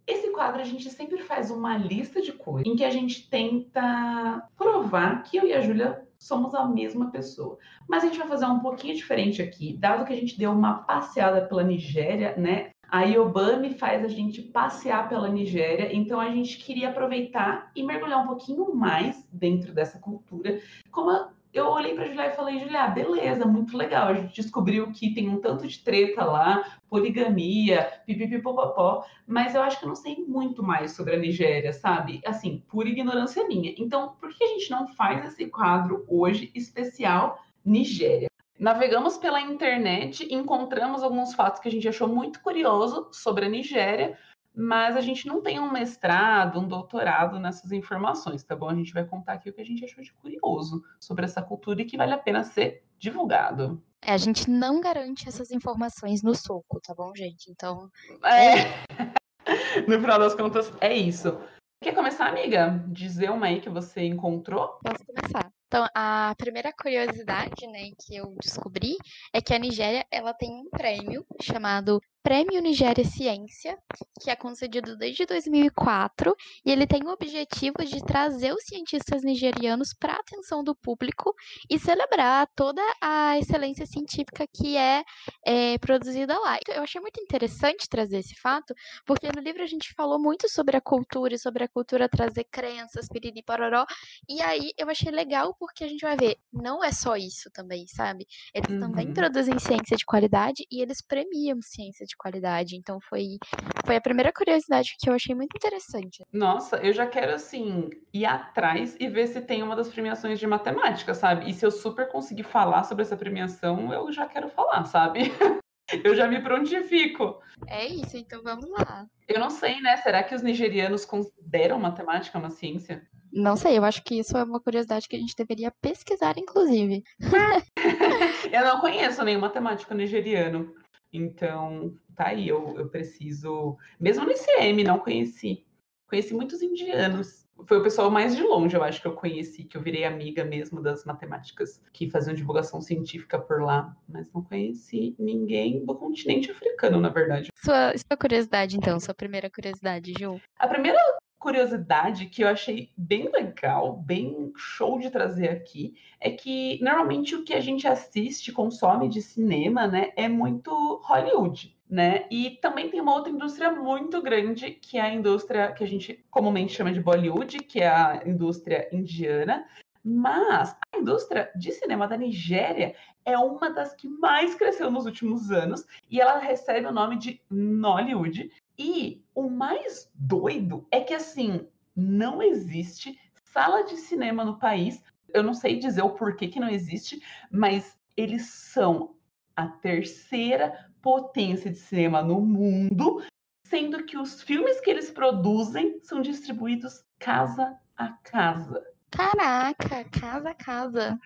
Esse 0.04 0.32
quadro 0.32 0.60
a 0.60 0.64
gente 0.64 0.90
sempre 0.90 1.18
faz 1.18 1.52
uma 1.52 1.76
lista 1.78 2.20
de 2.20 2.32
coisas 2.32 2.66
em 2.66 2.74
que 2.74 2.82
a 2.82 2.90
gente 2.90 3.30
tenta 3.30 4.42
provar 4.56 5.22
que 5.22 5.36
eu 5.36 5.46
e 5.46 5.52
a 5.52 5.60
Júlia 5.60 6.04
somos 6.18 6.56
a 6.56 6.66
mesma 6.66 7.12
pessoa. 7.12 7.56
Mas 7.88 8.02
a 8.02 8.08
gente 8.08 8.18
vai 8.18 8.26
fazer 8.26 8.46
um 8.46 8.58
pouquinho 8.58 8.96
diferente 8.96 9.40
aqui, 9.40 9.76
dado 9.76 10.04
que 10.04 10.12
a 10.12 10.16
gente 10.16 10.36
deu 10.36 10.50
uma 10.50 10.82
passeada 10.82 11.46
pela 11.46 11.62
Nigéria, 11.62 12.34
né? 12.36 12.70
A 12.90 13.02
Yobami 13.02 13.74
faz 13.74 14.02
a 14.02 14.08
gente 14.08 14.40
passear 14.40 15.10
pela 15.10 15.28
Nigéria, 15.28 15.94
então 15.94 16.18
a 16.18 16.30
gente 16.30 16.56
queria 16.56 16.88
aproveitar 16.88 17.70
e 17.76 17.82
mergulhar 17.82 18.24
um 18.24 18.26
pouquinho 18.26 18.74
mais 18.74 19.22
dentro 19.30 19.74
dessa 19.74 19.98
cultura. 19.98 20.58
Como 20.90 21.10
eu 21.52 21.66
olhei 21.66 21.94
para 21.94 22.06
Julia 22.06 22.28
e 22.28 22.36
falei, 22.36 22.58
Julia, 22.58 22.88
beleza, 22.88 23.44
muito 23.44 23.76
legal. 23.76 24.08
A 24.08 24.14
gente 24.14 24.40
descobriu 24.40 24.90
que 24.90 25.12
tem 25.12 25.28
um 25.28 25.38
tanto 25.38 25.66
de 25.66 25.78
treta 25.80 26.24
lá, 26.24 26.78
poligamia, 26.88 27.92
pipipipopopó, 28.06 29.04
mas 29.26 29.54
eu 29.54 29.62
acho 29.62 29.78
que 29.78 29.84
eu 29.84 29.88
não 29.88 29.96
sei 29.96 30.24
muito 30.26 30.62
mais 30.62 30.92
sobre 30.92 31.14
a 31.14 31.18
Nigéria, 31.18 31.74
sabe? 31.74 32.22
Assim, 32.24 32.62
por 32.70 32.86
ignorância 32.86 33.46
minha. 33.46 33.74
Então, 33.76 34.14
por 34.18 34.30
que 34.30 34.42
a 34.42 34.48
gente 34.48 34.70
não 34.70 34.86
faz 34.88 35.26
esse 35.26 35.46
quadro 35.46 36.06
hoje 36.08 36.50
especial 36.54 37.44
Nigéria? 37.62 38.28
Navegamos 38.58 39.16
pela 39.16 39.40
internet, 39.40 40.26
encontramos 40.34 41.02
alguns 41.02 41.32
fatos 41.32 41.60
que 41.60 41.68
a 41.68 41.70
gente 41.70 41.88
achou 41.88 42.08
muito 42.08 42.40
curioso 42.40 43.08
sobre 43.12 43.46
a 43.46 43.48
Nigéria, 43.48 44.18
mas 44.52 44.96
a 44.96 45.00
gente 45.00 45.28
não 45.28 45.40
tem 45.40 45.60
um 45.60 45.70
mestrado, 45.70 46.58
um 46.58 46.66
doutorado 46.66 47.38
nessas 47.38 47.70
informações, 47.70 48.42
tá 48.42 48.56
bom? 48.56 48.68
A 48.68 48.74
gente 48.74 48.92
vai 48.92 49.04
contar 49.04 49.34
aqui 49.34 49.48
o 49.48 49.52
que 49.52 49.60
a 49.60 49.64
gente 49.64 49.84
achou 49.84 50.02
de 50.02 50.12
curioso 50.12 50.82
sobre 50.98 51.24
essa 51.24 51.40
cultura 51.40 51.82
e 51.82 51.84
que 51.84 51.96
vale 51.96 52.12
a 52.12 52.18
pena 52.18 52.42
ser 52.42 52.82
divulgado. 52.98 53.80
É, 54.02 54.12
a 54.12 54.16
gente 54.16 54.50
não 54.50 54.80
garante 54.80 55.28
essas 55.28 55.52
informações 55.52 56.24
no 56.24 56.34
soco, 56.34 56.80
tá 56.80 56.92
bom, 56.92 57.14
gente? 57.14 57.52
Então. 57.52 57.88
É. 58.24 58.56
no 59.86 60.00
final 60.00 60.18
das 60.18 60.34
contas, 60.34 60.72
é 60.80 60.92
isso. 60.92 61.38
Quer 61.80 61.94
começar, 61.94 62.26
amiga? 62.26 62.84
Dizer 62.88 63.30
uma 63.30 63.46
aí 63.46 63.60
que 63.60 63.70
você 63.70 64.02
encontrou? 64.04 64.80
Posso 64.82 65.04
começar. 65.06 65.52
Então, 65.68 65.86
a 65.94 66.34
primeira 66.38 66.72
curiosidade, 66.72 67.66
né, 67.66 67.90
que 68.00 68.16
eu 68.16 68.34
descobri 68.40 68.96
é 69.34 69.40
que 69.40 69.52
a 69.52 69.58
Nigéria, 69.58 70.06
ela 70.10 70.32
tem 70.32 70.50
um 70.50 70.70
prêmio 70.70 71.26
chamado 71.42 72.00
Prêmio 72.28 72.60
Nigéria 72.60 73.06
Ciência, 73.06 73.78
que 74.20 74.30
é 74.30 74.36
concedido 74.36 74.98
desde 74.98 75.24
2004, 75.24 76.36
e 76.62 76.70
ele 76.70 76.86
tem 76.86 77.02
o 77.02 77.10
objetivo 77.10 77.82
de 77.86 78.04
trazer 78.04 78.52
os 78.52 78.64
cientistas 78.64 79.24
nigerianos 79.24 79.94
para 79.98 80.12
a 80.12 80.20
atenção 80.20 80.62
do 80.62 80.76
público 80.76 81.34
e 81.70 81.78
celebrar 81.78 82.46
toda 82.54 82.82
a 83.00 83.38
excelência 83.38 83.86
científica 83.86 84.46
que 84.46 84.76
é, 84.76 85.02
é, 85.42 85.78
produzida 85.78 86.38
lá. 86.38 86.58
Então, 86.60 86.74
eu 86.74 86.82
achei 86.82 87.00
muito 87.00 87.18
interessante 87.18 87.88
trazer 87.88 88.18
esse 88.18 88.34
fato, 88.38 88.74
porque 89.06 89.30
no 89.34 89.40
livro 89.40 89.62
a 89.62 89.66
gente 89.66 89.94
falou 89.94 90.20
muito 90.20 90.50
sobre 90.50 90.76
a 90.76 90.82
cultura 90.82 91.34
e 91.34 91.38
sobre 91.38 91.64
a 91.64 91.68
cultura 91.68 92.10
trazer 92.10 92.44
crenças, 92.44 93.08
piriri, 93.08 93.42
pororó, 93.42 93.86
e 94.28 94.42
aí 94.42 94.72
eu 94.76 94.90
achei 94.90 95.10
legal 95.10 95.56
porque 95.58 95.82
a 95.82 95.88
gente 95.88 96.02
vai 96.02 96.14
ver, 96.14 96.36
não 96.52 96.84
é 96.84 96.92
só 96.92 97.16
isso 97.16 97.50
também, 97.54 97.86
sabe? 97.86 98.26
Eles 98.52 98.70
uhum. 98.70 98.80
também 98.80 99.14
produzem 99.14 99.58
ciência 99.58 99.96
de 99.96 100.04
qualidade 100.04 100.66
e 100.70 100.82
eles 100.82 101.00
premiam 101.00 101.62
ciência 101.62 102.04
de 102.04 102.17
qualidade. 102.18 102.76
Então 102.76 103.00
foi, 103.00 103.38
foi 103.86 103.96
a 103.96 104.00
primeira 104.00 104.32
curiosidade 104.32 104.96
que 104.98 105.08
eu 105.08 105.14
achei 105.14 105.34
muito 105.34 105.56
interessante. 105.56 106.24
Nossa, 106.32 106.76
eu 106.76 106.92
já 106.92 107.06
quero 107.06 107.32
assim 107.32 107.88
ir 108.12 108.26
atrás 108.26 108.96
e 108.98 109.08
ver 109.08 109.28
se 109.28 109.40
tem 109.40 109.62
uma 109.62 109.76
das 109.76 109.88
premiações 109.88 110.38
de 110.38 110.46
matemática, 110.46 111.14
sabe? 111.14 111.48
E 111.48 111.54
se 111.54 111.64
eu 111.64 111.70
super 111.70 112.08
conseguir 112.08 112.42
falar 112.42 112.82
sobre 112.82 113.02
essa 113.02 113.16
premiação, 113.16 113.92
eu 113.92 114.12
já 114.12 114.26
quero 114.26 114.48
falar, 114.48 114.84
sabe? 114.84 115.20
Eu 116.04 116.14
já 116.14 116.28
me 116.28 116.42
prontifico. 116.42 117.40
É 117.66 117.86
isso, 117.86 118.18
então 118.18 118.42
vamos 118.42 118.68
lá. 118.68 119.06
Eu 119.26 119.40
não 119.40 119.48
sei, 119.48 119.80
né? 119.80 119.96
Será 119.96 120.22
que 120.22 120.34
os 120.34 120.42
nigerianos 120.42 121.06
consideram 121.06 121.78
matemática 121.78 122.38
uma 122.38 122.50
ciência? 122.50 123.08
Não 123.32 123.56
sei, 123.56 123.78
eu 123.78 123.84
acho 123.84 124.02
que 124.02 124.18
isso 124.18 124.36
é 124.36 124.42
uma 124.42 124.60
curiosidade 124.60 125.08
que 125.08 125.16
a 125.16 125.18
gente 125.18 125.34
deveria 125.36 125.72
pesquisar, 125.80 126.36
inclusive. 126.38 127.02
eu 128.52 128.64
não 128.64 128.80
conheço 128.80 129.22
nenhum 129.24 129.40
matemático 129.40 129.94
nigeriano. 129.94 130.74
Então, 131.12 131.94
tá 132.18 132.28
aí, 132.28 132.48
eu, 132.48 132.74
eu 132.76 132.88
preciso. 132.88 133.76
Mesmo 133.98 134.24
no 134.24 134.32
ICM, 134.32 134.82
não 134.82 134.98
conheci. 134.98 135.64
Conheci 136.08 136.34
muitos 136.34 136.60
indianos. 136.60 137.46
Foi 137.66 137.78
o 137.78 137.82
pessoal 137.82 138.10
mais 138.10 138.36
de 138.36 138.42
longe, 138.42 138.76
eu 138.76 138.84
acho 138.84 139.00
que 139.00 139.08
eu 139.08 139.14
conheci, 139.14 139.64
que 139.64 139.76
eu 139.76 139.82
virei 139.82 140.04
amiga 140.04 140.44
mesmo 140.44 140.80
das 140.80 141.04
matemáticas 141.04 141.82
que 141.92 142.08
faziam 142.08 142.34
divulgação 142.34 142.80
científica 142.80 143.38
por 143.38 143.62
lá. 143.62 143.96
Mas 144.08 144.32
não 144.32 144.42
conheci 144.42 145.14
ninguém 145.18 145.84
do 145.84 145.94
continente 145.94 146.50
africano, 146.50 147.00
na 147.00 147.08
verdade. 147.08 147.50
Sua, 147.56 147.92
sua 147.96 148.16
curiosidade, 148.16 148.76
então, 148.76 149.00
sua 149.00 149.14
primeira 149.14 149.50
curiosidade, 149.50 150.12
Ju? 150.18 150.40
A 150.58 150.68
primeira 150.68 150.98
curiosidade 151.38 152.26
que 152.26 152.42
eu 152.42 152.48
achei 152.48 152.90
bem 152.96 153.30
legal, 153.30 153.96
bem 153.96 154.52
show 154.56 154.98
de 154.98 155.10
trazer 155.10 155.48
aqui, 155.50 155.94
é 156.20 156.30
que 156.30 156.78
normalmente 156.82 157.34
o 157.34 157.44
que 157.44 157.54
a 157.54 157.60
gente 157.60 157.86
assiste, 157.86 158.52
consome 158.52 159.08
de 159.08 159.22
cinema, 159.22 159.86
né, 159.86 160.12
é 160.16 160.28
muito 160.28 161.00
Hollywood, 161.04 161.76
né? 161.88 162.26
E 162.30 162.50
também 162.60 162.90
tem 162.90 163.00
uma 163.00 163.14
outra 163.14 163.32
indústria 163.32 163.70
muito 163.70 164.20
grande, 164.20 164.72
que 164.72 164.98
é 164.98 165.02
a 165.02 165.14
indústria 165.14 165.72
que 165.72 165.82
a 165.82 165.86
gente 165.86 166.24
comumente 166.30 166.74
chama 166.74 166.92
de 166.92 167.00
Bollywood, 167.00 167.58
que 167.60 167.80
é 167.80 167.88
a 167.88 168.22
indústria 168.26 168.88
indiana. 168.92 169.66
Mas 170.04 170.76
a 170.94 170.98
indústria 170.98 171.50
de 171.56 171.72
cinema 171.72 172.06
da 172.06 172.16
Nigéria 172.16 172.94
é 173.24 173.36
uma 173.36 173.68
das 173.68 173.94
que 173.94 174.08
mais 174.08 174.54
cresceu 174.54 174.90
nos 174.90 175.04
últimos 175.04 175.50
anos 175.50 175.84
e 176.10 176.20
ela 176.20 176.38
recebe 176.38 176.86
o 176.86 176.92
nome 176.92 177.18
de 177.18 177.40
Nollywood, 177.50 178.50
e 178.78 179.24
o 179.34 179.50
mais 179.50 180.10
doido 180.14 180.86
é 180.90 181.00
que, 181.00 181.12
assim, 181.12 181.66
não 181.96 182.40
existe 182.42 183.18
sala 183.52 183.82
de 183.82 183.96
cinema 183.96 184.44
no 184.44 184.58
país. 184.58 185.02
Eu 185.34 185.42
não 185.42 185.52
sei 185.52 185.78
dizer 185.78 186.02
o 186.02 186.10
porquê 186.10 186.48
que 186.48 186.60
não 186.60 186.68
existe, 186.68 187.20
mas 187.50 187.98
eles 188.16 188.46
são 188.46 189.16
a 189.56 189.66
terceira 189.66 190.88
potência 191.02 191.70
de 191.70 191.78
cinema 191.78 192.22
no 192.22 192.40
mundo, 192.40 193.22
sendo 193.64 194.04
que 194.04 194.16
os 194.16 194.42
filmes 194.42 194.80
que 194.80 194.90
eles 194.90 195.10
produzem 195.10 195.98
são 196.02 196.20
distribuídos 196.20 197.04
casa 197.18 197.76
a 197.96 198.08
casa. 198.22 198.84
Caraca, 199.10 200.04
casa 200.04 200.50
a 200.50 200.54
casa. 200.54 201.18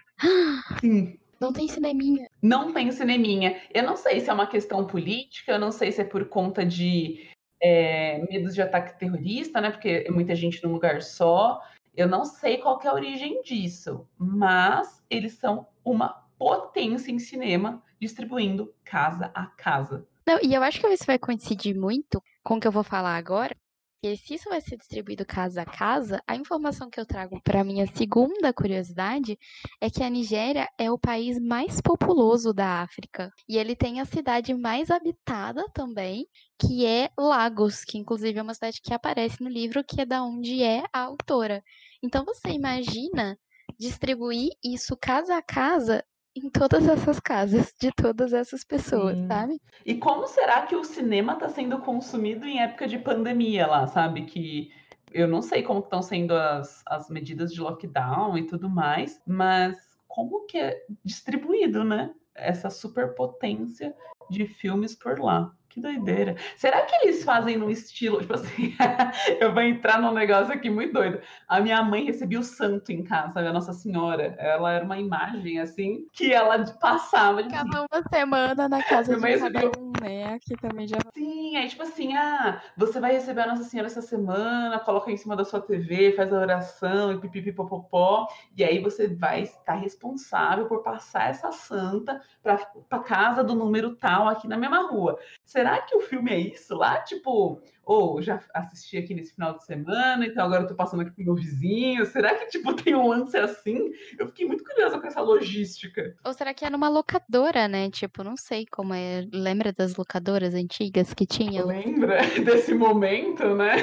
Sim. 0.80 1.18
Não 1.40 1.52
tem 1.52 1.66
cineminha. 1.66 2.28
Não 2.40 2.72
tem 2.72 2.92
cineminha. 2.92 3.60
Eu 3.74 3.82
não 3.82 3.96
sei 3.96 4.20
se 4.20 4.30
é 4.30 4.32
uma 4.32 4.46
questão 4.46 4.86
política, 4.86 5.52
eu 5.52 5.58
não 5.58 5.72
sei 5.72 5.90
se 5.90 6.00
é 6.00 6.04
por 6.04 6.28
conta 6.28 6.64
de 6.64 7.28
é, 7.62 8.18
medos 8.28 8.54
de 8.54 8.60
ataque 8.60 8.98
terrorista, 8.98 9.60
né? 9.60 9.70
Porque 9.70 10.04
é 10.06 10.10
muita 10.10 10.34
gente 10.34 10.62
num 10.64 10.72
lugar 10.72 11.00
só. 11.00 11.62
Eu 11.94 12.08
não 12.08 12.24
sei 12.24 12.58
qual 12.58 12.80
é 12.82 12.88
a 12.88 12.94
origem 12.94 13.40
disso, 13.42 14.08
mas 14.18 15.04
eles 15.08 15.34
são 15.34 15.66
uma 15.84 16.26
potência 16.38 17.12
em 17.12 17.18
cinema, 17.18 17.82
distribuindo 18.00 18.74
casa 18.84 19.30
a 19.34 19.46
casa. 19.46 20.06
Não, 20.26 20.38
e 20.42 20.54
eu 20.54 20.62
acho 20.62 20.80
que 20.80 20.88
isso 20.88 21.06
vai 21.06 21.18
coincidir 21.18 21.76
muito 21.76 22.22
com 22.42 22.56
o 22.56 22.60
que 22.60 22.66
eu 22.66 22.72
vou 22.72 22.82
falar 22.82 23.16
agora, 23.16 23.54
porque 24.02 24.16
se 24.16 24.34
isso 24.34 24.48
vai 24.48 24.60
ser 24.60 24.76
distribuído 24.76 25.24
casa 25.24 25.62
a 25.62 25.64
casa, 25.64 26.20
a 26.26 26.34
informação 26.34 26.90
que 26.90 26.98
eu 26.98 27.06
trago 27.06 27.40
para 27.40 27.62
minha 27.62 27.86
segunda 27.86 28.52
curiosidade 28.52 29.38
é 29.80 29.88
que 29.88 30.02
a 30.02 30.10
Nigéria 30.10 30.68
é 30.76 30.90
o 30.90 30.98
país 30.98 31.38
mais 31.38 31.80
populoso 31.80 32.52
da 32.52 32.82
África. 32.82 33.32
E 33.48 33.56
ele 33.56 33.76
tem 33.76 34.00
a 34.00 34.04
cidade 34.04 34.52
mais 34.54 34.90
habitada 34.90 35.64
também, 35.72 36.26
que 36.58 36.84
é 36.84 37.10
Lagos, 37.16 37.84
que 37.84 37.96
inclusive 37.96 38.36
é 38.36 38.42
uma 38.42 38.54
cidade 38.54 38.80
que 38.82 38.92
aparece 38.92 39.40
no 39.40 39.48
livro, 39.48 39.84
que 39.84 40.00
é 40.00 40.04
da 40.04 40.24
onde 40.24 40.64
é 40.64 40.82
a 40.92 41.02
autora. 41.02 41.62
Então 42.02 42.24
você 42.24 42.48
imagina 42.48 43.38
distribuir 43.78 44.50
isso 44.64 44.96
casa 44.96 45.36
a 45.36 45.42
casa 45.42 46.04
em 46.34 46.48
todas 46.48 46.88
essas 46.88 47.20
casas 47.20 47.72
de 47.78 47.90
todas 47.92 48.32
essas 48.32 48.64
pessoas, 48.64 49.16
Sim. 49.16 49.26
sabe? 49.28 49.60
E 49.84 49.94
como 49.94 50.26
será 50.26 50.62
que 50.62 50.74
o 50.74 50.84
cinema 50.84 51.34
está 51.34 51.48
sendo 51.48 51.78
consumido 51.78 52.46
em 52.46 52.60
época 52.60 52.86
de 52.86 52.98
pandemia 52.98 53.66
lá, 53.66 53.86
sabe? 53.86 54.24
Que 54.24 54.70
eu 55.12 55.28
não 55.28 55.42
sei 55.42 55.62
como 55.62 55.80
estão 55.80 56.02
sendo 56.02 56.34
as, 56.34 56.82
as 56.86 57.10
medidas 57.10 57.52
de 57.52 57.60
lockdown 57.60 58.38
e 58.38 58.46
tudo 58.46 58.68
mais, 58.68 59.20
mas 59.26 59.76
como 60.08 60.46
que 60.46 60.58
é 60.58 60.84
distribuído, 61.04 61.84
né? 61.84 62.14
Essa 62.34 62.70
superpotência 62.70 63.94
de 64.30 64.46
filmes 64.46 64.94
por 64.94 65.18
lá. 65.18 65.54
Que 65.72 65.80
doideira. 65.80 66.36
Será 66.54 66.82
que 66.82 66.94
eles 66.96 67.24
fazem 67.24 67.56
no 67.56 67.70
estilo, 67.70 68.20
tipo 68.20 68.34
assim, 68.34 68.76
eu 69.40 69.54
vou 69.54 69.62
entrar 69.62 69.98
num 69.98 70.12
negócio 70.12 70.52
aqui 70.52 70.68
muito 70.68 70.92
doido. 70.92 71.18
A 71.48 71.60
minha 71.60 71.82
mãe 71.82 72.04
recebia 72.04 72.38
o 72.38 72.42
santo 72.42 72.92
em 72.92 73.02
casa, 73.02 73.40
a 73.40 73.52
Nossa 73.52 73.72
Senhora. 73.72 74.36
Ela 74.38 74.72
era 74.72 74.84
uma 74.84 74.98
imagem, 74.98 75.60
assim, 75.60 76.06
que 76.12 76.30
ela 76.30 76.62
passava. 76.78 77.42
Cada 77.44 77.62
assim. 77.62 77.86
uma 77.90 78.02
semana 78.12 78.68
na 78.68 78.82
casa 78.82 79.16
de 79.16 79.38
cada 79.38 79.66
um, 79.80 79.92
né? 79.98 80.34
Aqui 80.34 80.54
também 80.60 80.86
já... 80.86 80.98
Sim, 81.14 81.56
aí 81.56 81.66
tipo 81.66 81.82
assim, 81.82 82.14
ah, 82.14 82.60
você 82.76 83.00
vai 83.00 83.12
receber 83.12 83.40
a 83.40 83.46
Nossa 83.46 83.64
Senhora 83.64 83.86
essa 83.86 84.02
semana, 84.02 84.78
coloca 84.78 85.10
em 85.10 85.16
cima 85.16 85.34
da 85.34 85.44
sua 85.44 85.60
TV, 85.62 86.12
faz 86.12 86.30
a 86.30 86.38
oração 86.38 87.12
e 87.12 87.18
pipipipopopó, 87.18 88.28
e 88.54 88.62
aí 88.62 88.78
você 88.78 89.08
vai 89.08 89.42
estar 89.42 89.76
responsável 89.76 90.66
por 90.66 90.82
passar 90.82 91.30
essa 91.30 91.50
santa 91.50 92.20
para 92.42 92.98
casa 92.98 93.42
do 93.42 93.54
número 93.54 93.96
tal 93.96 94.28
aqui 94.28 94.46
na 94.46 94.58
mesma 94.58 94.86
rua. 94.90 95.18
Você 95.44 95.61
será 95.62 95.80
que 95.80 95.96
o 95.96 96.00
filme 96.00 96.30
é 96.32 96.38
isso 96.38 96.74
lá? 96.74 97.00
Tipo, 97.00 97.62
ou 97.84 98.20
já 98.20 98.40
assisti 98.52 98.96
aqui 98.96 99.14
nesse 99.14 99.32
final 99.32 99.56
de 99.56 99.64
semana, 99.64 100.26
então 100.26 100.44
agora 100.44 100.62
eu 100.62 100.66
tô 100.66 100.74
passando 100.74 101.02
aqui 101.02 101.12
pro 101.12 101.24
meu 101.24 101.34
vizinho. 101.36 102.04
Será 102.04 102.34
que, 102.34 102.46
tipo, 102.46 102.74
tem 102.82 102.96
um 102.96 103.08
lance 103.08 103.36
assim? 103.36 103.92
Eu 104.18 104.26
fiquei 104.26 104.46
muito 104.46 104.64
curiosa 104.64 105.00
com 105.00 105.06
essa 105.06 105.20
logística. 105.20 106.16
Ou 106.24 106.32
será 106.32 106.52
que 106.52 106.64
é 106.64 106.70
numa 106.70 106.88
locadora, 106.88 107.68
né? 107.68 107.90
Tipo, 107.90 108.24
não 108.24 108.36
sei 108.36 108.66
como 108.66 108.92
é. 108.92 109.24
Lembra 109.32 109.72
das 109.72 109.94
locadoras 109.94 110.52
antigas 110.54 111.14
que 111.14 111.26
tinham? 111.26 111.66
Lembra 111.66 112.18
desse 112.44 112.74
momento, 112.74 113.54
né? 113.54 113.76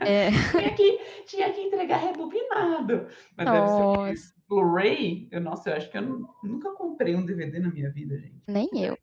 É. 0.00 0.30
tinha, 0.52 0.74
que, 0.74 1.00
tinha 1.26 1.52
que 1.52 1.60
entregar 1.60 1.98
rebobinado. 1.98 3.08
Mas 3.36 3.46
deve 3.50 3.66
ser 3.66 3.82
Nossa, 3.82 4.35
Blu-ray. 4.48 5.28
Eu, 5.30 5.40
nossa, 5.40 5.70
eu 5.70 5.76
acho 5.76 5.90
que 5.90 5.98
eu 5.98 6.02
nu- 6.02 6.28
nunca 6.42 6.70
comprei 6.72 7.14
um 7.14 7.24
DVD 7.24 7.58
na 7.58 7.68
minha 7.70 7.90
vida, 7.90 8.18
gente. 8.18 8.42
nem 8.46 8.68
eu. 8.74 8.96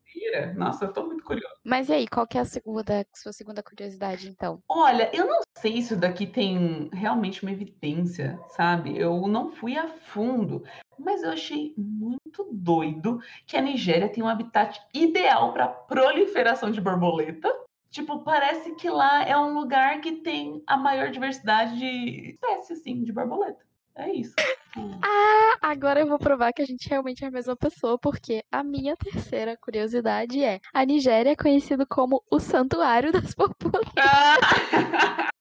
Nossa, 0.56 0.86
eu 0.86 0.92
tô 0.92 1.04
muito 1.06 1.22
curiosa. 1.24 1.54
Mas 1.64 1.88
e 1.88 1.92
aí, 1.92 2.08
qual 2.08 2.26
que 2.26 2.38
é 2.38 2.40
a 2.40 2.44
segunda, 2.44 3.06
sua 3.14 3.32
segunda 3.32 3.62
curiosidade, 3.62 4.28
então? 4.28 4.60
Olha, 4.68 5.10
eu 5.14 5.26
não 5.26 5.40
sei 5.58 5.72
se 5.72 5.78
isso 5.78 5.96
daqui 5.96 6.26
tem 6.26 6.88
realmente 6.92 7.42
uma 7.42 7.52
evidência, 7.52 8.38
sabe? 8.48 8.96
Eu 8.98 9.26
não 9.28 9.50
fui 9.52 9.76
a 9.76 9.88
fundo, 9.88 10.64
mas 10.98 11.22
eu 11.22 11.30
achei 11.30 11.74
muito 11.76 12.48
doido 12.52 13.20
que 13.46 13.56
a 13.56 13.60
Nigéria 13.60 14.08
tem 14.08 14.22
um 14.22 14.28
habitat 14.28 14.80
ideal 14.92 15.52
para 15.52 15.68
proliferação 15.68 16.70
de 16.70 16.80
borboleta. 16.80 17.52
Tipo, 17.90 18.20
parece 18.24 18.74
que 18.74 18.88
lá 18.90 19.22
é 19.24 19.36
um 19.36 19.54
lugar 19.54 20.00
que 20.00 20.12
tem 20.16 20.62
a 20.66 20.76
maior 20.76 21.10
diversidade 21.10 21.78
de 21.78 22.30
espécies, 22.32 22.80
assim, 22.80 23.04
de 23.04 23.12
borboleta. 23.12 23.64
É 23.94 24.10
isso. 24.12 24.34
Ah, 24.76 25.58
agora 25.62 26.00
eu 26.00 26.06
vou 26.06 26.18
provar 26.18 26.52
que 26.52 26.62
a 26.62 26.66
gente 26.66 26.88
realmente 26.88 27.24
é 27.24 27.28
a 27.28 27.30
mesma 27.30 27.56
pessoa, 27.56 27.98
porque 27.98 28.42
a 28.50 28.64
minha 28.64 28.96
terceira 28.96 29.56
curiosidade 29.56 30.42
é: 30.42 30.60
a 30.72 30.84
Nigéria 30.84 31.30
é 31.30 31.36
conhecido 31.36 31.86
como 31.86 32.22
o 32.30 32.40
santuário 32.40 33.12
das 33.12 33.34
borboletas. 33.34 33.92
Ah! 33.98 35.30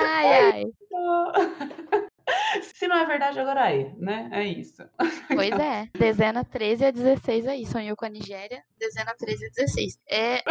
Ai, 0.00 0.28
ai. 0.28 0.64
Se 2.62 2.88
não 2.88 2.96
é 2.96 3.06
verdade, 3.06 3.38
agora 3.38 3.70
é, 3.70 3.92
né? 3.98 4.28
É 4.32 4.44
isso. 4.44 4.82
Pois 5.28 5.50
é. 5.60 5.88
Dezena 5.96 6.44
13 6.44 6.86
a 6.86 6.90
16 6.90 7.46
aí. 7.46 7.66
Sonhou 7.66 7.96
com 7.96 8.04
a 8.04 8.08
Nigéria. 8.08 8.62
Dezena 8.78 9.14
13 9.16 9.46
a 9.46 9.48
16. 9.50 9.98
É, 10.10 10.42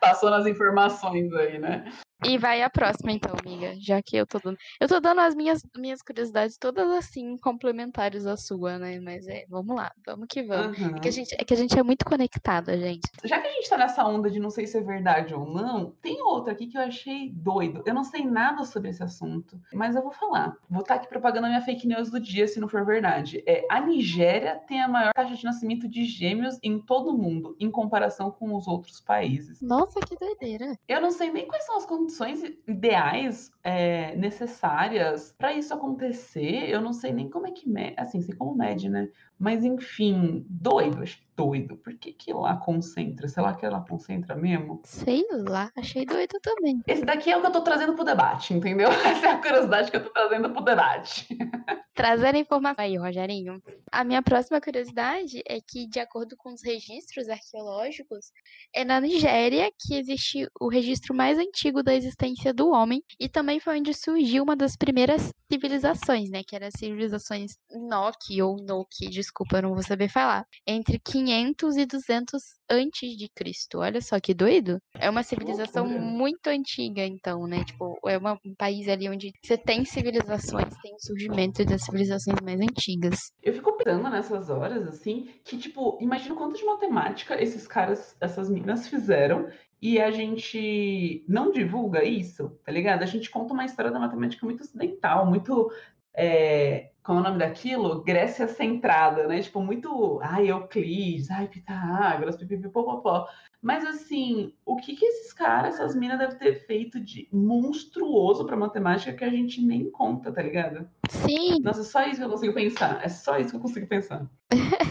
Passou 0.00 0.30
nas 0.30 0.46
informações 0.46 1.32
aí, 1.34 1.58
né? 1.58 1.84
E 2.24 2.36
vai 2.36 2.62
a 2.62 2.68
próxima, 2.68 3.12
então, 3.12 3.34
amiga. 3.38 3.74
Já 3.80 4.02
que 4.02 4.16
eu 4.16 4.26
tô 4.26 4.38
dando. 4.38 4.58
Eu 4.78 4.86
tô 4.86 5.00
dando 5.00 5.20
as 5.20 5.34
minhas, 5.34 5.62
minhas 5.76 6.02
curiosidades 6.02 6.58
todas 6.58 6.88
assim, 6.90 7.36
complementares 7.38 8.26
à 8.26 8.36
sua, 8.36 8.78
né? 8.78 9.00
Mas 9.00 9.26
é, 9.26 9.44
vamos 9.48 9.74
lá, 9.74 9.90
vamos 10.04 10.26
que 10.28 10.42
vamos. 10.42 10.78
Aham. 10.78 10.96
É 10.96 11.00
que 11.00 11.08
a 11.08 11.12
gente, 11.12 11.34
é 11.34 11.44
que 11.44 11.54
a 11.54 11.56
gente 11.56 11.78
é 11.78 11.82
muito 11.82 12.04
conectada, 12.04 12.78
gente. 12.78 13.08
Já 13.24 13.40
que 13.40 13.48
a 13.48 13.52
gente 13.52 13.68
tá 13.68 13.78
nessa 13.78 14.04
onda 14.04 14.30
de 14.30 14.38
não 14.38 14.50
sei 14.50 14.66
se 14.66 14.76
é 14.76 14.82
verdade 14.82 15.34
ou 15.34 15.46
não, 15.46 15.92
tem 16.02 16.20
outra 16.22 16.52
aqui 16.52 16.66
que 16.66 16.76
eu 16.76 16.82
achei 16.82 17.30
doido. 17.30 17.82
Eu 17.86 17.94
não 17.94 18.04
sei 18.04 18.24
nada 18.24 18.64
sobre 18.64 18.90
esse 18.90 19.02
assunto, 19.02 19.58
mas 19.72 19.96
eu 19.96 20.02
vou 20.02 20.12
falar. 20.12 20.56
Vou 20.68 20.82
estar 20.82 20.96
aqui 20.96 21.08
propagando 21.08 21.46
a 21.46 21.48
minha 21.48 21.62
fake 21.62 21.86
news 21.86 22.10
do 22.10 22.20
dia, 22.20 22.46
se 22.46 22.60
não 22.60 22.68
for 22.68 22.84
verdade. 22.84 23.42
É, 23.46 23.66
a 23.70 23.80
Nigéria 23.80 24.60
tem 24.68 24.82
a 24.82 24.88
maior 24.88 25.12
taxa 25.14 25.34
de 25.34 25.44
nascimento 25.44 25.88
de 25.88 26.04
gêmeos 26.04 26.58
em 26.62 26.78
todo 26.78 27.10
o 27.10 27.18
mundo, 27.18 27.56
em 27.58 27.70
comparação 27.70 28.30
com 28.30 28.54
os 28.54 28.68
outros 28.68 29.00
países. 29.00 29.60
Nossa, 29.62 30.00
que 30.00 30.16
doideira. 30.16 30.76
Eu 30.86 31.00
não 31.00 31.10
sei 31.10 31.30
nem 31.32 31.46
quais 31.46 31.64
são 31.64 31.76
as 31.76 31.86
condições 32.10 32.42
ideais, 32.66 33.52
é, 33.62 34.16
necessárias 34.16 35.32
para 35.38 35.52
isso 35.52 35.72
acontecer. 35.72 36.68
Eu 36.68 36.80
não 36.80 36.92
sei 36.92 37.12
nem 37.12 37.30
como 37.30 37.46
é 37.46 37.52
que 37.52 37.68
mede, 37.68 37.94
assim, 37.96 38.20
sei 38.20 38.34
como 38.34 38.54
mede, 38.54 38.88
né? 38.88 39.08
Mas 39.40 39.64
enfim, 39.64 40.44
doido, 40.50 41.02
acho 41.02 41.18
doido. 41.34 41.74
Por 41.78 41.94
que 41.94 42.12
que 42.12 42.30
lá 42.30 42.56
concentra? 42.56 43.26
Sei 43.26 43.42
lá 43.42 43.54
que 43.54 43.64
ela 43.64 43.80
concentra 43.80 44.34
mesmo? 44.36 44.82
Sei 44.84 45.24
lá, 45.30 45.70
achei 45.74 46.04
doido 46.04 46.38
também. 46.42 46.82
Esse 46.86 47.02
daqui 47.02 47.30
é 47.30 47.36
o 47.38 47.40
que 47.40 47.46
eu 47.46 47.52
tô 47.52 47.62
trazendo 47.62 47.94
pro 47.94 48.04
debate, 48.04 48.52
entendeu? 48.52 48.90
Essa 49.00 49.26
é 49.26 49.30
a 49.30 49.40
curiosidade 49.40 49.90
que 49.90 49.96
eu 49.96 50.04
tô 50.04 50.10
trazendo 50.10 50.50
pro 50.50 50.62
debate. 50.62 51.26
Trazendo 51.92 52.38
informação 52.38 52.82
aí, 52.82 52.96
Rogerinho. 52.96 53.62
A 53.92 54.04
minha 54.04 54.22
próxima 54.22 54.58
curiosidade 54.58 55.42
é 55.46 55.60
que, 55.60 55.86
de 55.86 56.00
acordo 56.00 56.34
com 56.34 56.50
os 56.50 56.62
registros 56.64 57.28
arqueológicos, 57.28 58.32
é 58.74 58.84
na 58.84 59.00
Nigéria 59.02 59.70
que 59.78 59.96
existe 59.96 60.48
o 60.58 60.68
registro 60.68 61.14
mais 61.14 61.36
antigo 61.36 61.82
da 61.82 61.94
existência 61.94 62.54
do 62.54 62.70
homem 62.70 63.02
e 63.18 63.28
também 63.28 63.60
foi 63.60 63.78
onde 63.78 63.92
surgiu 63.92 64.42
uma 64.42 64.56
das 64.56 64.76
primeiras 64.76 65.30
civilizações, 65.52 66.30
né? 66.30 66.42
Que 66.42 66.56
eram 66.56 66.68
as 66.68 66.74
civilizações 66.78 67.58
Noki 67.70 68.40
ou 68.40 68.56
Noki, 68.56 69.10
desculpa, 69.10 69.29
eu 69.56 69.62
não 69.62 69.74
vou 69.74 69.82
saber 69.82 70.08
falar. 70.08 70.44
Entre 70.66 70.98
500 70.98 71.76
e 71.76 71.86
200 71.86 72.42
antes 72.70 73.16
de 73.16 73.28
Cristo. 73.34 73.78
Olha 73.78 74.00
só 74.00 74.18
que 74.20 74.32
doido. 74.34 74.78
É 74.94 75.08
uma 75.10 75.22
civilização 75.22 75.84
loucura. 75.84 76.04
muito 76.04 76.46
antiga, 76.48 77.04
então, 77.04 77.46
né? 77.46 77.64
Tipo, 77.64 77.98
é 78.06 78.16
uma- 78.18 78.38
um 78.44 78.54
país 78.56 78.88
ali 78.88 79.08
onde 79.08 79.32
você 79.42 79.56
tem 79.58 79.84
civilizações, 79.84 80.72
tem 80.82 80.94
o 80.94 81.00
surgimento 81.00 81.64
das 81.64 81.82
civilizações 81.84 82.40
mais 82.42 82.60
antigas. 82.60 83.18
Eu 83.42 83.54
fico 83.54 83.72
pensando 83.76 84.08
nessas 84.10 84.50
horas, 84.50 84.86
assim, 84.86 85.28
que, 85.44 85.56
tipo, 85.58 85.98
imagina 86.00 86.34
o 86.34 86.38
quanto 86.38 86.56
de 86.56 86.64
matemática 86.64 87.40
esses 87.42 87.66
caras, 87.66 88.16
essas 88.20 88.48
meninas 88.50 88.86
fizeram 88.88 89.48
e 89.82 89.98
a 90.00 90.10
gente 90.10 91.24
não 91.26 91.50
divulga 91.50 92.04
isso, 92.04 92.50
tá 92.64 92.70
ligado? 92.70 93.02
A 93.02 93.06
gente 93.06 93.30
conta 93.30 93.52
uma 93.54 93.64
história 93.64 93.90
da 93.90 93.98
matemática 93.98 94.44
muito 94.44 94.60
ocidental, 94.62 95.26
muito. 95.26 95.70
É, 96.14 96.90
como 97.02 97.18
é 97.18 97.22
o 97.22 97.24
nome 97.24 97.38
daquilo? 97.38 98.02
Grécia 98.02 98.46
centrada, 98.46 99.26
né? 99.26 99.40
Tipo, 99.40 99.60
muito. 99.62 100.20
Ai, 100.22 100.50
Euclides, 100.50 101.30
ai, 101.30 101.48
Pitágoras, 101.48 102.36
pipipipopopó. 102.36 103.26
Mas, 103.62 103.84
assim, 103.84 104.54
o 104.64 104.76
que 104.76 104.96
que 104.96 105.04
esses 105.04 105.32
caras, 105.32 105.74
essas 105.74 105.94
minas, 105.94 106.18
devem 106.18 106.38
ter 106.38 106.66
feito 106.66 106.98
de 106.98 107.28
monstruoso 107.30 108.46
pra 108.46 108.56
matemática 108.56 109.12
que 109.12 109.24
a 109.24 109.28
gente 109.28 109.60
nem 109.60 109.90
conta, 109.90 110.32
tá 110.32 110.42
ligado? 110.42 110.88
Sim, 111.10 111.60
Nossa, 111.62 111.84
só 111.84 112.02
isso 112.06 112.16
que 112.16 112.24
eu 112.24 112.30
consigo 112.30 112.54
pensar. 112.54 113.04
É 113.04 113.08
só 113.08 113.38
isso 113.38 113.50
que 113.50 113.56
eu 113.56 113.60
consigo 113.60 113.86
pensar. 113.86 114.26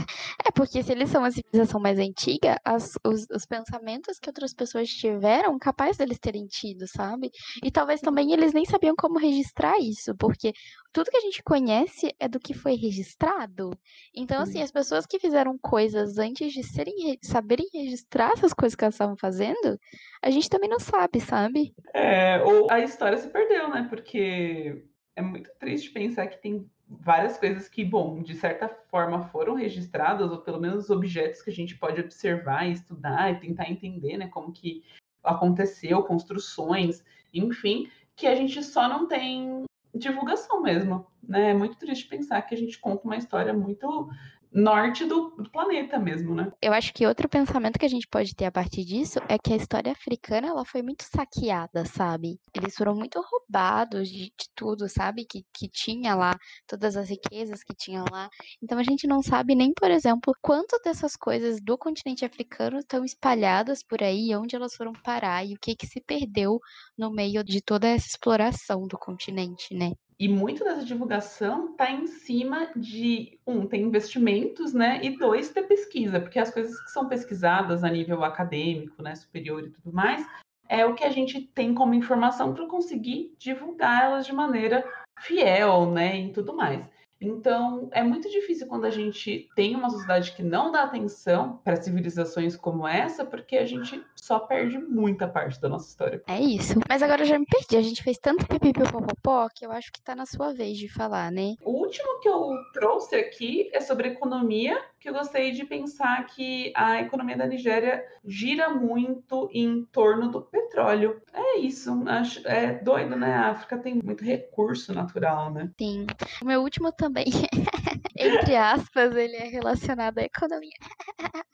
é 0.50 0.52
porque 0.52 0.82
se 0.82 0.91
eles 0.91 1.10
são 1.12 1.22
uma 1.22 1.30
civilização 1.30 1.80
mais 1.80 2.00
antiga, 2.00 2.60
as- 2.66 2.97
os, 3.06 3.28
os 3.30 3.45
pensamentos 3.45 4.18
que 4.18 4.28
outras 4.30 4.52
pessoas 4.52 4.89
tiveram, 4.89 5.60
capaz 5.60 5.95
deles 5.95 6.18
terem 6.18 6.47
tido, 6.47 6.88
sabe? 6.88 7.30
E 7.64 7.70
talvez 7.70 8.02
também 8.02 8.32
eles 8.34 8.52
nem 8.52 8.66
sabiam 8.66 8.95
como 8.97 9.20
registrar 9.20 9.78
isso, 9.80 10.16
porque 10.16 10.52
tudo 10.91 11.12
que 11.12 11.18
a 11.18 11.22
gente 11.22 11.43
conhece 11.43 12.12
é 12.20 12.28
do 12.28 12.39
que 12.39 12.56
foi 12.56 12.74
registrado. 12.76 13.70
Então, 14.14 14.41
assim, 14.41 14.54
Sim. 14.54 14.64
as 14.64 14.72
pessoas 14.72 15.06
que 15.06 15.20
fizeram 15.20 15.56
coisas 15.60 16.18
antes 16.18 16.52
de 16.52 16.64
serem, 16.64 16.95
re- 17.12 17.20
saberem 17.22 17.68
registrar 17.72 18.32
essas 18.32 18.52
coisas 18.54 18.76
que 18.76 18.84
elas 18.84 18.95
estavam 18.95 19.16
fazendo, 19.16 19.80
a 20.22 20.32
gente 20.32 20.50
também 20.50 20.70
não 20.70 20.80
sabe, 20.80 21.22
sabe? 21.22 21.76
É, 21.93 22.41
ou 22.41 22.68
a 22.72 22.80
história 22.80 23.18
se 23.20 23.28
perdeu, 23.30 23.70
né? 23.70 23.86
Porque 23.88 24.84
é 25.16 25.22
muito 25.22 25.52
triste 25.60 25.91
pensar 25.91 26.26
que 26.28 26.41
tem 26.41 26.68
várias 26.90 27.38
coisas 27.38 27.70
que, 27.70 27.86
bom, 27.86 28.22
de 28.22 28.34
certa 28.36 28.68
forma 28.68 29.24
foram 29.28 29.54
registradas, 29.54 30.32
ou 30.32 30.40
pelo 30.40 30.60
menos 30.60 30.90
objetos 30.90 31.42
que 31.42 31.50
a 31.50 31.54
gente 31.54 31.78
pode 31.78 32.02
observar, 32.02 32.68
estudar 32.68 33.32
e 33.32 33.40
tentar 33.40 33.70
entender, 33.70 34.18
né, 34.18 34.28
como 34.28 34.52
que 34.52 34.84
aconteceu, 35.24 36.02
construções, 36.04 37.04
enfim, 37.34 37.90
que 38.16 38.26
a 38.26 38.36
gente 38.36 38.64
só 38.64 38.88
não 38.88 39.08
tem 39.08 39.64
divulgação 39.94 40.62
mesmo, 40.62 41.06
né? 41.22 41.52
É 41.52 41.54
muito 41.54 41.78
triste 41.78 42.08
pensar 42.08 42.42
que 42.44 42.54
a 42.54 42.58
gente 42.58 42.80
conta 42.80 43.06
uma 43.06 43.18
história 43.18 43.54
muito 43.54 44.10
norte 44.52 45.06
do, 45.06 45.30
do 45.38 45.50
planeta 45.50 46.00
mesmo, 46.00 46.34
né? 46.34 46.52
Eu 46.62 46.74
acho 46.74 46.93
que 46.93 47.06
outro 47.06 47.30
pensamento 47.30 47.78
que 47.78 47.86
a 47.86 47.89
gente 47.89 48.08
pode 48.08 48.36
ter 48.36 48.45
a 48.45 48.52
partir 48.52 48.84
disso 48.84 49.20
é 49.28 49.38
que 49.38 49.54
a 49.54 49.56
história 49.56 49.91
africana 49.91 50.47
ela 50.47 50.66
foi 50.66 50.82
muito 50.82 51.04
saqueada, 51.04 51.86
sabe? 51.86 52.39
Eles 52.54 52.76
foram 52.76 52.95
muito 52.95 53.22
roubados 53.22 54.10
de, 54.10 54.26
de 54.26 54.50
tudo, 54.56 54.89
sabe? 54.89 55.26
Que, 55.26 55.45
que 55.54 55.70
tinha 55.70 56.16
lá, 56.16 56.36
todas 56.68 56.97
as 56.97 57.10
riquezas 57.10 57.64
que 57.64 57.76
tinha 57.76 58.04
lá. 58.12 58.30
Então 58.62 58.80
a 58.80 58.84
gente 58.84 59.08
não 59.08 59.22
sabe 59.22 59.56
nem, 59.56 59.72
por 59.74 59.91
exemplo, 59.91 60.34
quanto 60.41 60.80
dessas 60.84 61.16
coisas 61.16 61.62
do 61.62 61.78
continente 61.78 62.26
africano 62.26 62.80
estão 62.80 63.06
espalhadas 63.06 63.84
por 63.84 64.02
aí, 64.02 64.36
onde 64.36 64.56
elas 64.56 64.74
foram 64.76 64.93
parar 64.93 65.45
e 65.45 65.54
o 65.54 65.60
que 65.60 65.76
que 65.76 65.88
se 65.88 66.02
perdeu 66.02 66.60
no 66.97 67.12
meio 67.12 67.43
de 67.43 67.62
toda 67.62 67.88
essa 67.88 68.08
exploração 68.08 68.88
do 68.88 68.97
continente, 68.97 69.74
né? 69.76 69.93
E 70.20 70.28
muito 70.28 70.65
dessa 70.65 70.84
divulgação 70.84 71.72
está 71.72 71.89
em 71.89 72.05
cima 72.05 72.70
de, 72.76 73.39
um, 73.47 73.65
ter 73.65 73.78
investimentos, 73.78 74.74
né? 74.74 74.99
E 75.01 75.17
dois, 75.17 75.49
ter 75.49 75.63
pesquisa, 75.63 76.20
porque 76.20 76.38
as 76.38 76.51
coisas 76.51 76.78
que 76.82 76.91
são 76.91 77.07
pesquisadas 77.07 77.86
a 77.86 77.89
nível 77.89 78.24
acadêmico, 78.26 79.01
né, 79.01 79.15
superior 79.15 79.63
e 79.63 79.70
tudo 79.70 79.93
mais, 79.93 80.28
é 80.67 80.86
o 80.86 80.93
que 80.93 81.05
a 81.05 81.09
gente 81.09 81.41
tem 81.55 81.74
como 81.74 81.93
informação 81.93 82.53
para 82.53 82.67
conseguir 82.67 83.34
divulgar 83.39 84.03
elas 84.03 84.26
de 84.26 84.34
maneira 84.34 84.86
fiel, 85.20 85.89
né? 85.89 86.20
E 86.20 86.34
tudo 86.34 86.53
mais. 86.53 86.86
Então, 87.22 87.89
é 87.91 88.01
muito 88.01 88.30
difícil 88.30 88.67
quando 88.67 88.86
a 88.86 88.89
gente 88.89 89.49
tem 89.55 89.76
uma 89.76 89.89
sociedade 89.89 90.34
que 90.34 90.43
não 90.43 90.72
dá 90.72 90.84
atenção 90.84 91.59
para 91.63 91.82
civilizações 91.82 92.55
como 92.55 92.88
essa, 92.88 93.26
porque 93.26 93.57
a 93.57 93.65
gente 93.65 94.01
só 94.22 94.39
perde 94.39 94.78
muita 94.78 95.28
parte 95.28 95.59
da 95.59 95.70
nossa 95.70 95.89
história. 95.89 96.22
É 96.28 96.39
isso. 96.39 96.74
Mas 96.88 97.01
agora 97.01 97.24
eu 97.24 97.26
já 97.26 97.39
me 97.39 97.45
perdi. 97.45 97.78
A 97.78 97.82
gente 97.82 98.03
fez 98.03 98.17
tanto 98.17 98.45
pipipipopopó 98.47 99.49
que 99.53 99.65
eu 99.65 99.72
acho 99.72 99.91
que 99.91 100.01
tá 100.01 100.15
na 100.15 100.26
sua 100.26 100.53
vez 100.53 100.78
de 100.78 100.88
falar, 100.88 101.32
né? 101.32 101.55
O 101.63 101.72
último 101.72 102.20
que 102.20 102.30
eu 102.30 102.53
trouxe 102.74 103.15
aqui 103.15 103.70
é 103.74 103.82
sobre 103.82 104.09
economia 104.09 104.80
que 104.99 105.09
eu 105.09 105.13
gostei 105.13 105.51
de 105.51 105.63
pensar 105.63 106.26
que 106.28 106.74
a 106.76 106.99
economia 106.99 107.38
da 107.38 107.47
Nigéria 107.47 108.03
gira 108.26 108.70
muito 108.70 109.49
em 109.53 109.86
torno 109.86 110.30
do 110.30 110.41
petróleo. 110.41 111.22
É 111.34 111.59
isso, 111.59 112.03
acho, 112.07 112.45
é 112.45 112.74
doido, 112.74 113.15
né? 113.15 113.34
A 113.34 113.51
África 113.51 113.78
tem 113.78 113.95
muito 114.03 114.24
recurso 114.24 114.93
natural, 114.93 115.53
né? 115.53 115.72
Sim. 115.80 116.05
O 116.41 116.45
meu 116.45 116.61
último 116.61 116.91
também, 116.91 117.26
entre 118.20 118.55
aspas, 118.55 119.15
ele 119.15 119.38
é 119.38 119.47
relacionado 119.47 120.20
à 120.20 120.24
economia. 120.24 120.78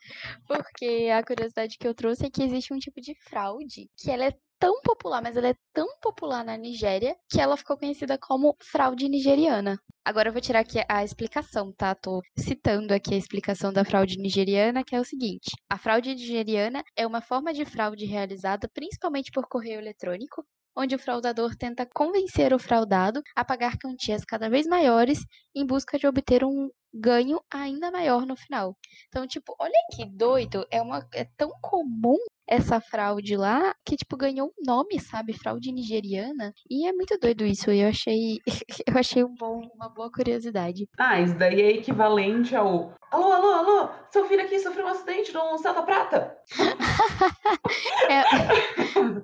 Porque 0.46 1.08
a 1.16 1.22
curiosidade 1.22 1.78
que 1.78 1.86
eu 1.86 1.94
trouxe 1.94 2.26
é 2.26 2.30
que 2.30 2.42
existe 2.42 2.74
um 2.74 2.78
tipo 2.78 3.00
de 3.00 3.14
fraude 3.28 3.88
que 3.96 4.10
ela 4.10 4.24
é 4.24 4.32
tão 4.58 4.80
popular, 4.82 5.22
mas 5.22 5.36
ela 5.36 5.48
é 5.48 5.54
tão 5.72 5.86
popular 6.00 6.44
na 6.44 6.56
Nigéria 6.56 7.16
que 7.28 7.40
ela 7.40 7.56
ficou 7.56 7.76
conhecida 7.76 8.18
como 8.18 8.56
fraude 8.60 9.08
nigeriana. 9.08 9.78
Agora 10.04 10.28
eu 10.28 10.32
vou 10.32 10.40
tirar 10.40 10.60
aqui 10.60 10.78
a 10.88 11.04
explicação, 11.04 11.72
tá? 11.72 11.94
Tô 11.94 12.20
citando 12.38 12.94
aqui 12.94 13.14
a 13.14 13.18
explicação 13.18 13.72
da 13.72 13.84
fraude 13.84 14.18
nigeriana, 14.18 14.82
que 14.84 14.94
é 14.94 15.00
o 15.00 15.04
seguinte: 15.04 15.50
a 15.68 15.78
fraude 15.78 16.14
nigeriana 16.14 16.82
é 16.96 17.06
uma 17.06 17.20
forma 17.20 17.52
de 17.52 17.64
fraude 17.64 18.06
realizada 18.06 18.68
principalmente 18.72 19.30
por 19.30 19.46
correio 19.48 19.78
eletrônico, 19.78 20.44
onde 20.76 20.94
o 20.94 20.98
fraudador 20.98 21.56
tenta 21.56 21.86
convencer 21.86 22.52
o 22.52 22.58
fraudado 22.58 23.22
a 23.34 23.44
pagar 23.44 23.78
quantias 23.78 24.24
cada 24.24 24.48
vez 24.50 24.66
maiores 24.66 25.20
em 25.54 25.66
busca 25.66 25.98
de 25.98 26.06
obter 26.06 26.44
um 26.44 26.70
ganho 26.92 27.40
ainda 27.50 27.90
maior 27.90 28.26
no 28.26 28.36
final. 28.36 28.76
Então, 29.08 29.26
tipo, 29.26 29.54
olha 29.58 29.78
que 29.94 30.04
doido, 30.04 30.66
é 30.70 30.80
uma 30.82 31.06
é 31.12 31.24
tão 31.36 31.50
comum 31.60 32.18
essa 32.46 32.80
fraude 32.80 33.36
lá 33.36 33.74
que 33.84 33.96
tipo 33.96 34.16
ganhou 34.16 34.48
um 34.48 34.64
nome, 34.64 35.00
sabe, 35.00 35.32
fraude 35.32 35.72
nigeriana. 35.72 36.54
E 36.70 36.86
é 36.86 36.92
muito 36.92 37.18
doido 37.18 37.44
isso. 37.44 37.70
E 37.70 37.80
eu 37.80 37.88
achei 37.88 38.38
eu 38.86 38.98
achei 38.98 39.24
um 39.24 39.34
bom, 39.34 39.60
uma 39.74 39.88
boa 39.88 40.10
curiosidade. 40.10 40.88
Ah, 40.98 41.20
isso 41.20 41.34
daí 41.34 41.60
é 41.60 41.70
equivalente 41.72 42.54
ao 42.54 42.94
Alô, 43.08 43.32
alô, 43.32 43.52
alô, 43.52 43.88
seu 44.10 44.26
filho 44.26 44.42
aqui 44.42 44.58
sofreu 44.58 44.84
um 44.84 44.88
acidente 44.88 45.32
no 45.32 45.56
Celta 45.58 45.82
Prata. 45.82 46.36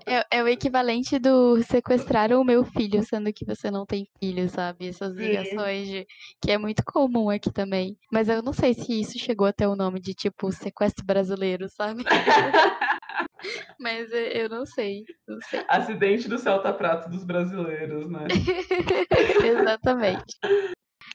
é, 0.06 0.18
é, 0.18 0.26
é, 0.30 0.42
o 0.42 0.46
equivalente 0.46 1.18
do 1.18 1.60
sequestraram 1.64 2.40
o 2.40 2.44
meu 2.44 2.64
filho, 2.64 3.02
sendo 3.02 3.32
que 3.32 3.44
você 3.44 3.72
não 3.72 3.84
tem 3.84 4.06
filho, 4.20 4.48
sabe? 4.48 4.88
Essas 4.88 5.16
ligações 5.16 5.88
de, 5.88 6.06
que 6.40 6.52
é 6.52 6.58
muito 6.58 6.84
comum 6.84 7.28
aqui 7.28 7.52
também. 7.52 7.96
Mas 8.10 8.28
eu 8.28 8.40
não 8.40 8.52
sei 8.52 8.72
se 8.72 9.00
isso 9.00 9.18
chegou 9.18 9.48
até 9.48 9.66
o 9.66 9.74
nome 9.74 10.00
de 10.00 10.14
tipo 10.14 10.52
sequestro 10.52 11.04
brasileiro, 11.04 11.68
sabe? 11.68 12.04
Mas 13.78 14.10
eu 14.12 14.48
não 14.48 14.64
sei, 14.64 15.04
não 15.26 15.40
sei. 15.42 15.64
Acidente 15.68 16.28
do 16.28 16.38
Celta 16.38 16.72
Prata 16.72 17.08
dos 17.08 17.24
brasileiros, 17.24 18.08
né? 18.10 18.26
Exatamente. 19.44 20.36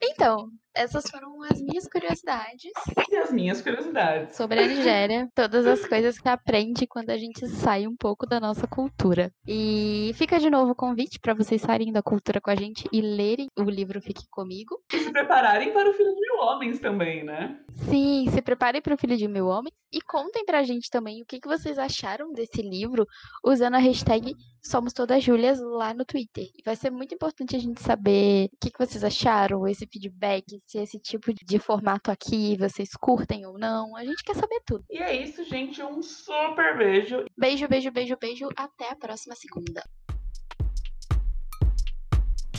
Então, 0.02 0.50
essas 0.78 1.10
foram 1.10 1.44
as 1.44 1.62
minhas 1.62 1.88
curiosidades. 1.88 2.72
E 3.10 3.16
as 3.18 3.32
minhas 3.32 3.62
curiosidades. 3.62 4.36
Sobre 4.36 4.60
a 4.60 4.68
Nigéria. 4.68 5.28
Todas 5.34 5.66
as 5.66 5.86
coisas 5.86 6.20
que 6.20 6.30
aprende 6.30 6.86
quando 6.88 7.10
a 7.10 7.18
gente 7.18 7.48
sai 7.48 7.88
um 7.88 7.96
pouco 7.96 8.26
da 8.26 8.40
nossa 8.40 8.68
cultura. 8.68 9.32
E 9.48 10.12
fica 10.16 10.40
de 10.40 10.50
novo 10.50 10.72
o 10.72 10.76
convite 10.76 11.20
para 11.20 11.34
vocês 11.34 11.62
saírem 11.62 11.92
da 11.92 12.02
cultura 12.02 12.40
com 12.40 12.52
a 12.52 12.56
gente 12.56 12.88
e 12.92 13.02
lerem 13.02 13.48
o 13.58 13.64
livro 13.64 14.02
Fique 14.02 14.24
Comigo. 14.30 14.80
E 14.94 15.00
se 15.00 15.12
prepararem 15.12 15.74
para 15.74 15.90
o 15.90 15.94
Filho 15.94 16.14
de 16.14 16.22
Mil 16.22 16.40
Homens 16.42 16.80
também, 16.80 17.24
né? 17.24 17.60
Sim, 17.90 18.28
se 18.32 18.42
preparem 18.42 18.82
para 18.82 18.94
o 18.94 18.98
Filho 18.98 19.18
de 19.18 19.28
Mil 19.28 19.48
Homens. 19.48 19.74
E 19.92 20.02
contem 20.02 20.44
pra 20.46 20.64
gente 20.64 20.90
também 20.90 21.22
o 21.22 21.26
que, 21.26 21.40
que 21.40 21.48
vocês 21.48 21.80
acharam 21.80 22.34
desse 22.34 22.62
livro 22.62 23.08
usando 23.44 23.76
a 23.76 23.80
hashtag 23.80 24.36
Somos 24.62 24.92
Todas 24.92 25.24
Júlias 25.24 25.60
lá 25.62 25.94
no 25.94 26.04
Twitter. 26.04 26.46
E 26.56 26.62
vai 26.64 26.76
ser 26.76 26.92
muito 26.92 27.16
importante 27.16 27.56
a 27.56 27.60
gente 27.60 27.82
saber 27.82 28.50
o 28.54 28.58
que, 28.60 28.70
que 28.70 28.86
vocês 28.86 29.04
acharam, 29.04 29.66
esse 29.66 29.88
feedback, 29.88 30.60
se 30.68 30.78
esse 30.80 31.00
tipo 31.00 31.34
de 31.34 31.60
formato 31.60 32.12
aqui 32.12 32.58
vocês 32.58 32.90
curtem 33.00 33.46
ou 33.46 33.58
não. 33.58 33.96
A 33.96 34.04
gente 34.04 34.22
quer 34.22 34.36
saber 34.36 34.62
tudo. 34.66 34.84
E 34.90 34.98
é 34.98 35.16
isso, 35.16 35.46
gente. 35.46 35.82
Um 35.82 36.04
super 36.04 36.78
beijo. 36.78 37.26
Beijo, 37.38 37.68
beijo, 37.70 37.90
beijo, 37.90 38.18
beijo. 38.20 38.50
Até 38.56 38.92
a 38.92 38.96
próxima 38.96 39.34
segunda. 39.34 39.82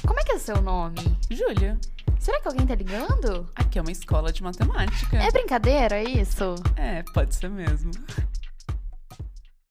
Como 0.06 0.18
é 0.18 0.24
que 0.24 0.32
é 0.32 0.36
o 0.36 0.40
seu 0.40 0.62
nome? 0.62 1.00
Júlia. 1.30 1.78
Será 2.18 2.40
que 2.40 2.48
alguém 2.48 2.66
tá 2.66 2.74
ligando? 2.74 3.46
Aqui 3.54 3.78
é 3.78 3.82
uma 3.82 3.92
escola 3.92 4.32
de 4.32 4.42
matemática. 4.42 5.18
É 5.18 5.30
brincadeira, 5.30 5.96
é 5.96 6.04
isso? 6.04 6.54
É, 6.76 7.04
pode 7.12 7.34
ser 7.34 7.50
mesmo. 7.50 7.90